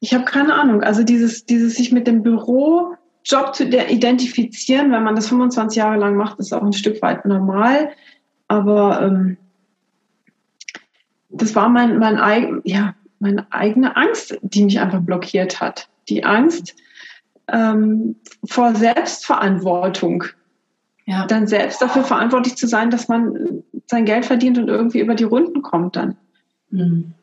ich 0.00 0.14
habe 0.14 0.24
keine 0.24 0.54
Ahnung. 0.54 0.82
Also 0.82 1.04
dieses, 1.04 1.46
dieses 1.46 1.76
sich 1.76 1.92
mit 1.92 2.06
dem 2.06 2.22
Bürojob 2.22 3.54
zu 3.54 3.64
identifizieren, 3.64 4.90
wenn 4.92 5.04
man 5.04 5.14
das 5.14 5.28
25 5.28 5.76
Jahre 5.76 5.98
lang 5.98 6.16
macht, 6.16 6.38
ist 6.38 6.52
auch 6.52 6.62
ein 6.62 6.72
Stück 6.72 7.00
weit 7.02 7.24
normal. 7.24 7.90
Aber 8.48 9.00
ähm, 9.02 9.36
das 11.30 11.54
war 11.54 11.68
mein, 11.68 11.98
mein 11.98 12.18
eigen, 12.18 12.60
ja, 12.64 12.94
meine 13.18 13.46
eigene 13.50 13.96
Angst, 13.96 14.38
die 14.42 14.64
mich 14.64 14.80
einfach 14.80 15.00
blockiert 15.00 15.60
hat. 15.60 15.88
Die 16.08 16.24
Angst 16.24 16.74
ähm, 17.48 18.16
vor 18.44 18.74
Selbstverantwortung. 18.74 20.24
Ja. 21.06 21.26
Dann 21.26 21.46
selbst 21.46 21.80
dafür 21.80 22.04
verantwortlich 22.04 22.56
zu 22.56 22.66
sein, 22.66 22.90
dass 22.90 23.08
man 23.08 23.62
sein 23.86 24.04
Geld 24.04 24.24
verdient 24.24 24.58
und 24.58 24.68
irgendwie 24.68 25.00
über 25.00 25.14
die 25.14 25.24
Runden 25.24 25.62
kommt 25.62 25.96
dann. 25.96 26.16
Mhm. 26.72 27.14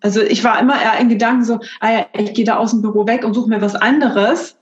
Also 0.00 0.20
ich 0.20 0.42
war 0.44 0.60
immer 0.60 0.80
eher 0.80 0.98
in 0.98 1.08
Gedanken 1.08 1.44
so, 1.44 1.60
ah 1.80 1.92
ja, 1.92 2.06
ich 2.14 2.34
gehe 2.34 2.44
da 2.44 2.56
aus 2.56 2.70
dem 2.72 2.82
Büro 2.82 3.06
weg 3.06 3.24
und 3.24 3.34
suche 3.34 3.48
mir 3.48 3.60
was 3.60 3.76
anderes. 3.76 4.56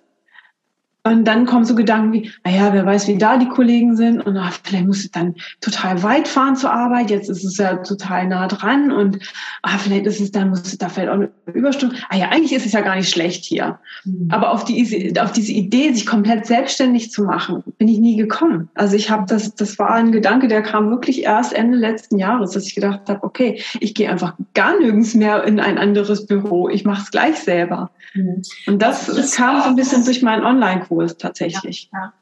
Und 1.02 1.24
dann 1.24 1.46
kommen 1.46 1.64
so 1.64 1.74
Gedanken 1.74 2.12
wie, 2.12 2.30
naja, 2.44 2.74
wer 2.74 2.84
weiß, 2.84 3.08
wie 3.08 3.16
da 3.16 3.38
die 3.38 3.48
Kollegen 3.48 3.96
sind 3.96 4.20
und 4.20 4.36
ach, 4.36 4.58
vielleicht 4.62 4.86
muss 4.86 5.04
ich 5.04 5.10
dann 5.10 5.34
total 5.62 6.02
weit 6.02 6.28
fahren 6.28 6.56
zur 6.56 6.72
Arbeit, 6.72 7.10
jetzt 7.10 7.30
ist 7.30 7.42
es 7.42 7.56
ja 7.56 7.76
total 7.76 8.28
nah 8.28 8.48
dran 8.48 8.92
und 8.92 9.18
ah, 9.62 9.78
vielleicht 9.78 10.04
ist 10.04 10.20
es 10.20 10.30
dann, 10.30 10.50
muss 10.50 10.60
es 10.60 10.76
da 10.76 10.90
vielleicht 10.90 11.08
auch 11.08 11.14
eine 11.14 11.30
Überstunde. 11.46 11.96
Ah 12.10 12.16
ja, 12.16 12.28
eigentlich 12.28 12.52
ist 12.52 12.66
es 12.66 12.72
ja 12.72 12.82
gar 12.82 12.96
nicht 12.96 13.08
schlecht 13.08 13.46
hier. 13.46 13.78
Mhm. 14.04 14.28
Aber 14.30 14.52
auf, 14.52 14.64
die, 14.64 15.18
auf 15.18 15.32
diese 15.32 15.52
Idee, 15.52 15.90
sich 15.92 16.04
komplett 16.04 16.44
selbstständig 16.44 17.10
zu 17.10 17.24
machen, 17.24 17.64
bin 17.78 17.88
ich 17.88 17.98
nie 17.98 18.16
gekommen. 18.16 18.68
Also 18.74 18.94
ich 18.94 19.10
habe 19.10 19.24
das, 19.26 19.54
das 19.54 19.78
war 19.78 19.92
ein 19.92 20.12
Gedanke, 20.12 20.48
der 20.48 20.62
kam 20.62 20.90
wirklich 20.90 21.22
erst 21.22 21.54
Ende 21.54 21.78
letzten 21.78 22.18
Jahres, 22.18 22.50
dass 22.50 22.66
ich 22.66 22.74
gedacht 22.74 23.08
habe, 23.08 23.22
okay, 23.22 23.62
ich 23.80 23.94
gehe 23.94 24.10
einfach 24.10 24.34
gar 24.52 24.78
nirgends 24.78 25.14
mehr 25.14 25.44
in 25.44 25.60
ein 25.60 25.78
anderes 25.78 26.26
Büro, 26.26 26.68
ich 26.68 26.84
mache 26.84 27.02
es 27.02 27.10
gleich 27.10 27.36
selber. 27.36 27.90
Mhm. 28.14 28.42
Und 28.66 28.82
das, 28.82 29.06
das 29.06 29.36
kam 29.36 29.62
so 29.62 29.68
ein 29.68 29.76
bisschen 29.76 30.04
durch 30.04 30.20
meinen 30.22 30.44
Online-Kurs 30.44 30.90
tatsächlich. 31.08 31.88
Ja, 31.92 31.98
ja. 31.98 32.12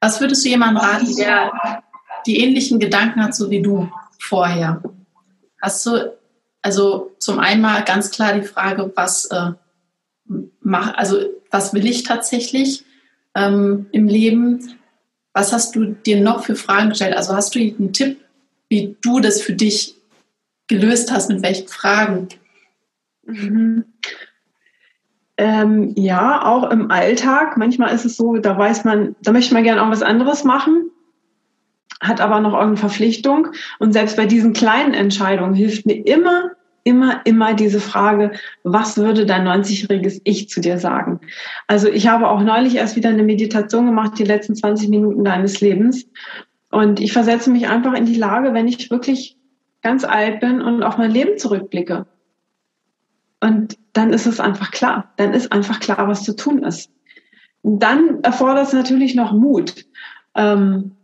Was 0.00 0.20
würdest 0.20 0.44
du 0.44 0.48
jemandem 0.48 0.78
raten, 0.78 1.16
der 1.16 1.82
die 2.26 2.38
ähnlichen 2.38 2.78
Gedanken 2.78 3.22
hat, 3.22 3.34
so 3.34 3.50
wie 3.50 3.62
du 3.62 3.90
vorher? 4.18 4.82
Hast 5.60 5.84
du, 5.86 6.16
also 6.62 7.14
zum 7.18 7.38
einen 7.38 7.60
mal 7.60 7.82
ganz 7.84 8.10
klar 8.10 8.34
die 8.34 8.46
Frage, 8.46 8.92
was 8.94 9.26
äh, 9.26 9.52
mach, 10.60 10.94
also 10.94 11.18
was 11.50 11.74
will 11.74 11.86
ich 11.86 12.04
tatsächlich 12.04 12.84
ähm, 13.34 13.86
im 13.92 14.06
Leben? 14.06 14.78
Was 15.32 15.52
hast 15.52 15.74
du 15.74 15.86
dir 15.86 16.20
noch 16.20 16.44
für 16.44 16.56
Fragen 16.56 16.90
gestellt? 16.90 17.16
Also 17.16 17.34
hast 17.34 17.54
du 17.54 17.58
einen 17.58 17.92
Tipp, 17.92 18.20
wie 18.68 18.96
du 19.00 19.20
das 19.20 19.40
für 19.40 19.52
dich 19.52 19.96
gelöst 20.68 21.10
hast, 21.10 21.28
mit 21.28 21.42
welchen 21.42 21.68
Fragen? 21.68 22.28
Mhm. 23.24 23.84
Ähm, 25.40 25.92
ja, 25.96 26.44
auch 26.44 26.68
im 26.70 26.90
Alltag. 26.90 27.56
Manchmal 27.56 27.94
ist 27.94 28.04
es 28.04 28.16
so, 28.16 28.36
da 28.38 28.58
weiß 28.58 28.84
man, 28.84 29.14
da 29.22 29.30
möchte 29.30 29.54
man 29.54 29.62
gerne 29.62 29.80
auch 29.80 29.90
was 29.90 30.02
anderes 30.02 30.42
machen, 30.42 30.90
hat 32.00 32.20
aber 32.20 32.40
noch 32.40 32.54
irgendeine 32.54 32.76
Verpflichtung. 32.76 33.48
Und 33.78 33.92
selbst 33.92 34.16
bei 34.16 34.26
diesen 34.26 34.52
kleinen 34.52 34.94
Entscheidungen 34.94 35.54
hilft 35.54 35.86
mir 35.86 36.04
immer, 36.04 36.50
immer, 36.82 37.20
immer 37.24 37.54
diese 37.54 37.78
Frage, 37.78 38.32
was 38.64 38.96
würde 38.96 39.26
dein 39.26 39.46
90-jähriges 39.46 40.20
Ich 40.24 40.48
zu 40.48 40.60
dir 40.60 40.78
sagen? 40.78 41.20
Also 41.68 41.88
ich 41.88 42.08
habe 42.08 42.28
auch 42.28 42.42
neulich 42.42 42.74
erst 42.74 42.96
wieder 42.96 43.10
eine 43.10 43.22
Meditation 43.22 43.86
gemacht, 43.86 44.18
die 44.18 44.24
letzten 44.24 44.56
20 44.56 44.88
Minuten 44.88 45.22
deines 45.22 45.60
Lebens. 45.60 46.08
Und 46.72 46.98
ich 46.98 47.12
versetze 47.12 47.48
mich 47.50 47.68
einfach 47.68 47.94
in 47.94 48.06
die 48.06 48.16
Lage, 48.16 48.54
wenn 48.54 48.66
ich 48.66 48.90
wirklich 48.90 49.36
ganz 49.82 50.02
alt 50.02 50.40
bin 50.40 50.60
und 50.60 50.82
auf 50.82 50.98
mein 50.98 51.12
Leben 51.12 51.38
zurückblicke. 51.38 52.06
Und 53.40 53.78
dann 53.92 54.12
ist 54.12 54.26
es 54.26 54.40
einfach 54.40 54.70
klar. 54.70 55.12
Dann 55.16 55.32
ist 55.32 55.52
einfach 55.52 55.80
klar, 55.80 56.08
was 56.08 56.24
zu 56.24 56.34
tun 56.34 56.62
ist. 56.62 56.90
Und 57.62 57.80
dann 57.80 58.22
erfordert 58.22 58.68
es 58.68 58.72
natürlich 58.72 59.14
noch 59.14 59.32
Mut. 59.32 59.86
Ähm, 60.34 60.96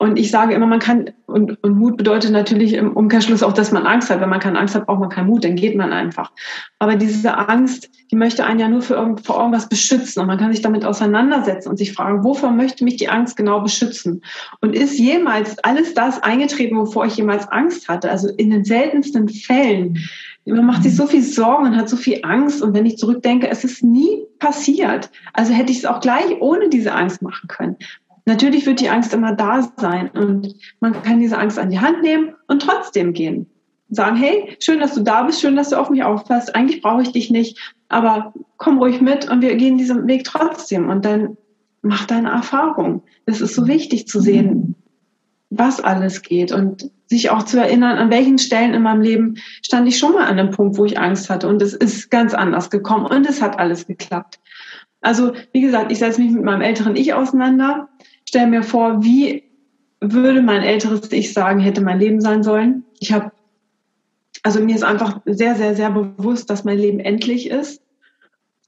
und 0.00 0.16
ich 0.16 0.30
sage 0.30 0.54
immer, 0.54 0.66
man 0.66 0.78
kann, 0.78 1.10
und, 1.26 1.62
und 1.64 1.76
Mut 1.76 1.96
bedeutet 1.96 2.30
natürlich 2.30 2.74
im 2.74 2.92
Umkehrschluss 2.92 3.42
auch, 3.42 3.52
dass 3.52 3.72
man 3.72 3.84
Angst 3.84 4.10
hat. 4.10 4.20
Wenn 4.20 4.28
man 4.28 4.38
keine 4.38 4.56
Angst 4.56 4.76
hat, 4.76 4.86
braucht 4.86 5.00
man 5.00 5.08
keinen 5.08 5.26
Mut, 5.26 5.42
dann 5.42 5.56
geht 5.56 5.76
man 5.76 5.92
einfach. 5.92 6.30
Aber 6.78 6.94
diese 6.94 7.36
Angst, 7.36 7.90
die 8.12 8.14
möchte 8.14 8.46
einen 8.46 8.60
ja 8.60 8.68
nur 8.68 8.80
für 8.80 9.16
vor 9.24 9.38
irgendwas 9.38 9.68
beschützen. 9.68 10.20
Und 10.20 10.28
man 10.28 10.38
kann 10.38 10.52
sich 10.52 10.62
damit 10.62 10.84
auseinandersetzen 10.84 11.68
und 11.68 11.78
sich 11.78 11.92
fragen, 11.92 12.22
wovor 12.22 12.52
möchte 12.52 12.84
mich 12.84 12.96
die 12.96 13.08
Angst 13.08 13.36
genau 13.36 13.60
beschützen? 13.60 14.22
Und 14.60 14.76
ist 14.76 15.00
jemals 15.00 15.58
alles 15.64 15.94
das 15.94 16.22
eingetreten, 16.22 16.76
wovor 16.76 17.04
ich 17.06 17.16
jemals 17.16 17.48
Angst 17.48 17.88
hatte? 17.88 18.08
Also 18.08 18.28
in 18.28 18.50
den 18.50 18.64
seltensten 18.64 19.28
Fällen. 19.28 19.98
Man 20.46 20.64
macht 20.64 20.84
sich 20.84 20.94
so 20.94 21.08
viel 21.08 21.22
Sorgen 21.22 21.66
und 21.66 21.76
hat 21.76 21.88
so 21.88 21.96
viel 21.96 22.20
Angst. 22.22 22.62
Und 22.62 22.72
wenn 22.72 22.86
ich 22.86 22.98
zurückdenke, 22.98 23.48
es 23.48 23.64
ist 23.64 23.82
nie 23.82 24.26
passiert. 24.38 25.10
Also 25.32 25.52
hätte 25.52 25.72
ich 25.72 25.78
es 25.78 25.86
auch 25.86 25.98
gleich 25.98 26.40
ohne 26.40 26.68
diese 26.68 26.92
Angst 26.92 27.20
machen 27.20 27.48
können. 27.48 27.76
Natürlich 28.28 28.66
wird 28.66 28.80
die 28.80 28.90
Angst 28.90 29.14
immer 29.14 29.32
da 29.32 29.72
sein 29.78 30.10
und 30.10 30.54
man 30.80 31.02
kann 31.02 31.18
diese 31.18 31.38
Angst 31.38 31.58
an 31.58 31.70
die 31.70 31.80
Hand 31.80 32.02
nehmen 32.02 32.34
und 32.46 32.60
trotzdem 32.60 33.14
gehen. 33.14 33.46
Sagen, 33.88 34.16
hey, 34.16 34.54
schön, 34.60 34.80
dass 34.80 34.94
du 34.94 35.00
da 35.00 35.22
bist, 35.22 35.40
schön, 35.40 35.56
dass 35.56 35.70
du 35.70 35.76
auf 35.76 35.88
mich 35.88 36.04
aufpasst. 36.04 36.54
Eigentlich 36.54 36.82
brauche 36.82 37.00
ich 37.00 37.12
dich 37.12 37.30
nicht, 37.30 37.58
aber 37.88 38.34
komm 38.58 38.76
ruhig 38.80 39.00
mit 39.00 39.30
und 39.30 39.40
wir 39.40 39.56
gehen 39.56 39.78
diesen 39.78 40.06
Weg 40.06 40.24
trotzdem 40.24 40.90
und 40.90 41.06
dann 41.06 41.38
mach 41.80 42.04
deine 42.04 42.28
Erfahrung. 42.28 43.02
Es 43.24 43.40
ist 43.40 43.54
so 43.54 43.66
wichtig 43.66 44.06
zu 44.06 44.20
sehen, 44.20 44.74
was 45.48 45.80
alles 45.80 46.20
geht 46.20 46.52
und 46.52 46.90
sich 47.06 47.30
auch 47.30 47.44
zu 47.44 47.58
erinnern, 47.58 47.96
an 47.96 48.10
welchen 48.10 48.36
Stellen 48.36 48.74
in 48.74 48.82
meinem 48.82 49.00
Leben 49.00 49.36
stand 49.62 49.88
ich 49.88 49.96
schon 49.96 50.12
mal 50.12 50.26
an 50.26 50.38
einem 50.38 50.50
Punkt, 50.50 50.76
wo 50.76 50.84
ich 50.84 50.98
Angst 50.98 51.30
hatte 51.30 51.48
und 51.48 51.62
es 51.62 51.72
ist 51.72 52.10
ganz 52.10 52.34
anders 52.34 52.68
gekommen 52.68 53.06
und 53.06 53.26
es 53.26 53.40
hat 53.40 53.58
alles 53.58 53.86
geklappt. 53.86 54.38
Also, 55.00 55.32
wie 55.52 55.62
gesagt, 55.62 55.92
ich 55.92 56.00
setze 56.00 56.20
mich 56.20 56.32
mit 56.32 56.44
meinem 56.44 56.60
älteren 56.60 56.94
Ich 56.94 57.14
auseinander 57.14 57.88
stelle 58.28 58.46
mir 58.46 58.62
vor, 58.62 59.02
wie 59.02 59.42
würde 60.00 60.42
mein 60.42 60.62
älteres 60.62 61.10
Ich 61.12 61.32
sagen, 61.32 61.60
hätte 61.60 61.80
mein 61.80 61.98
Leben 61.98 62.20
sein 62.20 62.42
sollen. 62.42 62.84
Ich 63.00 63.12
habe, 63.12 63.32
also 64.42 64.60
mir 64.60 64.74
ist 64.74 64.84
einfach 64.84 65.20
sehr, 65.24 65.56
sehr, 65.56 65.74
sehr 65.74 65.90
bewusst, 65.90 66.48
dass 66.50 66.64
mein 66.64 66.78
Leben 66.78 67.00
endlich 67.00 67.50
ist 67.50 67.82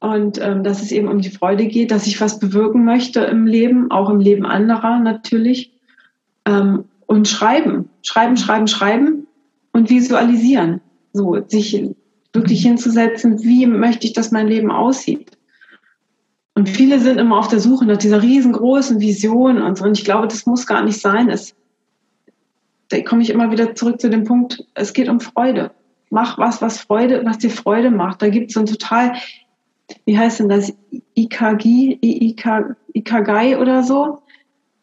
und 0.01 0.41
ähm, 0.41 0.65
dass 0.65 0.83
es 0.83 0.93
eben 0.93 1.09
um 1.09 1.21
die 1.21 1.31
Freude 1.31 1.67
geht, 1.67 1.91
dass 1.91 2.07
ich 2.07 2.21
was 2.21 2.39
bewirken 2.39 2.85
möchte 2.85 3.21
im 3.21 3.47
Leben, 3.47 3.91
auch 3.91 4.09
im 4.09 4.19
Leben 4.19 4.47
anderer 4.47 4.99
natürlich. 4.99 5.73
Ähm, 6.47 6.85
und 7.07 7.29
schreiben, 7.29 7.91
schreiben, 8.03 8.37
schreiben, 8.37 8.67
schreiben 8.67 9.27
und 9.73 9.91
visualisieren. 9.91 10.81
So, 11.13 11.39
sich 11.47 11.91
wirklich 12.33 12.63
hinzusetzen, 12.63 13.43
wie 13.43 13.67
möchte 13.67 14.07
ich, 14.07 14.15
dass 14.15 14.31
mein 14.31 14.49
Leben 14.49 14.71
aussieht. 14.71 15.37
Und 16.61 16.69
viele 16.69 17.01
sind 17.01 17.17
immer 17.17 17.39
auf 17.39 17.49
der 17.49 17.59
Suche 17.59 17.87
nach 17.87 17.97
dieser 17.97 18.21
riesengroßen 18.21 19.01
Vision 19.01 19.63
und 19.63 19.79
so. 19.79 19.85
Und 19.87 19.97
ich 19.97 20.05
glaube, 20.05 20.29
das 20.29 20.45
muss 20.45 20.67
gar 20.67 20.83
nicht 20.83 21.01
sein. 21.01 21.31
Es, 21.31 21.55
da 22.89 23.01
komme 23.01 23.23
ich 23.23 23.31
immer 23.31 23.51
wieder 23.51 23.75
zurück 23.75 23.99
zu 23.99 24.11
dem 24.11 24.25
Punkt, 24.25 24.63
es 24.75 24.93
geht 24.93 25.09
um 25.09 25.21
Freude. 25.21 25.71
Mach 26.11 26.37
was, 26.37 26.61
was 26.61 26.79
Freude, 26.79 27.23
was 27.25 27.39
dir 27.39 27.49
Freude 27.49 27.91
macht. 27.91 28.21
Da 28.21 28.29
gibt 28.29 28.49
es 28.51 28.55
so 28.55 28.61
ein 28.61 28.67
total, 28.67 29.15
wie 30.05 30.19
heißt 30.19 30.41
denn 30.41 30.51
das? 30.51 30.71
IKG, 31.17 31.97
IK, 32.03 32.77
Ikagai 32.93 33.57
oder 33.57 33.83
so. 33.83 34.19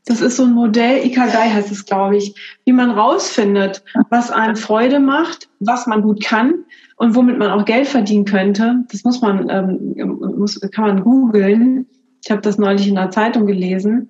Das 0.06 0.22
ist 0.22 0.38
so 0.38 0.46
ein 0.46 0.54
Modell, 0.54 1.06
Ikagai 1.06 1.52
heißt 1.52 1.72
es, 1.72 1.86
glaube 1.86 2.18
ich, 2.18 2.34
wie 2.66 2.74
man 2.74 2.90
rausfindet, 2.90 3.84
was 4.10 4.32
einem 4.32 4.56
Freude 4.56 5.00
macht, 5.00 5.48
was 5.60 5.86
man 5.86 6.02
gut 6.02 6.24
kann 6.24 6.66
und 6.98 7.16
womit 7.16 7.38
man 7.38 7.52
auch 7.52 7.66
Geld 7.66 7.88
verdienen 7.88 8.26
könnte, 8.26 8.84
das 8.92 9.04
muss 9.04 9.22
man, 9.22 9.50
ähm, 9.50 10.18
muss, 10.38 10.60
kann 10.72 10.86
man 10.86 11.04
googeln. 11.04 11.86
Ich 12.24 12.32
habe 12.32 12.42
das 12.42 12.58
neulich 12.58 12.88
in 12.88 12.96
der 12.96 13.12
Zeitung 13.12 13.46
gelesen. 13.46 14.10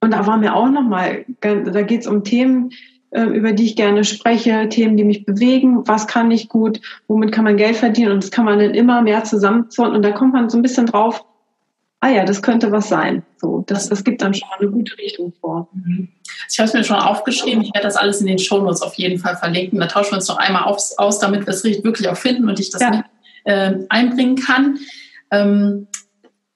Und 0.00 0.12
da 0.12 0.26
war 0.26 0.38
mir 0.38 0.56
auch 0.56 0.68
nochmal, 0.68 1.24
da 1.40 1.82
geht 1.82 2.00
es 2.00 2.06
um 2.06 2.24
Themen, 2.24 2.70
äh, 3.10 3.24
über 3.24 3.52
die 3.52 3.66
ich 3.66 3.76
gerne 3.76 4.02
spreche, 4.02 4.68
Themen, 4.70 4.96
die 4.96 5.04
mich 5.04 5.26
bewegen, 5.26 5.86
was 5.86 6.06
kann 6.06 6.30
ich 6.30 6.48
gut, 6.48 6.80
womit 7.06 7.30
kann 7.30 7.44
man 7.44 7.58
Geld 7.58 7.76
verdienen 7.76 8.12
und 8.12 8.22
das 8.22 8.30
kann 8.30 8.46
man 8.46 8.58
dann 8.58 8.74
immer 8.74 9.02
mehr 9.02 9.22
zusammenzahlen 9.22 9.94
und 9.94 10.02
da 10.02 10.10
kommt 10.10 10.32
man 10.32 10.48
so 10.48 10.58
ein 10.58 10.62
bisschen 10.62 10.86
drauf, 10.86 11.24
ah 12.02 12.08
ja, 12.08 12.24
das 12.24 12.42
könnte 12.42 12.72
was 12.72 12.88
sein. 12.88 13.24
So, 13.36 13.62
das, 13.68 13.88
das 13.88 14.02
gibt 14.02 14.22
dann 14.22 14.34
schon 14.34 14.48
mal 14.48 14.58
eine 14.58 14.70
gute 14.70 14.98
Richtung 14.98 15.32
vor. 15.40 15.68
Mhm. 15.72 16.08
Ich 16.50 16.58
habe 16.58 16.66
es 16.66 16.74
mir 16.74 16.82
schon 16.82 16.96
aufgeschrieben. 16.96 17.62
Ich 17.62 17.72
werde 17.72 17.86
das 17.86 17.96
alles 17.96 18.20
in 18.20 18.26
den 18.26 18.40
Shownotes 18.40 18.82
auf 18.82 18.94
jeden 18.94 19.20
Fall 19.20 19.36
verlinken. 19.36 19.78
Da 19.78 19.86
tauschen 19.86 20.10
wir 20.10 20.16
uns 20.16 20.26
noch 20.26 20.36
einmal 20.36 20.64
aufs, 20.64 20.98
aus, 20.98 21.20
damit 21.20 21.46
wir 21.46 21.54
es 21.54 21.62
wirklich 21.62 22.08
auch 22.08 22.16
finden 22.16 22.48
und 22.48 22.58
ich 22.58 22.70
das 22.70 22.82
ja. 22.82 23.04
äh, 23.44 23.78
einbringen 23.88 24.34
kann. 24.34 24.80
Ähm, 25.30 25.86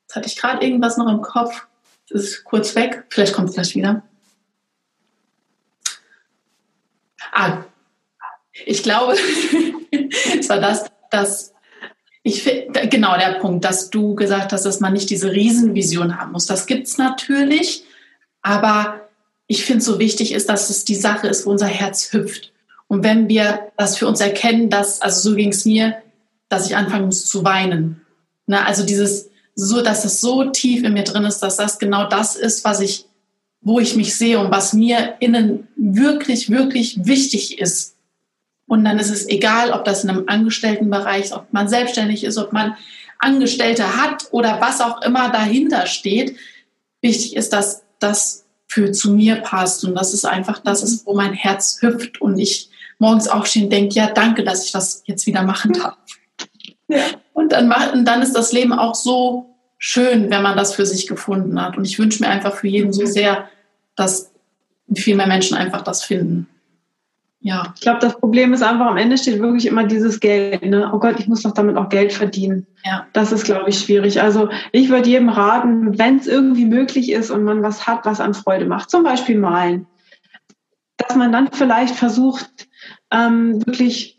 jetzt 0.02 0.16
hatte 0.16 0.26
ich 0.26 0.36
gerade 0.36 0.66
irgendwas 0.66 0.96
noch 0.96 1.08
im 1.08 1.22
Kopf. 1.22 1.68
Das 2.10 2.22
ist 2.22 2.44
kurz 2.44 2.74
weg. 2.74 3.04
Vielleicht 3.10 3.32
kommt 3.32 3.50
es 3.50 3.54
gleich 3.54 3.76
wieder. 3.76 4.02
Ah, 7.32 7.58
ich 8.64 8.82
glaube, 8.82 9.12
es 10.38 10.48
war 10.48 10.60
das, 10.60 10.86
dass 11.12 11.52
ich 12.26 12.42
finde, 12.42 12.88
genau 12.88 13.16
der 13.16 13.38
Punkt, 13.38 13.64
dass 13.64 13.88
du 13.88 14.16
gesagt 14.16 14.52
hast, 14.52 14.64
dass 14.64 14.80
man 14.80 14.92
nicht 14.92 15.10
diese 15.10 15.30
Riesenvision 15.30 16.18
haben 16.18 16.32
muss. 16.32 16.46
Das 16.46 16.66
gibt 16.66 16.88
es 16.88 16.98
natürlich, 16.98 17.84
aber 18.42 19.08
ich 19.46 19.64
finde 19.64 19.84
so 19.84 20.00
wichtig 20.00 20.32
ist, 20.32 20.48
dass 20.48 20.68
es 20.68 20.84
die 20.84 20.96
Sache 20.96 21.28
ist, 21.28 21.46
wo 21.46 21.50
unser 21.50 21.68
Herz 21.68 22.12
hüpft. 22.12 22.52
Und 22.88 23.04
wenn 23.04 23.28
wir 23.28 23.68
das 23.76 23.96
für 23.96 24.08
uns 24.08 24.20
erkennen, 24.20 24.70
dass, 24.70 25.00
also 25.02 25.30
so 25.30 25.36
ging 25.36 25.50
es 25.50 25.64
mir, 25.66 25.98
dass 26.48 26.66
ich 26.66 26.74
anfangen 26.74 27.06
muss 27.06 27.26
zu 27.26 27.44
weinen. 27.44 28.00
Ne? 28.48 28.66
Also 28.66 28.84
dieses, 28.84 29.30
so, 29.54 29.80
dass 29.80 30.04
es 30.04 30.20
so 30.20 30.50
tief 30.50 30.82
in 30.82 30.94
mir 30.94 31.04
drin 31.04 31.24
ist, 31.24 31.38
dass 31.38 31.56
das 31.56 31.78
genau 31.78 32.08
das 32.08 32.34
ist, 32.34 32.64
was 32.64 32.80
ich, 32.80 33.06
wo 33.60 33.78
ich 33.78 33.94
mich 33.94 34.16
sehe 34.16 34.40
und 34.40 34.50
was 34.50 34.72
mir 34.72 35.14
innen 35.20 35.68
wirklich, 35.76 36.50
wirklich 36.50 37.06
wichtig 37.06 37.60
ist. 37.60 37.95
Und 38.66 38.84
dann 38.84 38.98
ist 38.98 39.10
es 39.10 39.28
egal, 39.28 39.72
ob 39.72 39.84
das 39.84 40.04
in 40.04 40.10
einem 40.10 40.24
Angestelltenbereich 40.26 41.26
ist, 41.26 41.32
ob 41.32 41.52
man 41.52 41.68
selbstständig 41.68 42.24
ist, 42.24 42.36
ob 42.36 42.52
man 42.52 42.76
Angestellte 43.18 43.96
hat 43.96 44.28
oder 44.30 44.60
was 44.60 44.80
auch 44.80 45.02
immer 45.02 45.30
dahinter 45.30 45.86
steht. 45.86 46.36
Wichtig 47.00 47.36
ist, 47.36 47.52
dass 47.52 47.84
das 47.98 48.44
für 48.66 48.92
zu 48.92 49.12
mir 49.12 49.36
passt. 49.36 49.84
Und 49.84 49.94
das 49.94 50.12
ist 50.12 50.24
einfach 50.24 50.58
das 50.58 50.82
ist, 50.82 51.06
wo 51.06 51.14
mein 51.14 51.32
Herz 51.32 51.78
hüpft 51.80 52.20
und 52.20 52.38
ich 52.38 52.68
morgens 52.98 53.28
aufstehen 53.28 53.70
denke, 53.70 53.94
ja, 53.94 54.10
danke, 54.10 54.42
dass 54.42 54.64
ich 54.64 54.72
das 54.72 55.02
jetzt 55.06 55.26
wieder 55.26 55.42
machen 55.42 55.72
darf. 55.72 55.96
Ja. 56.88 57.04
Und 57.32 57.52
dann, 57.52 57.72
und 57.92 58.04
dann 58.04 58.22
ist 58.22 58.34
das 58.34 58.52
Leben 58.52 58.72
auch 58.72 58.94
so 58.94 59.54
schön, 59.78 60.30
wenn 60.30 60.42
man 60.42 60.56
das 60.56 60.74
für 60.74 60.86
sich 60.86 61.06
gefunden 61.06 61.60
hat. 61.60 61.76
Und 61.76 61.84
ich 61.84 61.98
wünsche 61.98 62.22
mir 62.22 62.28
einfach 62.28 62.54
für 62.54 62.68
jeden 62.68 62.92
so 62.92 63.06
sehr, 63.06 63.48
dass 63.94 64.30
viel 64.94 65.16
mehr 65.16 65.26
Menschen 65.26 65.56
einfach 65.56 65.82
das 65.82 66.02
finden. 66.02 66.48
Ja. 67.46 67.72
Ich 67.76 67.80
glaube, 67.82 68.00
das 68.00 68.18
Problem 68.18 68.52
ist 68.54 68.62
einfach, 68.64 68.86
am 68.86 68.96
Ende 68.96 69.16
steht 69.16 69.38
wirklich 69.38 69.66
immer 69.66 69.84
dieses 69.84 70.18
Geld. 70.18 70.62
Ne? 70.62 70.90
Oh 70.92 70.98
Gott, 70.98 71.20
ich 71.20 71.28
muss 71.28 71.42
doch 71.42 71.52
damit 71.52 71.76
auch 71.76 71.88
Geld 71.88 72.12
verdienen. 72.12 72.66
Ja. 72.84 73.06
Das 73.12 73.30
ist, 73.30 73.44
glaube 73.44 73.70
ich, 73.70 73.78
schwierig. 73.78 74.20
Also 74.20 74.48
ich 74.72 74.88
würde 74.88 75.08
jedem 75.08 75.28
raten, 75.28 75.96
wenn 75.96 76.18
es 76.18 76.26
irgendwie 76.26 76.64
möglich 76.64 77.12
ist 77.12 77.30
und 77.30 77.44
man 77.44 77.62
was 77.62 77.86
hat, 77.86 78.04
was 78.04 78.18
an 78.18 78.34
Freude 78.34 78.64
macht, 78.64 78.90
zum 78.90 79.04
Beispiel 79.04 79.38
malen, 79.38 79.86
dass 80.96 81.16
man 81.16 81.30
dann 81.30 81.52
vielleicht 81.52 81.94
versucht, 81.94 82.66
ähm, 83.12 83.64
wirklich 83.64 84.15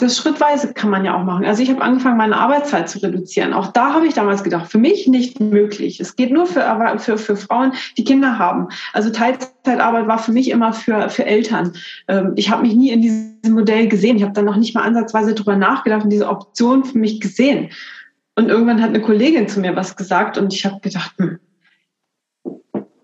das 0.00 0.16
schrittweise 0.16 0.72
kann 0.72 0.88
man 0.88 1.04
ja 1.04 1.14
auch 1.14 1.24
machen. 1.24 1.44
Also 1.44 1.62
ich 1.62 1.68
habe 1.68 1.82
angefangen, 1.82 2.16
meine 2.16 2.38
Arbeitszeit 2.38 2.88
zu 2.88 3.00
reduzieren. 3.00 3.52
Auch 3.52 3.68
da 3.68 3.92
habe 3.92 4.06
ich 4.06 4.14
damals 4.14 4.42
gedacht, 4.42 4.70
für 4.70 4.78
mich 4.78 5.06
nicht 5.06 5.40
möglich. 5.40 6.00
Es 6.00 6.16
geht 6.16 6.32
nur 6.32 6.46
für, 6.46 6.96
für, 6.98 7.18
für 7.18 7.36
Frauen, 7.36 7.74
die 7.98 8.04
Kinder 8.04 8.38
haben. 8.38 8.68
Also 8.94 9.10
Teilzeitarbeit 9.10 10.08
war 10.08 10.18
für 10.18 10.32
mich 10.32 10.48
immer 10.50 10.72
für, 10.72 11.10
für 11.10 11.26
Eltern. 11.26 11.74
Ähm, 12.08 12.32
ich 12.36 12.50
habe 12.50 12.62
mich 12.62 12.74
nie 12.74 12.90
in 12.90 13.02
diesem 13.02 13.54
Modell 13.54 13.88
gesehen. 13.88 14.16
Ich 14.16 14.22
habe 14.22 14.32
dann 14.32 14.46
noch 14.46 14.56
nicht 14.56 14.74
mal 14.74 14.84
ansatzweise 14.84 15.34
drüber 15.34 15.56
nachgedacht 15.56 16.04
und 16.04 16.10
diese 16.10 16.28
Option 16.28 16.84
für 16.84 16.96
mich 16.96 17.20
gesehen. 17.20 17.68
Und 18.36 18.48
irgendwann 18.48 18.80
hat 18.80 18.88
eine 18.88 19.02
Kollegin 19.02 19.48
zu 19.48 19.60
mir 19.60 19.76
was 19.76 19.96
gesagt 19.96 20.38
und 20.38 20.54
ich 20.54 20.64
habe 20.64 20.80
gedacht, 20.80 21.12
hm, 21.18 21.38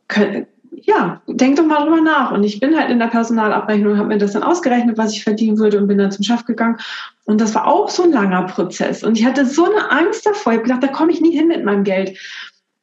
können, 0.09 0.47
ja, 0.87 1.20
denk 1.26 1.57
doch 1.57 1.66
mal 1.66 1.82
drüber 1.82 2.01
nach. 2.01 2.30
Und 2.30 2.45
ich 2.45 2.61
bin 2.61 2.78
halt 2.78 2.91
in 2.91 3.01
der 3.01 3.09
Personalabrechnung, 3.09 3.93
und 3.93 3.99
habe 3.99 4.09
mir 4.09 4.18
das 4.18 4.32
dann 4.32 4.45
ausgerechnet, 4.45 4.97
was 4.97 5.12
ich 5.12 5.24
verdienen 5.24 5.59
würde 5.59 5.78
und 5.78 5.89
bin 5.89 5.99
dann 5.99 6.12
zum 6.12 6.24
Chef 6.24 6.45
gegangen. 6.45 6.76
Und 7.24 7.41
das 7.41 7.55
war 7.57 7.66
auch 7.66 7.91
so 7.91 8.05
ein 8.05 8.12
langer 8.12 8.45
Prozess. 8.45 9.03
Und 9.03 9.18
ich 9.18 9.26
hatte 9.26 9.45
so 9.47 9.64
eine 9.64 9.91
Angst 9.91 10.24
davor. 10.24 10.53
Ich 10.53 10.59
habe 10.59 10.68
gedacht, 10.68 10.82
da 10.84 10.89
komme 10.89 11.11
ich 11.11 11.20
nie 11.20 11.37
hin 11.37 11.49
mit 11.49 11.64
meinem 11.64 11.82
Geld. 11.82 12.16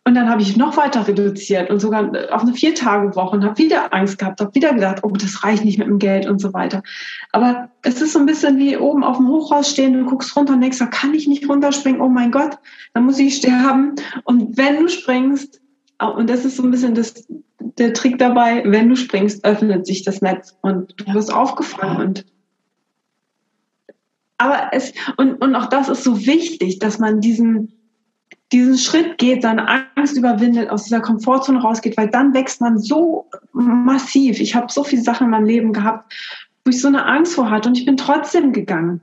Und 0.06 0.16
dann 0.16 0.30
habe 0.30 0.42
ich 0.42 0.58
noch 0.58 0.76
weiter 0.76 1.08
reduziert 1.08 1.70
und 1.70 1.80
sogar 1.80 2.12
auf 2.32 2.42
eine 2.42 2.54
Vier-Tage-Woche 2.54 3.38
und 3.38 3.46
habe 3.46 3.58
wieder 3.58 3.94
Angst 3.94 4.18
gehabt, 4.18 4.42
habe 4.42 4.54
wieder 4.54 4.74
gedacht, 4.74 4.98
oh, 5.04 5.12
das 5.12 5.46
reicht 5.46 5.64
nicht 5.64 5.78
mit 5.78 5.88
dem 5.88 5.98
Geld 5.98 6.28
und 6.28 6.40
so 6.40 6.52
weiter. 6.52 6.84
Aber 7.32 7.70
es 7.84 8.02
ist 8.02 8.12
so 8.12 8.20
ein 8.20 8.26
bisschen 8.26 8.58
wie 8.58 8.76
oben 8.76 9.06
auf 9.06 9.16
dem 9.16 9.30
Hochhaus 9.30 9.70
stehen, 9.70 9.94
du 9.94 10.04
guckst 10.04 10.36
runter 10.36 10.56
und 10.56 10.62
denkst, 10.62 10.80
da 10.80 10.88
kann 10.88 11.14
ich 11.14 11.26
nicht 11.26 11.48
runterspringen, 11.48 12.02
oh 12.02 12.10
mein 12.10 12.32
Gott, 12.32 12.58
dann 12.94 13.06
muss 13.06 13.18
ich 13.18 13.38
sterben. 13.38 13.96
Und 14.26 14.58
wenn 14.58 14.82
du 14.82 14.90
springst, 14.90 15.62
und 16.00 16.30
das 16.30 16.46
ist 16.46 16.58
so 16.58 16.64
ein 16.64 16.72
bisschen 16.72 16.96
das, 16.96 17.28
der 17.60 17.94
Trick 17.94 18.18
dabei, 18.18 18.64
wenn 18.66 18.90
du 18.90 18.96
springst, 18.96 19.46
öffnet 19.46 19.86
sich 19.86 20.04
das 20.04 20.22
Netz 20.22 20.58
und 20.62 20.94
du 20.98 21.14
wirst 21.14 21.34
aufgefangen 21.34 22.02
und 22.02 22.26
aber 24.38 24.70
es, 24.74 24.94
und, 25.16 25.36
und 25.36 25.56
auch 25.56 25.68
das 25.68 25.88
ist 25.88 26.04
so 26.04 26.26
wichtig, 26.26 26.80
dass 26.80 27.00
man 27.00 27.22
diesen, 27.22 27.72
diesen 28.52 28.78
Schritt 28.78 29.18
geht, 29.18 29.42
seine 29.44 29.68
Angst 29.96 30.18
überwindet, 30.18 30.70
aus 30.70 30.84
dieser 30.84 31.00
Komfortzone 31.00 31.62
rausgeht, 31.62 31.96
weil 31.96 32.10
dann 32.10 32.34
wächst 32.34 32.60
man 32.60 32.78
so 32.78 33.30
massiv. 33.54 34.42
Ich 34.42 34.54
habe 34.54 34.72
so 34.72 34.84
viele 34.84 35.02
Sachen 35.02 35.26
in 35.26 35.32
meinem 35.32 35.46
Leben 35.46 35.72
gehabt, 35.72 36.14
wo 36.66 36.72
ich 36.72 36.82
so 36.82 36.90
eine 36.90 37.06
Angst 37.06 37.36
vor 37.36 37.50
hatte 37.50 37.70
und 37.70 37.78
ich 37.78 37.86
bin 37.86 37.96
trotzdem 37.96 38.52
gegangen. 38.52 39.00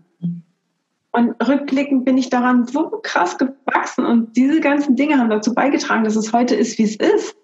Und 1.13 1.35
rückblickend 1.47 2.05
bin 2.05 2.19
ich 2.19 2.31
daran 2.31 2.67
so 2.67 2.89
krass 3.03 3.37
gewachsen 3.37 4.07
und 4.07 4.37
diese 4.37 4.61
ganzen 4.61 4.95
Dinge 4.95 5.19
haben 5.19 5.31
dazu 5.31 5.55
beigetragen, 5.55 6.05
dass 6.05 6.15
es 6.15 6.33
heute 6.33 6.55
ist, 6.55 6.79
wie 6.79 6.85
es 6.85 6.97
ist. 6.97 7.37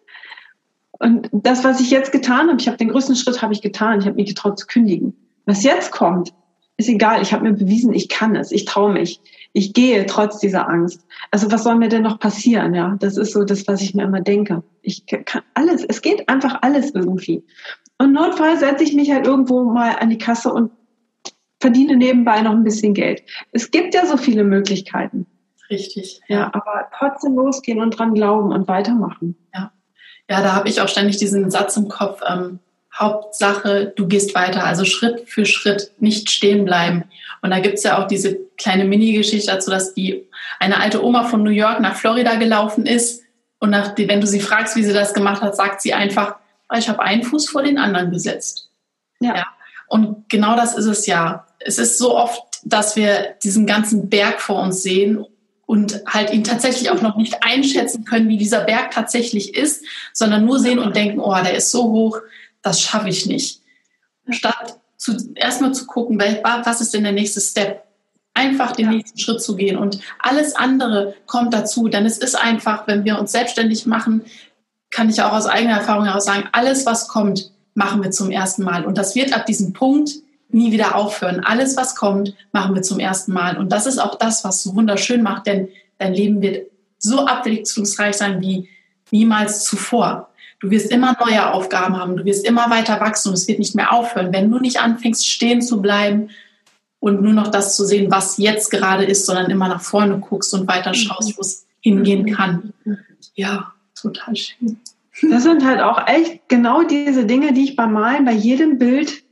Und 0.99 1.29
das, 1.33 1.65
was 1.65 1.81
ich 1.81 1.91
jetzt 1.91 2.13
getan 2.13 2.49
habe, 2.49 2.61
ich 2.61 2.69
habe 2.69 2.77
den 2.77 2.89
größten 2.89 3.17
Schritt 3.17 3.43
habe 3.43 3.53
ich 3.53 3.63
getan. 3.63 4.01
Ich 4.01 4.07
habe 4.07 4.17
mich 4.17 4.29
getraut 4.29 4.59
zu 4.59 4.67
kündigen. 4.67 5.15
Was 5.45 5.63
jetzt 5.63 5.93
kommt, 5.93 6.33
ist 6.79 6.89
egal. 6.89 7.23
Ich 7.23 7.33
habe 7.33 7.45
mir 7.45 7.55
bewiesen, 7.55 7.93
ich 7.93 8.09
kann 8.09 8.37
es. 8.37 8.53
Ich 8.53 8.65
traue 8.65 8.93
mich. 8.93 9.21
Ich 9.53 9.73
gehe 9.73 10.07
trotz 10.07 10.39
dieser 10.39 10.69
Angst. 10.69 11.05
Also 11.31 11.51
was 11.51 11.65
soll 11.65 11.77
mir 11.77 11.89
denn 11.89 12.03
noch 12.03 12.19
passieren? 12.19 12.75
Ja, 12.75 12.97
das 13.01 13.17
ist 13.17 13.33
so 13.33 13.45
das, 13.45 13.67
was 13.67 13.83
ich 13.83 13.95
mir 13.95 14.05
immer 14.05 14.21
denke. 14.21 14.63
Ich 14.83 15.07
kann 15.07 15.43
alles. 15.55 15.85
Es 15.85 16.03
geht 16.03 16.29
einfach 16.29 16.59
alles 16.63 16.91
irgendwie. 16.95 17.45
Und 17.99 18.13
notfalls 18.13 18.61
setze 18.61 18.85
ich 18.85 18.95
mich 18.95 19.11
halt 19.11 19.27
irgendwo 19.27 19.65
mal 19.65 19.97
an 19.99 20.11
die 20.11 20.19
Kasse 20.19 20.53
und 20.53 20.71
verdiene 21.61 21.97
nebenbei 21.97 22.43
noch 22.43 22.53
ein 22.53 22.65
bisschen 22.65 22.95
Geld. 22.95 23.23
Es 23.53 23.71
gibt 23.71 23.95
ja 23.95 24.07
so 24.07 24.17
viele 24.17 24.45
Möglichkeiten. 24.45 25.27
Richtig. 25.71 26.21
Ja, 26.29 26.51
aber 26.53 26.89
trotzdem 26.97 27.35
losgehen 27.35 27.81
und 27.81 27.99
dran 27.99 28.15
glauben 28.15 28.53
und 28.53 28.69
weitermachen. 28.69 29.37
Ja. 29.55 29.73
Ja, 30.29 30.43
da 30.43 30.55
habe 30.55 30.69
ich 30.69 30.81
auch 30.81 30.89
ständig 30.89 31.19
diesen 31.19 31.51
Satz 31.51 31.77
im 31.77 31.89
Kopf, 31.89 32.21
ähm, 32.29 32.59
Hauptsache, 32.99 33.93
du 33.95 34.09
gehst 34.09 34.35
weiter, 34.35 34.65
also 34.65 34.85
Schritt 34.85 35.29
für 35.29 35.45
Schritt, 35.45 35.93
nicht 35.99 36.31
stehen 36.31 36.65
bleiben. 36.65 37.05
Und 37.43 37.51
da 37.51 37.61
gibt's 37.61 37.83
ja 37.83 38.03
auch 38.03 38.09
diese 38.09 38.39
kleine 38.57 38.85
Mini-Geschichte 38.85 39.53
dazu, 39.53 39.71
dass 39.71 39.93
die 39.93 40.27
eine 40.59 40.81
alte 40.81 41.05
Oma 41.05 41.25
von 41.25 41.43
New 41.43 41.51
York 41.51 41.81
nach 41.81 41.95
Florida 41.95 42.37
gelaufen 42.37 42.87
ist. 42.87 43.23
Und 43.59 43.71
nach, 43.71 43.97
wenn 43.97 44.21
du 44.21 44.27
sie 44.27 44.41
fragst, 44.41 44.77
wie 44.77 44.83
sie 44.83 44.95
das 44.95 45.13
gemacht 45.13 45.43
hat, 45.43 45.55
sagt 45.55 45.83
sie 45.83 45.93
einfach, 45.93 46.37
ah, 46.69 46.79
ich 46.79 46.89
habe 46.89 47.01
einen 47.01 47.23
Fuß 47.23 47.51
vor 47.51 47.63
den 47.63 47.79
anderen 47.79 48.11
gesetzt. 48.11 48.71
Ja. 49.21 49.37
ja. 49.37 49.47
Und 49.89 50.29
genau 50.29 50.57
das 50.57 50.77
ist 50.77 50.87
es 50.87 51.07
ja. 51.07 51.47
Es 51.59 51.79
ist 51.79 51.99
so 51.99 52.17
oft, 52.17 52.43
dass 52.65 52.97
wir 52.97 53.37
diesen 53.43 53.67
ganzen 53.67 54.09
Berg 54.09 54.41
vor 54.41 54.61
uns 54.61 54.83
sehen 54.83 55.25
und 55.67 56.03
halt 56.07 56.33
ihn 56.33 56.45
tatsächlich 56.45 56.91
auch 56.91 57.03
noch 57.03 57.17
nicht 57.17 57.43
einschätzen 57.43 58.05
können, 58.05 58.29
wie 58.29 58.39
dieser 58.39 58.65
Berg 58.65 58.93
tatsächlich 58.93 59.55
ist, 59.55 59.85
sondern 60.13 60.45
nur 60.45 60.59
sehen 60.59 60.79
und 60.79 60.97
denken, 60.97 61.21
oh, 61.21 61.35
der 61.35 61.55
ist 61.55 61.71
so 61.71 61.91
hoch, 61.91 62.19
das 62.63 62.81
schaffe 62.81 63.09
ich 63.09 63.27
nicht. 63.27 63.61
Statt 64.31 64.79
zu, 64.97 65.17
erstmal 65.35 65.75
zu 65.75 65.87
gucken, 65.87 66.19
was 66.19 66.81
ist 66.81 66.95
denn 66.95 67.05
der 67.05 67.13
nächste 67.13 67.41
Step? 67.41 67.85
Einfach 68.35 68.73
den 68.73 68.87
ja. 68.87 68.93
nächsten 68.93 69.19
Schritt 69.19 69.43
zu 69.43 69.57
gehen 69.57 69.77
und 69.77 69.99
alles 70.19 70.55
andere 70.55 71.15
kommt 71.27 71.55
dazu. 71.55 71.89
Denn 71.89 72.07
es 72.07 72.19
ist 72.19 72.35
einfach, 72.35 72.87
wenn 72.87 73.05
wir 73.05 73.19
uns 73.19 73.33
selbstständig 73.33 73.87
machen, 73.87 74.25
kann 74.91 75.11
ich 75.11 75.23
auch 75.23 75.33
aus 75.33 75.47
eigener 75.47 75.79
Erfahrung 75.79 76.05
heraus 76.05 76.25
sagen, 76.25 76.49
alles, 76.53 76.87
was 76.87 77.09
kommt, 77.09 77.51
machen 77.77 78.03
wir 78.03 78.11
zum 78.11 78.31
ersten 78.31 78.65
Mal. 78.65 78.85
Und 78.85 78.99
das 78.99 79.15
wird 79.15 79.33
ab 79.33 79.47
diesem 79.47 79.73
Punkt 79.73 80.11
nie 80.49 80.73
wieder 80.73 80.97
aufhören. 80.97 81.45
Alles, 81.45 81.77
was 81.77 81.95
kommt, 81.95 82.35
machen 82.53 82.75
wir 82.75 82.83
zum 82.83 82.99
ersten 82.99 83.33
Mal. 83.33 83.59
Und 83.59 83.71
das 83.71 83.87
ist 83.87 83.99
auch 83.99 84.17
das, 84.17 84.45
was 84.45 84.63
so 84.63 84.75
wunderschön 84.75 85.23
macht, 85.23 85.47
denn 85.47 85.69
dein 85.99 86.15
Leben 86.15 86.41
wird 86.41 86.71
so 86.99 87.27
abwechslungsreich 87.27 88.17
sein 88.17 88.41
wie 88.41 88.69
niemals 89.11 89.65
zuvor. 89.65 90.31
Du 90.61 90.71
wirst 90.71 90.91
immer 90.91 91.15
neue 91.21 91.53
Aufgaben 91.53 91.99
haben, 91.99 92.17
du 92.17 92.25
wirst 92.25 92.47
immer 92.47 92.71
weiter 92.71 92.99
wachsen 93.01 93.29
und 93.29 93.35
es 93.35 93.47
wird 93.47 93.59
nicht 93.59 93.75
mehr 93.75 93.93
aufhören. 93.93 94.33
Wenn 94.33 94.51
du 94.51 94.59
nicht 94.59 94.81
anfängst, 94.81 95.29
stehen 95.29 95.61
zu 95.61 95.83
bleiben 95.83 96.31
und 96.99 97.21
nur 97.21 97.35
noch 97.35 97.49
das 97.49 97.77
zu 97.77 97.85
sehen, 97.85 98.11
was 98.11 98.39
jetzt 98.39 98.71
gerade 98.71 99.05
ist, 99.05 99.27
sondern 99.27 99.51
immer 99.51 99.69
nach 99.69 99.83
vorne 99.83 100.19
guckst 100.19 100.55
und 100.55 100.67
weiter 100.67 100.95
schaust, 100.95 101.37
wo 101.37 101.43
es 101.43 101.67
hingehen 101.81 102.35
kann. 102.35 102.73
Ja, 103.35 103.75
total 103.95 104.35
schön. 104.35 104.81
Das 105.23 105.43
sind 105.43 105.65
halt 105.65 105.81
auch 105.81 106.07
echt 106.07 106.49
genau 106.49 106.83
diese 106.83 107.25
Dinge, 107.25 107.53
die 107.53 107.65
ich 107.65 107.77
beim 107.77 107.93
Malen 107.93 108.25
bei 108.25 108.33
jedem 108.33 108.79
Bild 108.79 109.25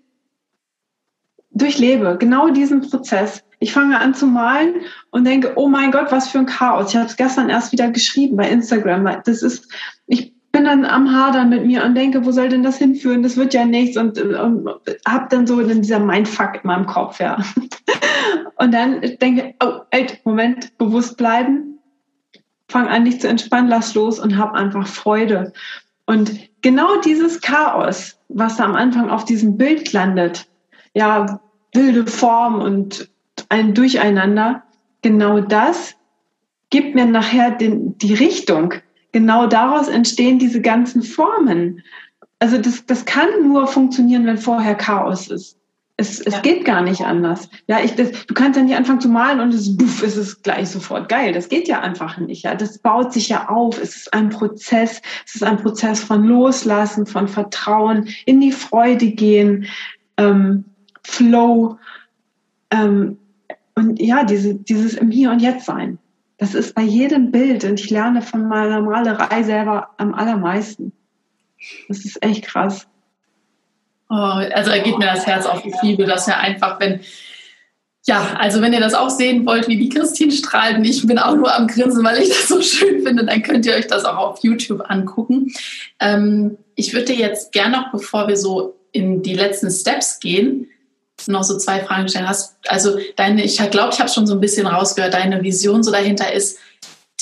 durchlebe 1.54 2.16
genau 2.18 2.50
diesen 2.50 2.80
Prozess. 2.80 3.44
Ich 3.60 3.72
fange 3.72 3.98
an 3.98 4.14
zu 4.14 4.26
malen 4.26 4.74
und 5.10 5.24
denke, 5.24 5.52
oh 5.56 5.68
mein 5.68 5.90
Gott, 5.90 6.10
was 6.10 6.28
für 6.28 6.38
ein 6.38 6.46
Chaos. 6.46 6.90
Ich 6.90 6.96
habe 6.96 7.06
es 7.06 7.16
gestern 7.16 7.48
erst 7.48 7.72
wieder 7.72 7.90
geschrieben 7.90 8.36
bei 8.36 8.50
Instagram. 8.50 9.22
Das 9.24 9.42
ist, 9.42 9.72
ich 10.06 10.34
bin 10.52 10.64
dann 10.64 10.84
am 10.84 11.12
Hadern 11.12 11.48
mit 11.48 11.64
mir 11.64 11.84
und 11.84 11.94
denke, 11.94 12.24
wo 12.26 12.32
soll 12.32 12.48
denn 12.48 12.62
das 12.62 12.78
hinführen? 12.78 13.22
Das 13.22 13.36
wird 13.36 13.54
ja 13.54 13.64
nichts 13.64 13.96
und, 13.96 14.20
und 14.20 14.68
habe 15.06 15.26
dann 15.30 15.46
so 15.46 15.60
in 15.60 15.82
dieser 15.82 16.00
Mindfuck 16.00 16.56
in 16.56 16.60
meinem 16.64 16.86
Kopf, 16.86 17.20
ja. 17.20 17.38
Und 18.56 18.72
dann 18.72 19.00
denke, 19.20 19.54
oh, 19.62 19.80
ey, 19.90 20.06
Moment, 20.24 20.78
bewusst 20.78 21.16
bleiben, 21.16 21.73
fang 22.68 22.88
an, 22.88 23.04
dich 23.04 23.20
zu 23.20 23.28
entspannen, 23.28 23.68
lass 23.68 23.94
los 23.94 24.18
und 24.18 24.38
hab 24.38 24.54
einfach 24.54 24.86
Freude. 24.86 25.52
Und 26.06 26.32
genau 26.62 27.00
dieses 27.00 27.40
Chaos, 27.40 28.18
was 28.28 28.56
da 28.56 28.64
am 28.64 28.74
Anfang 28.74 29.10
auf 29.10 29.24
diesem 29.24 29.56
Bild 29.56 29.92
landet, 29.92 30.46
ja, 30.94 31.40
wilde 31.72 32.06
Form 32.06 32.60
und 32.60 33.08
ein 33.48 33.74
Durcheinander, 33.74 34.62
genau 35.02 35.40
das 35.40 35.96
gibt 36.70 36.94
mir 36.94 37.06
nachher 37.06 37.52
den, 37.52 37.96
die 37.98 38.14
Richtung. 38.14 38.74
Genau 39.12 39.46
daraus 39.46 39.88
entstehen 39.88 40.38
diese 40.38 40.60
ganzen 40.60 41.02
Formen. 41.02 41.82
Also 42.40 42.58
das, 42.58 42.84
das 42.86 43.04
kann 43.04 43.28
nur 43.42 43.66
funktionieren, 43.66 44.26
wenn 44.26 44.38
vorher 44.38 44.74
Chaos 44.74 45.28
ist. 45.28 45.58
Es, 45.96 46.20
es 46.20 46.34
ja. 46.34 46.40
geht 46.40 46.64
gar 46.64 46.82
nicht 46.82 47.02
anders. 47.02 47.48
Ja, 47.68 47.78
ich, 47.80 47.94
das, 47.94 48.26
du 48.26 48.34
kannst 48.34 48.56
ja 48.56 48.64
nicht 48.64 48.76
anfangen 48.76 49.00
zu 49.00 49.08
malen 49.08 49.38
und 49.38 49.54
es, 49.54 49.76
buff, 49.76 50.02
ist 50.02 50.16
es 50.16 50.42
gleich 50.42 50.68
sofort 50.68 51.08
geil. 51.08 51.32
Das 51.32 51.48
geht 51.48 51.68
ja 51.68 51.80
einfach 51.80 52.18
nicht. 52.18 52.42
Ja, 52.42 52.56
das 52.56 52.78
baut 52.78 53.12
sich 53.12 53.28
ja 53.28 53.48
auf. 53.48 53.80
Es 53.80 53.96
ist 53.96 54.12
ein 54.12 54.30
Prozess. 54.30 55.00
Es 55.24 55.36
ist 55.36 55.44
ein 55.44 55.58
Prozess 55.58 56.02
von 56.02 56.24
Loslassen, 56.24 57.06
von 57.06 57.28
Vertrauen, 57.28 58.08
in 58.26 58.40
die 58.40 58.50
Freude 58.50 59.06
gehen. 59.06 59.66
Ähm, 60.16 60.64
Flow 61.04 61.78
ähm, 62.70 63.18
und 63.76 64.00
ja, 64.00 64.24
diese, 64.24 64.54
dieses 64.54 64.94
im 64.94 65.10
Hier 65.10 65.30
und 65.30 65.40
Jetzt 65.40 65.66
sein. 65.66 65.98
Das 66.38 66.54
ist 66.54 66.74
bei 66.74 66.82
jedem 66.82 67.30
Bild 67.30 67.64
und 67.64 67.78
ich 67.78 67.90
lerne 67.90 68.22
von 68.22 68.48
meiner 68.48 68.80
Malerei 68.82 69.42
selber 69.42 69.90
am 69.98 70.14
allermeisten. 70.14 70.92
Das 71.88 72.04
ist 72.04 72.22
echt 72.22 72.44
krass. 72.44 72.86
Oh, 74.16 74.54
also 74.54 74.70
da 74.70 74.78
geht 74.78 74.96
mir 74.96 75.06
das 75.06 75.26
Herz 75.26 75.44
auf. 75.44 75.64
Ich 75.64 75.74
liebe 75.82 76.04
das 76.04 76.26
ja 76.28 76.36
einfach, 76.38 76.78
wenn, 76.78 77.00
Ja, 78.06 78.36
also 78.38 78.60
wenn 78.60 78.72
ihr 78.72 78.80
das 78.80 78.94
auch 78.94 79.08
sehen 79.08 79.46
wollt, 79.46 79.66
wie 79.66 79.78
die 79.78 79.88
Christine 79.88 80.30
strahlt, 80.30 80.76
und 80.76 80.84
ich 80.84 81.06
bin 81.06 81.18
auch 81.18 81.34
nur 81.34 81.54
am 81.54 81.66
Grinsen, 81.66 82.04
weil 82.04 82.22
ich 82.22 82.28
das 82.28 82.48
so 82.48 82.60
schön 82.60 83.02
finde, 83.02 83.24
dann 83.24 83.42
könnt 83.42 83.64
ihr 83.64 83.74
euch 83.74 83.86
das 83.86 84.04
auch 84.04 84.18
auf 84.18 84.38
YouTube 84.42 84.82
angucken. 84.88 85.52
Ähm, 86.00 86.58
ich 86.74 86.92
würde 86.92 87.14
jetzt 87.14 87.52
gerne 87.52 87.78
noch, 87.78 87.92
bevor 87.92 88.28
wir 88.28 88.36
so 88.36 88.76
in 88.92 89.22
die 89.22 89.34
letzten 89.34 89.70
Steps 89.70 90.20
gehen, 90.20 90.68
noch 91.26 91.44
so 91.44 91.56
zwei 91.56 91.80
Fragen 91.80 92.08
stellen. 92.08 92.28
Hast, 92.28 92.56
also 92.68 92.98
deine, 93.16 93.42
ich 93.42 93.56
glaube, 93.70 93.94
ich 93.94 94.00
habe 94.00 94.10
schon 94.10 94.26
so 94.26 94.34
ein 94.34 94.40
bisschen 94.40 94.66
rausgehört, 94.66 95.14
deine 95.14 95.42
Vision 95.42 95.82
so 95.82 95.90
dahinter 95.90 96.30
ist, 96.32 96.58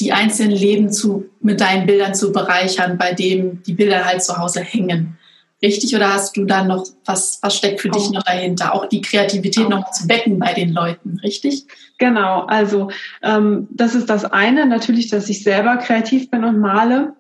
die 0.01 0.13
einzelnen 0.13 0.57
Leben 0.57 0.91
zu, 0.91 1.31
mit 1.41 1.61
deinen 1.61 1.87
Bildern 1.87 2.15
zu 2.15 2.33
bereichern, 2.33 2.99
bei 2.99 3.13
dem 3.13 3.63
die 3.63 3.75
Bilder 3.75 4.05
halt 4.05 4.25
zu 4.25 4.37
Hause 4.37 4.61
hängen. 4.61 5.17
Richtig? 5.63 5.95
Oder 5.95 6.13
hast 6.13 6.37
du 6.37 6.45
da 6.45 6.65
noch, 6.65 6.85
was, 7.05 7.39
was 7.41 7.57
steckt 7.57 7.81
für 7.81 7.89
oh. 7.89 7.93
dich 7.93 8.11
noch 8.11 8.25
dahinter? 8.25 8.75
Auch 8.75 8.87
die 8.87 9.01
Kreativität 9.01 9.67
oh. 9.67 9.71
noch 9.71 9.91
zu 9.93 10.09
wecken 10.09 10.39
bei 10.39 10.53
den 10.53 10.73
Leuten, 10.73 11.21
richtig? 11.23 11.67
Genau, 11.99 12.47
also 12.47 12.91
ähm, 13.23 13.69
das 13.71 13.95
ist 13.95 14.11
das 14.11 14.25
eine, 14.25 14.67
natürlich, 14.67 15.09
dass 15.09 15.29
ich 15.29 15.45
selber 15.45 15.77
kreativ 15.77 16.31
bin 16.31 16.43
und 16.45 16.59
male 16.59 17.15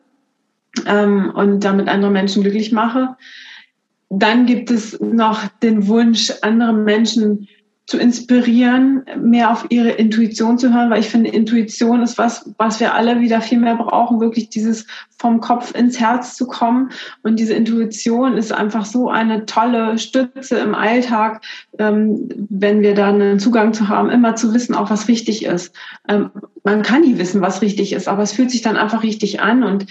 ähm, 0.86 1.30
und 1.34 1.60
damit 1.60 1.88
andere 1.88 2.10
Menschen 2.10 2.42
glücklich 2.42 2.72
mache. 2.72 3.16
Dann 4.10 4.44
gibt 4.46 4.70
es 4.70 4.98
noch 5.00 5.46
den 5.62 5.86
Wunsch, 5.86 6.32
andere 6.42 6.72
Menschen 6.72 7.48
zu 7.92 7.98
inspirieren, 7.98 9.04
mehr 9.20 9.50
auf 9.50 9.66
ihre 9.68 9.90
Intuition 9.90 10.56
zu 10.56 10.72
hören, 10.72 10.88
weil 10.88 11.00
ich 11.00 11.10
finde, 11.10 11.28
Intuition 11.28 12.00
ist 12.00 12.16
was, 12.16 12.50
was 12.56 12.80
wir 12.80 12.94
alle 12.94 13.20
wieder 13.20 13.42
viel 13.42 13.58
mehr 13.58 13.76
brauchen, 13.76 14.18
wirklich 14.18 14.48
dieses 14.48 14.86
vom 15.18 15.42
Kopf 15.42 15.74
ins 15.74 16.00
Herz 16.00 16.34
zu 16.34 16.46
kommen. 16.46 16.88
Und 17.22 17.38
diese 17.38 17.52
Intuition 17.52 18.38
ist 18.38 18.50
einfach 18.50 18.86
so 18.86 19.10
eine 19.10 19.44
tolle 19.44 19.98
Stütze 19.98 20.56
im 20.56 20.74
Alltag, 20.74 21.44
ähm, 21.78 22.30
wenn 22.48 22.80
wir 22.80 22.94
da 22.94 23.10
einen 23.10 23.38
Zugang 23.38 23.74
zu 23.74 23.90
haben, 23.90 24.08
immer 24.08 24.36
zu 24.36 24.54
wissen, 24.54 24.74
auch 24.74 24.88
was 24.88 25.08
richtig 25.08 25.44
ist. 25.44 25.76
Ähm, 26.08 26.30
man 26.64 26.80
kann 26.80 27.02
nie 27.02 27.18
wissen, 27.18 27.42
was 27.42 27.60
richtig 27.60 27.92
ist, 27.92 28.08
aber 28.08 28.22
es 28.22 28.32
fühlt 28.32 28.50
sich 28.50 28.62
dann 28.62 28.78
einfach 28.78 29.02
richtig 29.02 29.42
an 29.42 29.64
und 29.64 29.84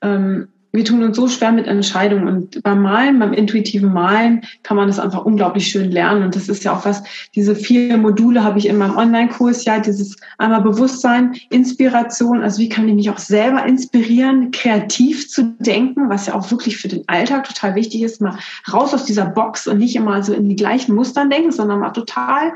ähm, 0.00 0.46
wir 0.72 0.84
tun 0.84 1.02
uns 1.02 1.16
so 1.16 1.28
schwer 1.28 1.52
mit 1.52 1.66
Entscheidungen. 1.66 2.28
Und 2.28 2.62
beim 2.62 2.82
Malen, 2.82 3.18
beim 3.18 3.32
intuitiven 3.32 3.92
Malen, 3.92 4.42
kann 4.62 4.76
man 4.76 4.86
das 4.86 4.98
einfach 4.98 5.24
unglaublich 5.24 5.68
schön 5.68 5.90
lernen. 5.90 6.24
Und 6.24 6.36
das 6.36 6.48
ist 6.48 6.64
ja 6.64 6.76
auch 6.76 6.84
was, 6.84 7.02
diese 7.34 7.56
vier 7.56 7.96
Module 7.96 8.44
habe 8.44 8.58
ich 8.58 8.66
in 8.66 8.76
meinem 8.76 8.96
Online-Kurs, 8.96 9.64
ja, 9.64 9.80
dieses 9.80 10.16
einmal 10.36 10.60
Bewusstsein, 10.60 11.34
Inspiration, 11.50 12.42
also 12.42 12.58
wie 12.58 12.68
kann 12.68 12.88
ich 12.88 12.94
mich 12.94 13.10
auch 13.10 13.18
selber 13.18 13.64
inspirieren, 13.64 14.50
kreativ 14.50 15.28
zu 15.30 15.56
denken, 15.58 16.08
was 16.10 16.26
ja 16.26 16.34
auch 16.34 16.50
wirklich 16.50 16.76
für 16.76 16.88
den 16.88 17.08
Alltag 17.08 17.44
total 17.44 17.74
wichtig 17.74 18.02
ist, 18.02 18.20
mal 18.20 18.38
raus 18.70 18.92
aus 18.92 19.04
dieser 19.04 19.26
Box 19.26 19.66
und 19.66 19.78
nicht 19.78 19.96
immer 19.96 20.22
so 20.22 20.34
in 20.34 20.48
die 20.48 20.56
gleichen 20.56 20.94
Mustern 20.94 21.30
denken, 21.30 21.52
sondern 21.52 21.80
mal 21.80 21.90
total 21.90 22.52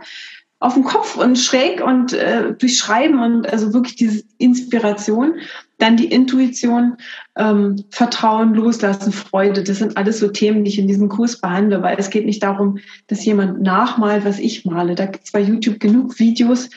auf 0.63 0.75
dem 0.75 0.85
Kopf 0.85 1.17
und 1.17 1.37
schräg 1.37 1.83
und 1.85 2.13
äh, 2.13 2.53
durchschreiben 2.55 3.19
und 3.19 3.53
also 3.53 3.75
wirklich 3.75 3.97
diese 3.97 4.23
Inspiration. 4.39 5.35
Dann 5.83 5.97
die 5.97 6.07
Intuition, 6.07 6.97
ähm, 7.37 7.83
Vertrauen, 7.91 8.55
Loslassen, 8.55 9.11
Freude. 9.11 9.64
Das 9.64 9.78
sind 9.78 9.97
alles 9.97 10.20
so 10.20 10.28
Themen, 10.28 10.62
die 10.62 10.70
ich 10.70 10.78
in 10.78 10.87
diesem 10.87 11.09
Kurs 11.09 11.41
behandle, 11.41 11.83
weil 11.83 11.97
es 11.99 12.09
geht 12.09 12.24
nicht 12.24 12.41
darum, 12.41 12.78
dass 13.09 13.24
jemand 13.24 13.62
nachmalt, 13.62 14.24
was 14.24 14.39
ich 14.39 14.64
male. 14.64 14.95
Da 14.95 15.07
gibt 15.07 15.24
es 15.24 15.33
bei 15.33 15.41
YouTube 15.41 15.80
genug 15.80 16.20
Videos. 16.20 16.70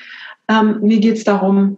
Ähm, 0.47 0.79
mir 0.81 0.99
geht 0.99 1.17
es 1.17 1.23
darum, 1.23 1.77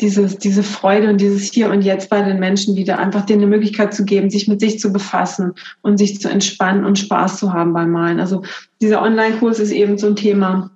dieses, 0.00 0.36
diese 0.36 0.62
Freude 0.62 1.08
und 1.08 1.18
dieses 1.18 1.50
Hier 1.50 1.70
und 1.70 1.80
Jetzt 1.80 2.10
bei 2.10 2.20
den 2.20 2.40
Menschen 2.40 2.76
wieder 2.76 2.98
einfach 2.98 3.24
denen 3.24 3.44
eine 3.44 3.50
Möglichkeit 3.50 3.94
zu 3.94 4.04
geben, 4.04 4.28
sich 4.28 4.46
mit 4.46 4.60
sich 4.60 4.78
zu 4.78 4.92
befassen 4.92 5.54
und 5.80 5.96
sich 5.96 6.20
zu 6.20 6.28
entspannen 6.28 6.84
und 6.84 6.98
Spaß 6.98 7.38
zu 7.38 7.54
haben 7.54 7.72
beim 7.72 7.90
Malen. 7.90 8.20
Also 8.20 8.42
dieser 8.82 9.00
Online-Kurs 9.00 9.60
ist 9.60 9.70
eben 9.70 9.96
so 9.96 10.08
ein 10.08 10.16
Thema, 10.16 10.70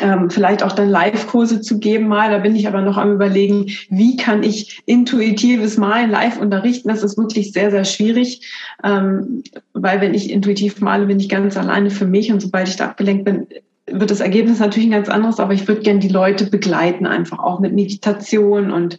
ähm, 0.00 0.30
vielleicht 0.30 0.62
auch 0.62 0.72
dann 0.72 0.90
Live-Kurse 0.90 1.60
zu 1.60 1.78
geben 1.78 2.08
mal. 2.08 2.30
Da 2.30 2.38
bin 2.38 2.54
ich 2.54 2.68
aber 2.68 2.82
noch 2.82 2.96
am 2.96 3.14
überlegen, 3.14 3.66
wie 3.88 4.16
kann 4.16 4.42
ich 4.42 4.82
intuitives 4.86 5.76
Malen 5.76 6.10
live 6.10 6.38
unterrichten. 6.38 6.88
Das 6.88 7.02
ist 7.02 7.16
wirklich 7.16 7.52
sehr, 7.52 7.70
sehr 7.70 7.84
schwierig, 7.84 8.46
ähm, 8.84 9.42
weil 9.72 10.00
wenn 10.00 10.14
ich 10.14 10.30
intuitiv 10.30 10.80
male, 10.80 11.06
bin 11.06 11.20
ich 11.20 11.28
ganz 11.28 11.56
alleine 11.56 11.90
für 11.90 12.06
mich 12.06 12.32
und 12.32 12.40
sobald 12.40 12.68
ich 12.68 12.76
da 12.76 12.86
abgelenkt 12.86 13.24
bin, 13.24 13.46
wird 13.90 14.10
das 14.10 14.20
Ergebnis 14.20 14.58
natürlich 14.58 14.88
ein 14.88 14.92
ganz 14.92 15.08
anderes, 15.08 15.40
aber 15.40 15.54
ich 15.54 15.66
würde 15.66 15.80
gerne 15.80 16.00
die 16.00 16.08
Leute 16.08 16.46
begleiten, 16.46 17.06
einfach 17.06 17.38
auch 17.38 17.58
mit 17.60 17.72
Meditation 17.72 18.70
und 18.70 18.98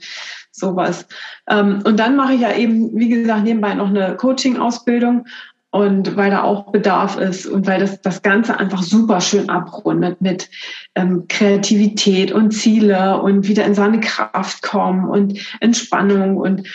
sowas. 0.51 1.07
Ähm, 1.47 1.81
und 1.85 1.99
dann 1.99 2.15
mache 2.15 2.33
ich 2.33 2.41
ja 2.41 2.53
eben, 2.55 2.97
wie 2.97 3.09
gesagt, 3.09 3.43
nebenbei 3.43 3.73
noch 3.75 3.89
eine 3.89 4.15
Coaching-Ausbildung 4.17 5.25
und 5.71 6.17
weil 6.17 6.31
da 6.31 6.43
auch 6.43 6.71
Bedarf 6.71 7.17
ist 7.17 7.45
und 7.45 7.67
weil 7.67 7.79
das 7.79 8.01
das 8.01 8.21
Ganze 8.21 8.57
einfach 8.57 8.81
super 8.81 9.21
schön 9.21 9.49
abrundet 9.49 10.19
mit 10.19 10.49
ähm, 10.95 11.25
Kreativität 11.27 12.31
und 12.31 12.51
Ziele 12.51 13.21
und 13.21 13.47
wieder 13.47 13.65
in 13.65 13.75
seine 13.75 13.99
Kraft 13.99 14.63
kommen 14.63 15.07
und 15.07 15.39
Entspannung. 15.59 16.37
Und 16.37 16.67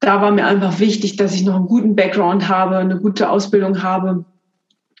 da 0.00 0.20
war 0.20 0.32
mir 0.32 0.46
einfach 0.46 0.80
wichtig, 0.80 1.16
dass 1.16 1.34
ich 1.34 1.44
noch 1.44 1.54
einen 1.54 1.68
guten 1.68 1.94
Background 1.94 2.48
habe, 2.48 2.78
eine 2.78 2.98
gute 2.98 3.30
Ausbildung 3.30 3.82
habe, 3.82 4.24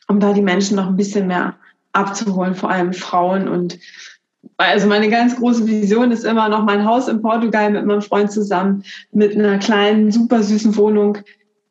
um 0.06 0.20
da 0.20 0.32
die 0.32 0.42
Menschen 0.42 0.76
noch 0.76 0.86
ein 0.86 0.96
bisschen 0.96 1.26
mehr 1.26 1.56
abzuholen, 1.92 2.54
vor 2.54 2.70
allem 2.70 2.92
Frauen. 2.92 3.48
Und 3.48 3.76
also 4.56 4.86
meine 4.86 5.10
ganz 5.10 5.34
große 5.34 5.66
Vision 5.66 6.12
ist 6.12 6.24
immer 6.24 6.48
noch 6.48 6.64
mein 6.64 6.84
Haus 6.84 7.08
in 7.08 7.22
Portugal 7.22 7.72
mit 7.72 7.86
meinem 7.86 8.02
Freund 8.02 8.30
zusammen, 8.30 8.84
mit 9.10 9.34
einer 9.34 9.58
kleinen, 9.58 10.12
super 10.12 10.44
süßen 10.44 10.76
Wohnung, 10.76 11.18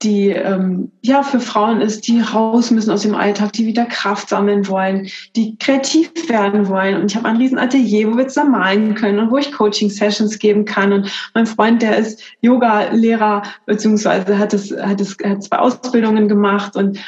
die 0.02 0.30
ähm, 0.30 0.92
ja 1.02 1.24
für 1.24 1.40
Frauen 1.40 1.82
ist, 1.82 2.08
die 2.08 2.20
raus 2.20 2.70
müssen 2.70 2.92
aus 2.92 3.04
dem 3.04 3.16
Alltag, 3.16 3.54
die 3.54 3.66
wieder 3.66 3.86
Kraft 3.86 4.30
sammeln 4.30 4.68
wollen, 4.68 5.08
die 5.36 5.58
kreativ 5.58 6.12
werden 6.28 6.68
wollen. 6.68 7.02
Und 7.02 7.12
ich 7.12 7.16
habe 7.16 7.28
ein 7.28 7.38
riesen 7.38 7.58
Atelier, 7.58 8.12
wo 8.12 8.18
wir 8.18 8.28
zusammen 8.28 8.52
malen 8.52 8.96
können 8.96 9.20
und 9.20 9.32
wo 9.32 9.38
ich 9.38 9.52
Coaching-Sessions 9.52 10.38
geben 10.40 10.66
kann. 10.66 10.92
Und 10.92 11.12
mein 11.34 11.46
Freund, 11.46 11.82
der 11.82 11.98
ist 11.98 12.22
Yoga-Lehrer, 12.42 13.44
beziehungsweise 13.66 14.38
hat 14.38 14.54
es, 14.54 14.72
hat 14.72 15.00
es 15.00 15.18
hat 15.24 15.44
zwei 15.44 15.60
Ausbildungen 15.60 16.28
gemacht 16.28 16.76
und 16.76 17.00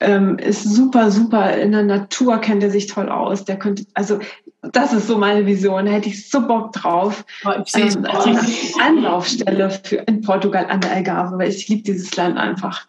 ähm, 0.00 0.38
ist 0.38 0.62
super, 0.62 1.10
super 1.10 1.56
in 1.56 1.72
der 1.72 1.82
Natur, 1.82 2.38
kennt 2.38 2.62
er 2.62 2.70
sich 2.70 2.86
toll 2.86 3.08
aus. 3.08 3.44
Der 3.44 3.58
könnte, 3.58 3.84
also 3.94 4.20
das 4.62 4.92
ist 4.92 5.06
so 5.06 5.18
meine 5.18 5.46
Vision. 5.46 5.86
Da 5.86 5.92
hätte 5.92 6.08
ich 6.08 6.28
so 6.28 6.46
Bock 6.46 6.72
drauf. 6.72 7.24
Oh, 7.44 7.50
ich 7.64 7.70
sehe 7.70 7.86
ähm, 7.86 8.04
als 8.04 8.26
eine 8.26 8.40
Anlaufstelle 8.84 9.70
für 9.70 9.96
in 9.96 10.20
Portugal 10.20 10.66
an 10.68 10.80
der 10.80 10.92
Algarve, 10.92 11.38
weil 11.38 11.50
ich 11.50 11.68
liebe 11.68 11.82
dieses 11.82 12.14
Land 12.16 12.38
einfach. 12.38 12.86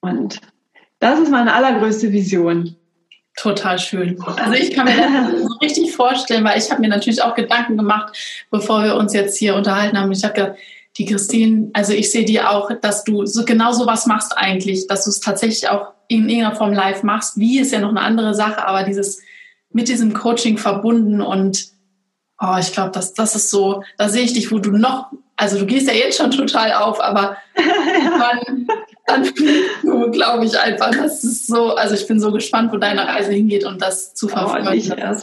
Und 0.00 0.40
das 0.98 1.20
ist 1.20 1.30
meine 1.30 1.52
allergrößte 1.52 2.12
Vision. 2.12 2.76
Total 3.36 3.78
schön. 3.78 4.18
Also 4.22 4.54
ich 4.54 4.74
kann 4.74 4.86
mir 4.86 4.96
das 4.96 5.42
so 5.42 5.48
richtig 5.60 5.94
vorstellen, 5.94 6.42
weil 6.44 6.58
ich 6.58 6.70
habe 6.70 6.80
mir 6.80 6.88
natürlich 6.88 7.22
auch 7.22 7.34
Gedanken 7.34 7.76
gemacht, 7.76 8.16
bevor 8.50 8.82
wir 8.82 8.96
uns 8.96 9.12
jetzt 9.12 9.36
hier 9.36 9.54
unterhalten 9.54 9.98
haben. 9.98 10.10
Ich 10.10 10.24
habe 10.24 10.34
gedacht, 10.34 10.56
die 10.96 11.04
Christine, 11.04 11.68
also 11.74 11.92
ich 11.92 12.10
sehe 12.10 12.24
dir 12.24 12.50
auch, 12.50 12.70
dass 12.80 13.04
du 13.04 13.26
so 13.26 13.44
genau 13.44 13.72
sowas 13.72 14.06
machst 14.06 14.36
eigentlich, 14.36 14.86
dass 14.86 15.04
du 15.04 15.10
es 15.10 15.20
tatsächlich 15.20 15.68
auch 15.68 15.92
in 16.08 16.28
irgendeiner 16.28 16.56
Form 16.56 16.72
live 16.72 17.02
machst. 17.02 17.38
Wie 17.38 17.58
ist 17.60 17.72
ja 17.72 17.80
noch 17.80 17.90
eine 17.90 18.00
andere 18.00 18.34
Sache, 18.34 18.66
aber 18.66 18.84
dieses 18.84 19.20
mit 19.76 19.88
diesem 19.88 20.14
Coaching 20.14 20.56
verbunden 20.56 21.20
und 21.20 21.66
oh, 22.40 22.56
ich 22.58 22.72
glaube, 22.72 22.92
das, 22.92 23.12
das 23.12 23.34
ist 23.34 23.50
so, 23.50 23.84
da 23.98 24.08
sehe 24.08 24.22
ich 24.22 24.32
dich, 24.32 24.50
wo 24.50 24.58
du 24.58 24.70
noch, 24.70 25.12
also 25.36 25.58
du 25.58 25.66
gehst 25.66 25.86
ja 25.86 25.92
jetzt 25.92 26.16
schon 26.16 26.30
total 26.30 26.72
auf, 26.72 26.98
aber 26.98 27.36
dann, 27.54 28.66
dann 29.06 29.24
du, 29.82 30.10
glaube 30.10 30.46
ich 30.46 30.58
einfach, 30.58 30.92
das 30.92 31.22
ist 31.24 31.46
so, 31.46 31.76
also 31.76 31.94
ich 31.94 32.06
bin 32.06 32.18
so 32.20 32.32
gespannt, 32.32 32.72
wo 32.72 32.78
deine 32.78 33.06
Reise 33.06 33.32
hingeht 33.32 33.64
und 33.64 33.82
das 33.82 34.14
zu 34.14 34.26
oh, 34.26 34.30
verfolgen. 34.30 34.66
Oh, 34.66 35.16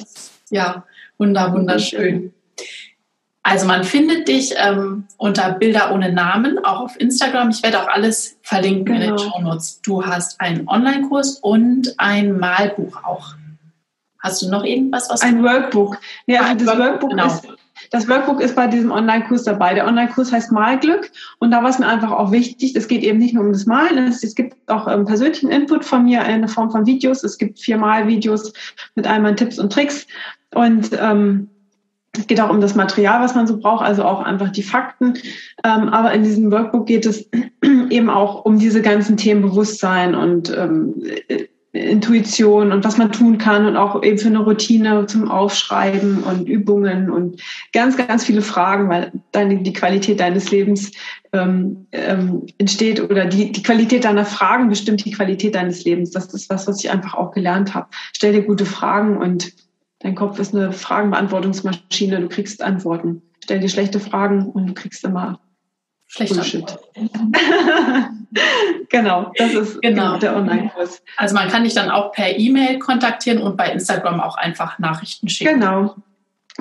ja, 0.52 0.84
wunder, 1.18 1.52
wunderschön. 1.52 2.32
Also 3.42 3.66
man 3.66 3.84
findet 3.84 4.28
dich 4.28 4.54
ähm, 4.56 5.08
unter 5.18 5.52
Bilder 5.54 5.92
ohne 5.92 6.14
Namen, 6.14 6.64
auch 6.64 6.82
auf 6.82 7.00
Instagram. 7.00 7.50
Ich 7.50 7.64
werde 7.64 7.82
auch 7.82 7.88
alles 7.88 8.38
verlinken 8.44 8.86
genau. 8.86 8.98
in 8.98 9.02
den 9.02 9.16
genau. 9.18 9.32
Show 9.32 9.42
Notes. 9.42 9.82
Du 9.82 10.06
hast 10.06 10.40
einen 10.40 10.68
Online-Kurs 10.70 11.40
und 11.40 11.96
ein 11.98 12.38
Malbuch 12.38 13.04
auch. 13.04 13.34
Hast 14.24 14.42
du 14.42 14.50
noch 14.50 14.64
irgendwas? 14.64 15.10
Was 15.10 15.22
ein 15.22 15.44
Workbook. 15.44 15.98
Ja, 16.26 16.42
ah, 16.44 16.56
das 16.56 16.66
Workbook, 16.66 16.86
Workbook 16.86 17.10
genau. 17.12 17.28
ist 17.28 17.48
das 17.92 18.08
Workbook 18.08 18.42
ist 18.42 18.56
bei 18.56 18.68
diesem 18.68 18.92
Online-Kurs 18.92 19.44
dabei. 19.44 19.76
Der 19.76 19.86
Online-Kurs 19.86 20.32
heißt 20.32 20.52
Malglück 20.52 21.12
und 21.40 21.52
da 21.52 21.62
war 21.62 21.70
es 21.70 21.78
mir 21.78 21.88
einfach 21.88 22.12
auch 22.12 22.32
wichtig, 22.32 22.76
es 22.76 22.88
geht 22.88 23.04
eben 23.04 23.20
nicht 23.20 23.36
nur 23.36 23.44
um 23.44 23.52
das 23.52 23.66
Malen, 23.66 24.08
es, 24.08 24.24
es 24.24 24.34
gibt 24.34 24.56
auch 24.68 24.88
ähm, 24.88 25.06
persönlichen 25.06 25.52
Input 25.52 25.86
von 25.86 26.06
mir 26.06 26.24
in 26.26 26.48
Form 26.48 26.72
von 26.72 26.88
Videos. 26.88 27.24
Es 27.24 27.38
gibt 27.38 27.60
vier 27.60 27.78
Malvideos 27.78 28.54
mit 28.96 29.06
all 29.06 29.20
meinen 29.20 29.36
Tipps 29.36 29.60
und 29.60 29.72
Tricks 29.72 30.08
und 30.56 30.90
ähm, 31.00 31.50
es 32.18 32.28
geht 32.28 32.40
auch 32.40 32.50
um 32.50 32.62
das 32.62 32.76
Material, 32.76 33.22
was 33.22 33.36
man 33.36 33.48
so 33.48 33.58
braucht, 33.58 33.84
also 33.84 34.04
auch 34.04 34.22
einfach 34.22 34.52
die 34.52 34.64
Fakten. 34.64 35.16
Ähm, 35.64 35.90
aber 35.90 36.14
in 36.14 36.24
diesem 36.24 36.52
Workbook 36.52 36.86
geht 36.86 37.06
es 37.06 37.30
eben 37.90 38.10
auch 38.10 38.46
um 38.46 38.60
diese 38.60 38.82
ganzen 38.82 39.18
Themen 39.18 39.42
Bewusstsein 39.42 40.16
und 40.16 40.56
ähm, 40.56 40.96
Intuition 41.74 42.72
und 42.72 42.84
was 42.84 42.98
man 42.98 43.12
tun 43.12 43.40
kann 43.40 43.66
und 43.66 43.78
auch 43.78 44.04
eben 44.04 44.20
für 44.20 44.28
eine 44.28 44.40
Routine 44.40 45.08
zum 45.08 45.30
Aufschreiben 45.30 46.24
und 46.24 46.48
Übungen 46.48 47.10
und 47.10 47.42
ganz, 47.74 47.98
ganz 47.98 48.26
viele 48.26 48.44
Fragen, 48.44 48.90
weil 48.90 49.12
dann 49.32 49.64
die 49.64 49.74
Qualität 49.74 50.20
deines 50.20 50.52
Lebens 50.52 50.92
ähm, 51.34 51.88
ähm, 51.92 52.46
entsteht 52.60 53.02
oder 53.02 53.26
die, 53.26 53.52
die 53.52 53.64
Qualität 53.64 54.06
deiner 54.06 54.26
Fragen 54.26 54.70
bestimmt 54.70 55.04
die 55.04 55.12
Qualität 55.12 55.56
deines 55.56 55.84
Lebens. 55.84 56.12
Das 56.12 56.32
ist 56.32 56.48
was, 56.52 56.68
was 56.68 56.84
ich 56.84 56.92
einfach 56.92 57.16
auch 57.16 57.32
gelernt 57.32 57.74
habe. 57.74 57.88
Stell 58.14 58.34
dir 58.34 58.44
gute 58.44 58.66
Fragen 58.66 59.18
und 59.18 59.52
Dein 60.04 60.16
Kopf 60.16 60.38
ist 60.38 60.54
eine 60.54 60.74
Fragenbeantwortungsmaschine, 60.74 62.20
du 62.20 62.28
kriegst 62.28 62.62
Antworten. 62.62 63.22
Stell 63.42 63.62
dir 63.62 63.70
schlechte 63.70 64.02
Fragen 64.02 64.48
und 64.48 64.68
du 64.68 64.74
kriegst 64.74 65.06
immer 65.06 65.40
Schlechter 66.14 66.36
Bullshit. 66.36 66.78
genau, 68.90 69.32
das 69.36 69.54
ist 69.56 69.82
genau. 69.82 70.04
genau 70.04 70.18
der 70.20 70.36
Online-Kurs. 70.36 71.02
Also 71.18 71.34
man 71.34 71.48
kann 71.50 71.64
dich 71.64 71.74
dann 71.74 71.90
auch 71.90 72.12
per 72.12 72.38
E-Mail 72.38 72.78
kontaktieren 72.78 73.42
und 73.42 73.58
bei 73.58 73.72
Instagram 73.72 74.22
auch 74.22 74.36
einfach 74.36 74.78
Nachrichten 74.78 75.28
schicken. 75.28 75.60
Genau. 75.60 75.96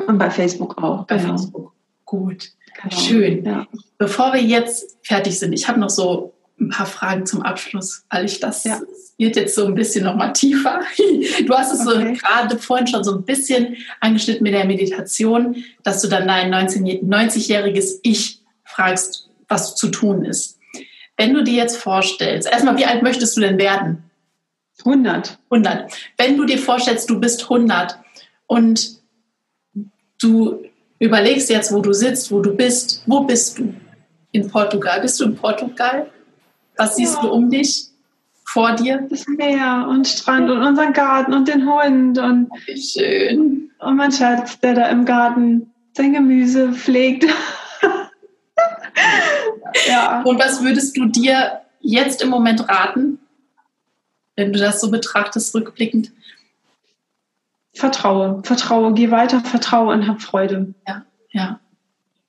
Und 0.07 0.17
bei 0.17 0.31
Facebook 0.31 0.83
auch. 0.83 1.05
Bei 1.05 1.19
genau. 1.19 1.33
Facebook. 1.33 1.75
Gut. 2.07 2.49
Genau. 2.83 2.97
Schön. 2.97 3.45
Ja. 3.45 3.67
Bevor 3.99 4.33
wir 4.33 4.41
jetzt 4.41 4.97
fertig 5.03 5.39
sind, 5.39 5.53
ich 5.53 5.69
habe 5.69 5.79
noch 5.79 5.91
so 5.91 6.33
ein 6.59 6.71
paar 6.71 6.87
Fragen 6.87 7.27
zum 7.27 7.43
Abschluss, 7.43 8.07
weil 8.09 8.25
ich 8.25 8.41
das 8.41 8.65
ja. 8.65 8.81
wird 9.19 9.37
jetzt 9.37 9.55
so 9.55 9.67
ein 9.67 9.75
bisschen 9.75 10.05
noch 10.05 10.17
mal 10.17 10.33
tiefer. 10.33 10.81
Du 11.47 11.55
hast 11.55 11.75
es 11.75 11.87
okay. 11.87 12.15
so 12.15 12.27
gerade 12.27 12.57
vorhin 12.57 12.87
schon 12.87 13.05
so 13.05 13.17
ein 13.17 13.25
bisschen 13.25 13.77
angeschnitten 14.01 14.45
mit 14.45 14.55
der 14.55 14.65
Meditation, 14.65 15.63
dass 15.83 16.01
du 16.01 16.09
dann 16.09 16.27
dein 16.27 16.55
90-jähriges 16.55 17.99
Ich 18.03 18.41
fragst, 18.65 19.29
was 19.53 19.77
zu 19.77 19.89
tun 19.89 20.25
ist. 20.25 20.59
Wenn 21.17 21.35
du 21.35 21.45
dir 21.45 21.55
jetzt 21.55 21.77
vorstellst, 21.77 22.51
erstmal, 22.51 22.77
wie 22.79 22.87
alt 22.87 23.03
möchtest 23.03 23.37
du 23.37 23.41
denn 23.43 23.59
werden? 23.59 24.11
100. 24.85 25.39
100. 25.51 25.93
Wenn 26.17 26.37
du 26.37 26.45
dir 26.45 26.59
vorstellst, 26.59 27.09
du 27.11 27.21
bist 27.21 27.45
100 27.45 27.99
und 28.47 28.99
du 30.21 30.65
überlegst 30.99 31.51
jetzt, 31.51 31.73
wo 31.73 31.81
du 31.81 31.93
sitzt, 31.93 32.33
wo 32.33 32.41
du 32.41 32.55
bist, 32.57 33.03
wo 33.07 33.21
bist 33.21 33.59
du? 33.59 33.75
In 34.33 34.49
Portugal. 34.49 35.01
Bist 35.03 35.21
du 35.21 35.25
in 35.25 35.37
Portugal? 35.37 36.11
Was 36.79 36.97
siehst 36.97 37.17
ja. 37.17 37.23
du 37.23 37.29
um 37.29 37.51
dich? 37.51 37.89
Vor 38.47 38.75
dir? 38.75 39.07
Das 39.11 39.27
Meer 39.29 39.87
und 39.89 40.07
Strand 40.07 40.51
und 40.51 40.63
unseren 40.63 40.93
Garten 40.93 41.35
und 41.35 41.49
den 41.49 41.71
Hund 41.71 42.19
und 42.19 42.49
Wie 42.67 42.81
schön. 42.81 43.71
Und 43.79 43.97
mein 43.97 44.13
Schatz, 44.13 44.59
der 44.61 44.75
da 44.75 44.89
im 44.89 45.05
Garten 45.05 45.71
sein 45.95 46.15
Gemüse 46.15 46.73
pflegt. 46.73 47.27
Ja. 49.87 50.23
Und 50.23 50.39
was 50.39 50.63
würdest 50.63 50.97
du 50.97 51.07
dir 51.07 51.61
jetzt 51.81 52.23
im 52.23 52.29
Moment 52.29 52.69
raten, 52.69 53.19
wenn 54.37 54.53
du 54.53 54.59
das 54.59 54.81
so 54.81 54.91
betrachtest, 54.91 55.55
rückblickend? 55.55 56.13
Vertraue, 57.75 58.43
vertraue, 58.45 58.93
geh 58.93 59.11
weiter, 59.11 59.41
vertraue 59.41 59.95
und 59.95 60.07
hab 60.07 60.21
Freude. 60.21 60.75
Ja, 60.87 61.05
ja. 61.31 61.61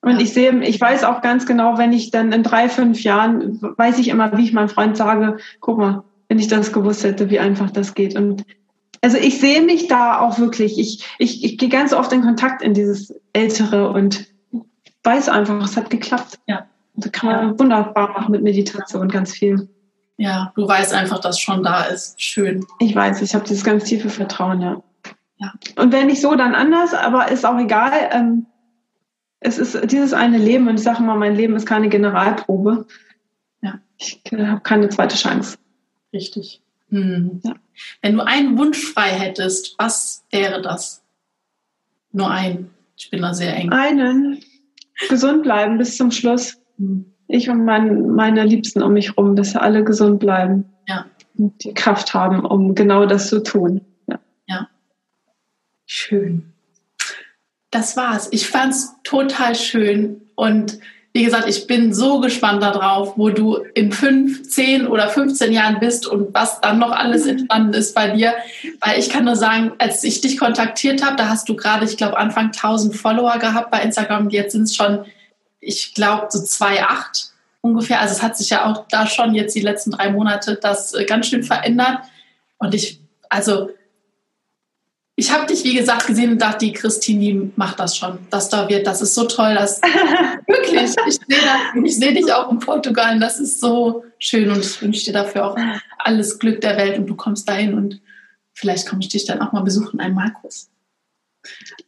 Und 0.00 0.20
ich 0.20 0.34
sehe, 0.34 0.62
ich 0.62 0.78
weiß 0.78 1.04
auch 1.04 1.22
ganz 1.22 1.46
genau, 1.46 1.78
wenn 1.78 1.92
ich 1.92 2.10
dann 2.10 2.32
in 2.32 2.42
drei, 2.42 2.68
fünf 2.68 3.02
Jahren, 3.02 3.58
weiß 3.62 3.98
ich 3.98 4.08
immer, 4.08 4.36
wie 4.36 4.44
ich 4.44 4.52
meinem 4.52 4.68
Freund 4.68 4.98
sage, 4.98 5.38
guck 5.60 5.78
mal, 5.78 6.04
wenn 6.28 6.38
ich 6.38 6.48
das 6.48 6.72
gewusst 6.72 7.04
hätte, 7.04 7.30
wie 7.30 7.38
einfach 7.38 7.70
das 7.70 7.94
geht. 7.94 8.14
Und 8.14 8.44
also 9.00 9.16
ich 9.16 9.40
sehe 9.40 9.62
mich 9.62 9.88
da 9.88 10.20
auch 10.20 10.38
wirklich. 10.38 10.78
Ich, 10.78 11.06
ich, 11.18 11.44
ich 11.44 11.58
gehe 11.58 11.68
ganz 11.70 11.92
oft 11.92 12.12
in 12.12 12.22
Kontakt 12.22 12.62
in 12.62 12.74
dieses 12.74 13.14
Ältere 13.32 13.90
und 13.90 14.26
weiß 15.04 15.28
einfach, 15.28 15.62
es 15.64 15.76
hat 15.76 15.90
geklappt. 15.90 16.40
Ja. 16.46 16.66
Da 16.96 17.08
kann 17.08 17.30
man 17.30 17.48
ja. 17.48 17.58
wunderbar 17.58 18.12
machen 18.12 18.32
mit 18.32 18.42
Meditation, 18.42 19.08
ganz 19.08 19.32
viel. 19.32 19.68
Ja, 20.16 20.52
du 20.54 20.66
weißt 20.66 20.94
einfach, 20.94 21.18
dass 21.18 21.40
schon 21.40 21.62
da 21.62 21.84
ist. 21.84 22.20
Schön. 22.20 22.64
Ich 22.78 22.94
weiß, 22.94 23.20
ich 23.22 23.34
habe 23.34 23.44
dieses 23.44 23.64
ganz 23.64 23.84
tiefe 23.84 24.10
Vertrauen, 24.10 24.60
ja. 24.60 24.82
ja. 25.38 25.52
Und 25.76 25.92
wenn 25.92 26.06
nicht 26.06 26.20
so, 26.20 26.36
dann 26.36 26.54
anders, 26.54 26.94
aber 26.94 27.30
ist 27.30 27.44
auch 27.44 27.58
egal. 27.58 28.10
Ähm, 28.12 28.46
es 29.40 29.58
ist 29.58 29.90
dieses 29.90 30.12
eine 30.12 30.38
Leben 30.38 30.68
und 30.68 30.76
ich 30.76 30.84
sage 30.84 31.02
mal, 31.02 31.16
mein 31.16 31.34
Leben 31.34 31.56
ist 31.56 31.66
keine 31.66 31.88
Generalprobe. 31.88 32.86
Ja. 33.60 33.80
Ich 33.98 34.22
habe 34.32 34.60
keine 34.60 34.88
zweite 34.88 35.16
Chance. 35.16 35.58
Richtig. 36.12 36.62
Hm. 36.90 37.40
Ja. 37.42 37.54
Wenn 38.00 38.14
du 38.14 38.24
einen 38.24 38.56
Wunsch 38.56 38.78
frei 38.78 39.10
hättest, 39.10 39.74
was 39.78 40.24
wäre 40.30 40.62
das? 40.62 41.02
Nur 42.12 42.30
ein. 42.30 42.70
Ich 42.96 43.10
bin 43.10 43.20
da 43.20 43.34
sehr 43.34 43.56
eng. 43.56 43.72
Einen. 43.72 44.40
Gesund 45.08 45.42
bleiben 45.42 45.78
bis 45.78 45.96
zum 45.96 46.10
Schluss. 46.10 46.60
Ich 47.26 47.48
und 47.48 47.64
mein, 47.64 48.10
meine 48.10 48.44
Liebsten 48.44 48.82
um 48.82 48.92
mich 48.92 49.10
herum, 49.10 49.36
dass 49.36 49.52
sie 49.52 49.60
alle 49.60 49.84
gesund 49.84 50.20
bleiben. 50.20 50.66
Ja. 50.86 51.06
Und 51.36 51.64
die 51.64 51.74
Kraft 51.74 52.14
haben, 52.14 52.44
um 52.44 52.74
genau 52.74 53.06
das 53.06 53.28
zu 53.28 53.42
tun. 53.42 53.80
Ja. 54.06 54.20
ja. 54.46 54.68
Schön. 55.86 56.52
Das 57.70 57.96
war's. 57.96 58.28
Ich 58.30 58.46
fand's 58.46 58.94
total 59.02 59.54
schön 59.54 60.22
und 60.36 60.78
wie 61.16 61.22
gesagt, 61.22 61.48
ich 61.48 61.68
bin 61.68 61.94
so 61.94 62.18
gespannt 62.18 62.60
darauf, 62.60 63.16
wo 63.16 63.28
du 63.28 63.58
in 63.74 63.92
fünf, 63.92 64.48
zehn 64.48 64.88
oder 64.88 65.08
15 65.08 65.52
Jahren 65.52 65.78
bist 65.78 66.08
und 66.08 66.34
was 66.34 66.60
dann 66.60 66.80
noch 66.80 66.90
alles 66.90 67.24
entstanden 67.24 67.72
ist 67.72 67.94
bei 67.94 68.08
dir. 68.08 68.34
Weil 68.80 68.98
ich 68.98 69.10
kann 69.10 69.24
nur 69.24 69.36
sagen, 69.36 69.72
als 69.78 70.02
ich 70.02 70.20
dich 70.22 70.38
kontaktiert 70.38 71.04
habe, 71.04 71.14
da 71.14 71.28
hast 71.28 71.48
du 71.48 71.54
gerade, 71.54 71.84
ich 71.84 71.96
glaube, 71.96 72.18
Anfang 72.18 72.46
1000 72.46 72.96
Follower 72.96 73.38
gehabt 73.38 73.70
bei 73.70 73.80
Instagram. 73.82 74.28
Jetzt 74.30 74.52
sind 74.52 74.64
es 74.64 74.74
schon, 74.74 75.04
ich 75.60 75.94
glaube, 75.94 76.26
so 76.30 76.40
2,8 76.40 77.30
ungefähr. 77.60 78.00
Also 78.00 78.16
es 78.16 78.22
hat 78.22 78.36
sich 78.36 78.50
ja 78.50 78.68
auch 78.68 78.88
da 78.88 79.06
schon 79.06 79.36
jetzt 79.36 79.54
die 79.54 79.60
letzten 79.60 79.92
drei 79.92 80.10
Monate 80.10 80.58
das 80.60 80.94
äh, 80.94 81.04
ganz 81.04 81.28
schön 81.28 81.44
verändert. 81.44 81.98
Und 82.58 82.74
ich, 82.74 82.98
also 83.28 83.70
ich 85.16 85.32
habe 85.32 85.46
dich, 85.46 85.62
wie 85.64 85.74
gesagt, 85.74 86.06
gesehen 86.06 86.32
und 86.32 86.42
dachte, 86.42 86.66
die 86.66 86.72
Christine 86.72 87.50
macht 87.54 87.78
das 87.78 87.96
schon. 87.96 88.18
Das 88.30 88.48
da 88.48 88.68
wird, 88.68 88.86
das 88.86 89.00
ist 89.00 89.14
so 89.14 89.24
toll. 89.24 89.54
Das, 89.54 89.80
wirklich, 90.46 90.94
ich 91.06 91.18
sehe 91.86 92.08
seh 92.08 92.12
dich 92.12 92.32
auch 92.32 92.50
in 92.50 92.58
Portugal 92.58 93.14
und 93.14 93.20
das 93.20 93.38
ist 93.38 93.60
so 93.60 94.04
schön 94.18 94.50
und 94.50 94.58
ich 94.58 94.82
wünsche 94.82 95.04
dir 95.04 95.12
dafür 95.12 95.46
auch 95.46 95.56
alles 95.98 96.38
Glück 96.38 96.60
der 96.60 96.76
Welt 96.76 96.98
und 96.98 97.06
du 97.06 97.14
kommst 97.14 97.48
dahin 97.48 97.74
und 97.74 98.00
vielleicht 98.52 98.88
komme 98.88 99.02
ich 99.02 99.08
dich 99.08 99.24
dann 99.24 99.40
auch 99.40 99.52
mal 99.52 99.62
besuchen, 99.62 100.00
ein 100.00 100.14
Markus. 100.14 100.68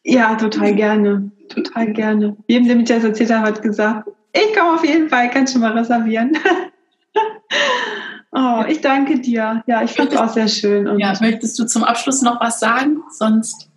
Ja, 0.04 0.36
total 0.36 0.74
gerne. 0.74 1.30
Total 1.48 1.92
gerne. 1.92 2.36
Jedem, 2.46 2.68
der 2.68 2.76
mir 2.76 2.84
das 2.84 3.04
erzählt 3.04 3.30
hat, 3.30 3.44
hat 3.44 3.62
gesagt, 3.62 4.08
ich 4.32 4.54
komme 4.54 4.74
auf 4.74 4.84
jeden 4.84 5.08
Fall, 5.08 5.30
kannst 5.30 5.54
du 5.54 5.58
mal 5.58 5.72
reservieren. 5.72 6.36
Oh, 8.38 8.62
ich 8.68 8.82
danke 8.82 9.18
dir. 9.18 9.62
Ja, 9.66 9.82
ich 9.82 9.92
finde 9.92 10.14
es 10.14 10.20
auch 10.20 10.28
sehr 10.28 10.48
schön. 10.48 10.86
Und 10.86 10.98
ja, 10.98 11.14
möchtest 11.22 11.58
du 11.58 11.64
zum 11.64 11.84
Abschluss 11.84 12.20
noch 12.20 12.38
was 12.38 12.60
sagen? 12.60 13.02
Sonst 13.10 13.70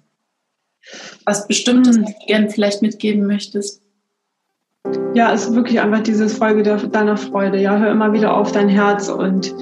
was 1.25 1.47
Bestimmtes, 1.47 1.95
hm. 1.95 2.03
was 2.03 2.11
du 2.11 2.25
gerne 2.27 2.49
vielleicht 2.49 2.81
mitgeben 2.81 3.25
möchtest? 3.25 3.81
Ja, 5.13 5.31
es 5.33 5.45
ist 5.45 5.55
wirklich 5.55 5.79
einfach 5.79 6.01
dieses 6.01 6.37
Folge 6.37 6.63
deiner 6.63 7.15
Freude. 7.15 7.57
Ja, 7.57 7.77
hör 7.77 7.89
immer 7.89 8.11
wieder 8.11 8.35
auf 8.35 8.51
dein 8.51 8.67
Herz 8.67 9.07
und 9.07 9.53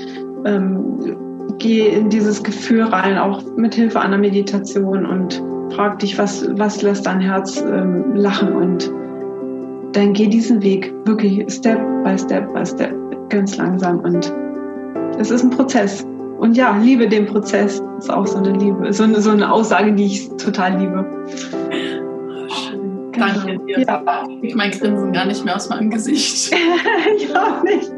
ähm, 0.46 1.56
geh 1.60 1.88
in 1.90 2.10
dieses 2.10 2.42
Gefühl 2.42 2.84
rein, 2.84 3.20
auch 3.20 3.44
mit 3.56 3.76
Hilfe 3.76 4.00
einer 4.00 4.18
Meditation 4.18 5.06
und 5.06 5.44
frag 5.76 6.00
dich, 6.00 6.18
was, 6.18 6.48
was 6.58 6.82
lässt 6.82 7.06
dein 7.06 7.20
Herz 7.20 7.62
ähm, 7.62 8.16
lachen 8.16 8.52
und 8.54 8.92
dann 9.96 10.14
geh 10.14 10.28
diesen 10.28 10.64
Weg 10.64 10.92
wirklich 11.06 11.52
Step 11.52 11.80
by 12.04 12.18
Step 12.18 12.52
by 12.54 12.66
Step, 12.66 12.96
ganz 13.30 13.58
langsam 13.58 14.00
und 14.00 14.34
es 15.18 15.32
ist 15.32 15.44
ein 15.44 15.50
Prozess. 15.50 16.06
Und 16.40 16.56
ja, 16.56 16.78
liebe 16.78 17.08
den 17.08 17.26
Prozess. 17.26 17.82
Das 17.96 18.06
ist 18.06 18.12
auch 18.12 18.28
so 18.28 18.38
eine 18.38 18.52
Liebe, 18.52 18.94
so 18.94 19.04
eine, 19.04 19.22
so 19.22 19.32
eine 19.32 19.52
Aussage, 19.52 19.92
die 19.94 20.06
ich 20.06 20.30
total 20.38 20.78
liebe. 20.80 21.06
Schön. 22.48 23.12
Danke 23.18 23.58
dir. 23.66 23.80
Ja. 23.80 24.24
Ich 24.42 24.54
mein 24.54 24.72
Grinsen 24.72 25.12
gar 25.12 25.26
nicht 25.26 25.44
mehr 25.44 25.56
aus 25.56 25.70
meinem 25.70 25.90
Gesicht. 25.90 26.54
ich 27.18 27.36
auch 27.36 27.64
nicht. 27.64 27.92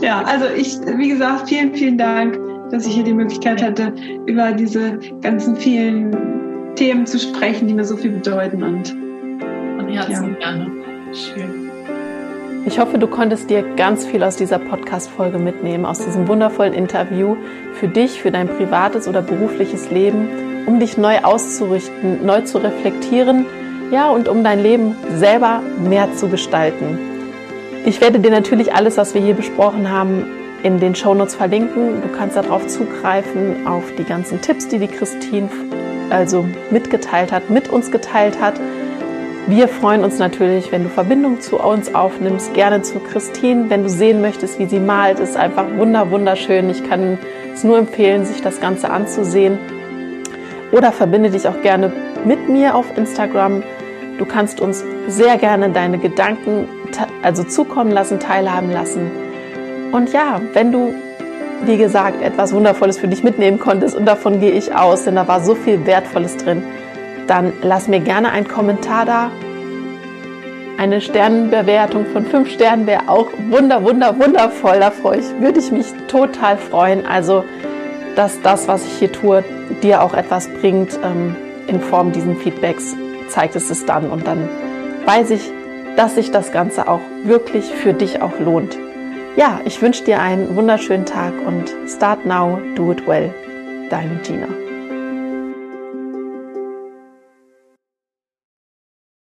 Ja, 0.00 0.22
also 0.22 0.46
ich, 0.56 0.78
wie 0.96 1.08
gesagt, 1.08 1.48
vielen, 1.48 1.74
vielen 1.74 1.98
Dank, 1.98 2.38
dass 2.70 2.86
ich 2.86 2.94
hier 2.94 3.04
die 3.04 3.14
Möglichkeit 3.14 3.60
hatte, 3.62 3.92
über 4.26 4.52
diese 4.52 4.98
ganzen 5.20 5.56
vielen 5.56 6.16
Themen 6.76 7.04
zu 7.04 7.18
sprechen, 7.18 7.66
die 7.66 7.74
mir 7.74 7.84
so 7.84 7.96
viel 7.96 8.12
bedeuten. 8.12 8.62
Und 8.62 8.88
von 8.88 9.88
Herzen 9.88 10.36
ja. 10.40 10.50
gerne. 10.52 10.70
Schön. 11.12 11.61
Ich 12.64 12.78
hoffe, 12.78 12.96
du 12.96 13.08
konntest 13.08 13.50
dir 13.50 13.64
ganz 13.76 14.06
viel 14.06 14.22
aus 14.22 14.36
dieser 14.36 14.60
Podcast-Folge 14.60 15.38
mitnehmen, 15.38 15.84
aus 15.84 15.98
diesem 15.98 16.28
wundervollen 16.28 16.74
Interview 16.74 17.36
für 17.74 17.88
dich, 17.88 18.22
für 18.22 18.30
dein 18.30 18.46
privates 18.46 19.08
oder 19.08 19.20
berufliches 19.20 19.90
Leben, 19.90 20.28
um 20.66 20.78
dich 20.78 20.96
neu 20.96 21.18
auszurichten, 21.18 22.24
neu 22.24 22.42
zu 22.42 22.58
reflektieren, 22.58 23.46
ja, 23.90 24.10
und 24.10 24.28
um 24.28 24.44
dein 24.44 24.62
Leben 24.62 24.94
selber 25.16 25.60
mehr 25.88 26.14
zu 26.14 26.28
gestalten. 26.28 26.98
Ich 27.84 28.00
werde 28.00 28.20
dir 28.20 28.30
natürlich 28.30 28.72
alles, 28.72 28.96
was 28.96 29.12
wir 29.12 29.20
hier 29.20 29.34
besprochen 29.34 29.90
haben, 29.90 30.24
in 30.62 30.78
den 30.78 30.94
Shownotes 30.94 31.34
verlinken. 31.34 32.00
Du 32.00 32.16
kannst 32.16 32.36
darauf 32.36 32.68
zugreifen, 32.68 33.66
auf 33.66 33.82
die 33.98 34.04
ganzen 34.04 34.40
Tipps, 34.40 34.68
die 34.68 34.78
die 34.78 34.86
Christine 34.86 35.48
also 36.10 36.46
mitgeteilt 36.70 37.32
hat, 37.32 37.50
mit 37.50 37.68
uns 37.68 37.90
geteilt 37.90 38.40
hat. 38.40 38.54
Wir 39.48 39.66
freuen 39.66 40.04
uns 40.04 40.20
natürlich, 40.20 40.70
wenn 40.70 40.84
du 40.84 40.88
Verbindung 40.88 41.40
zu 41.40 41.58
uns 41.58 41.96
aufnimmst, 41.96 42.54
gerne 42.54 42.82
zu 42.82 43.00
Christine. 43.00 43.68
Wenn 43.70 43.82
du 43.82 43.88
sehen 43.88 44.20
möchtest, 44.20 44.60
wie 44.60 44.66
sie 44.66 44.78
malt, 44.78 45.18
ist 45.18 45.36
einfach 45.36 45.66
wunder 45.76 46.12
wunderschön. 46.12 46.70
Ich 46.70 46.88
kann 46.88 47.18
es 47.52 47.64
nur 47.64 47.76
empfehlen, 47.76 48.24
sich 48.24 48.40
das 48.40 48.60
Ganze 48.60 48.90
anzusehen. 48.90 49.58
Oder 50.70 50.92
verbinde 50.92 51.30
dich 51.30 51.48
auch 51.48 51.60
gerne 51.60 51.92
mit 52.24 52.48
mir 52.48 52.76
auf 52.76 52.96
Instagram. 52.96 53.64
Du 54.16 54.26
kannst 54.26 54.60
uns 54.60 54.84
sehr 55.08 55.36
gerne 55.38 55.70
deine 55.70 55.98
Gedanken 55.98 56.68
also 57.22 57.42
zukommen 57.42 57.90
lassen, 57.90 58.20
teilhaben 58.20 58.70
lassen. 58.70 59.10
Und 59.90 60.12
ja, 60.12 60.40
wenn 60.52 60.70
du, 60.70 60.94
wie 61.64 61.78
gesagt, 61.78 62.22
etwas 62.22 62.54
Wundervolles 62.54 62.96
für 62.96 63.08
dich 63.08 63.24
mitnehmen 63.24 63.58
konntest 63.58 63.96
und 63.96 64.06
davon 64.06 64.38
gehe 64.38 64.52
ich 64.52 64.72
aus, 64.72 65.02
denn 65.02 65.16
da 65.16 65.26
war 65.26 65.40
so 65.40 65.56
viel 65.56 65.84
Wertvolles 65.84 66.36
drin, 66.36 66.62
dann 67.26 67.52
lass 67.62 67.88
mir 67.88 68.00
gerne 68.00 68.30
einen 68.30 68.48
Kommentar 68.48 69.06
da. 69.06 69.30
Eine 70.78 71.00
Sternenbewertung 71.00 72.06
von 72.06 72.26
fünf 72.26 72.50
Sternen 72.50 72.86
wäre 72.86 73.08
auch 73.08 73.28
wunder, 73.50 73.84
wunder, 73.84 74.18
wundervoll. 74.18 74.80
Da 74.80 74.90
freue 74.90 75.18
ich, 75.18 75.40
würde 75.40 75.60
ich 75.60 75.70
mich 75.70 75.86
total 76.08 76.56
freuen. 76.56 77.06
Also, 77.06 77.44
dass 78.16 78.40
das, 78.42 78.68
was 78.68 78.84
ich 78.84 78.92
hier 78.98 79.12
tue, 79.12 79.44
dir 79.82 80.02
auch 80.02 80.14
etwas 80.14 80.48
bringt 80.48 80.98
ähm, 81.04 81.36
in 81.66 81.80
Form 81.80 82.12
diesen 82.12 82.36
Feedbacks, 82.36 82.96
zeigt 83.28 83.56
es 83.56 83.70
es 83.70 83.86
dann. 83.86 84.10
Und 84.10 84.26
dann 84.26 84.48
weiß 85.06 85.30
ich, 85.30 85.52
dass 85.96 86.14
sich 86.14 86.30
das 86.30 86.52
Ganze 86.52 86.88
auch 86.88 87.00
wirklich 87.24 87.66
für 87.66 87.92
dich 87.92 88.22
auch 88.22 88.38
lohnt. 88.38 88.78
Ja, 89.36 89.60
ich 89.64 89.80
wünsche 89.80 90.04
dir 90.04 90.20
einen 90.20 90.56
wunderschönen 90.56 91.06
Tag 91.06 91.32
und 91.46 91.72
start 91.88 92.26
now, 92.26 92.60
do 92.74 92.92
it 92.92 93.06
well. 93.06 93.32
Deine 93.88 94.16
Gina. 94.22 94.61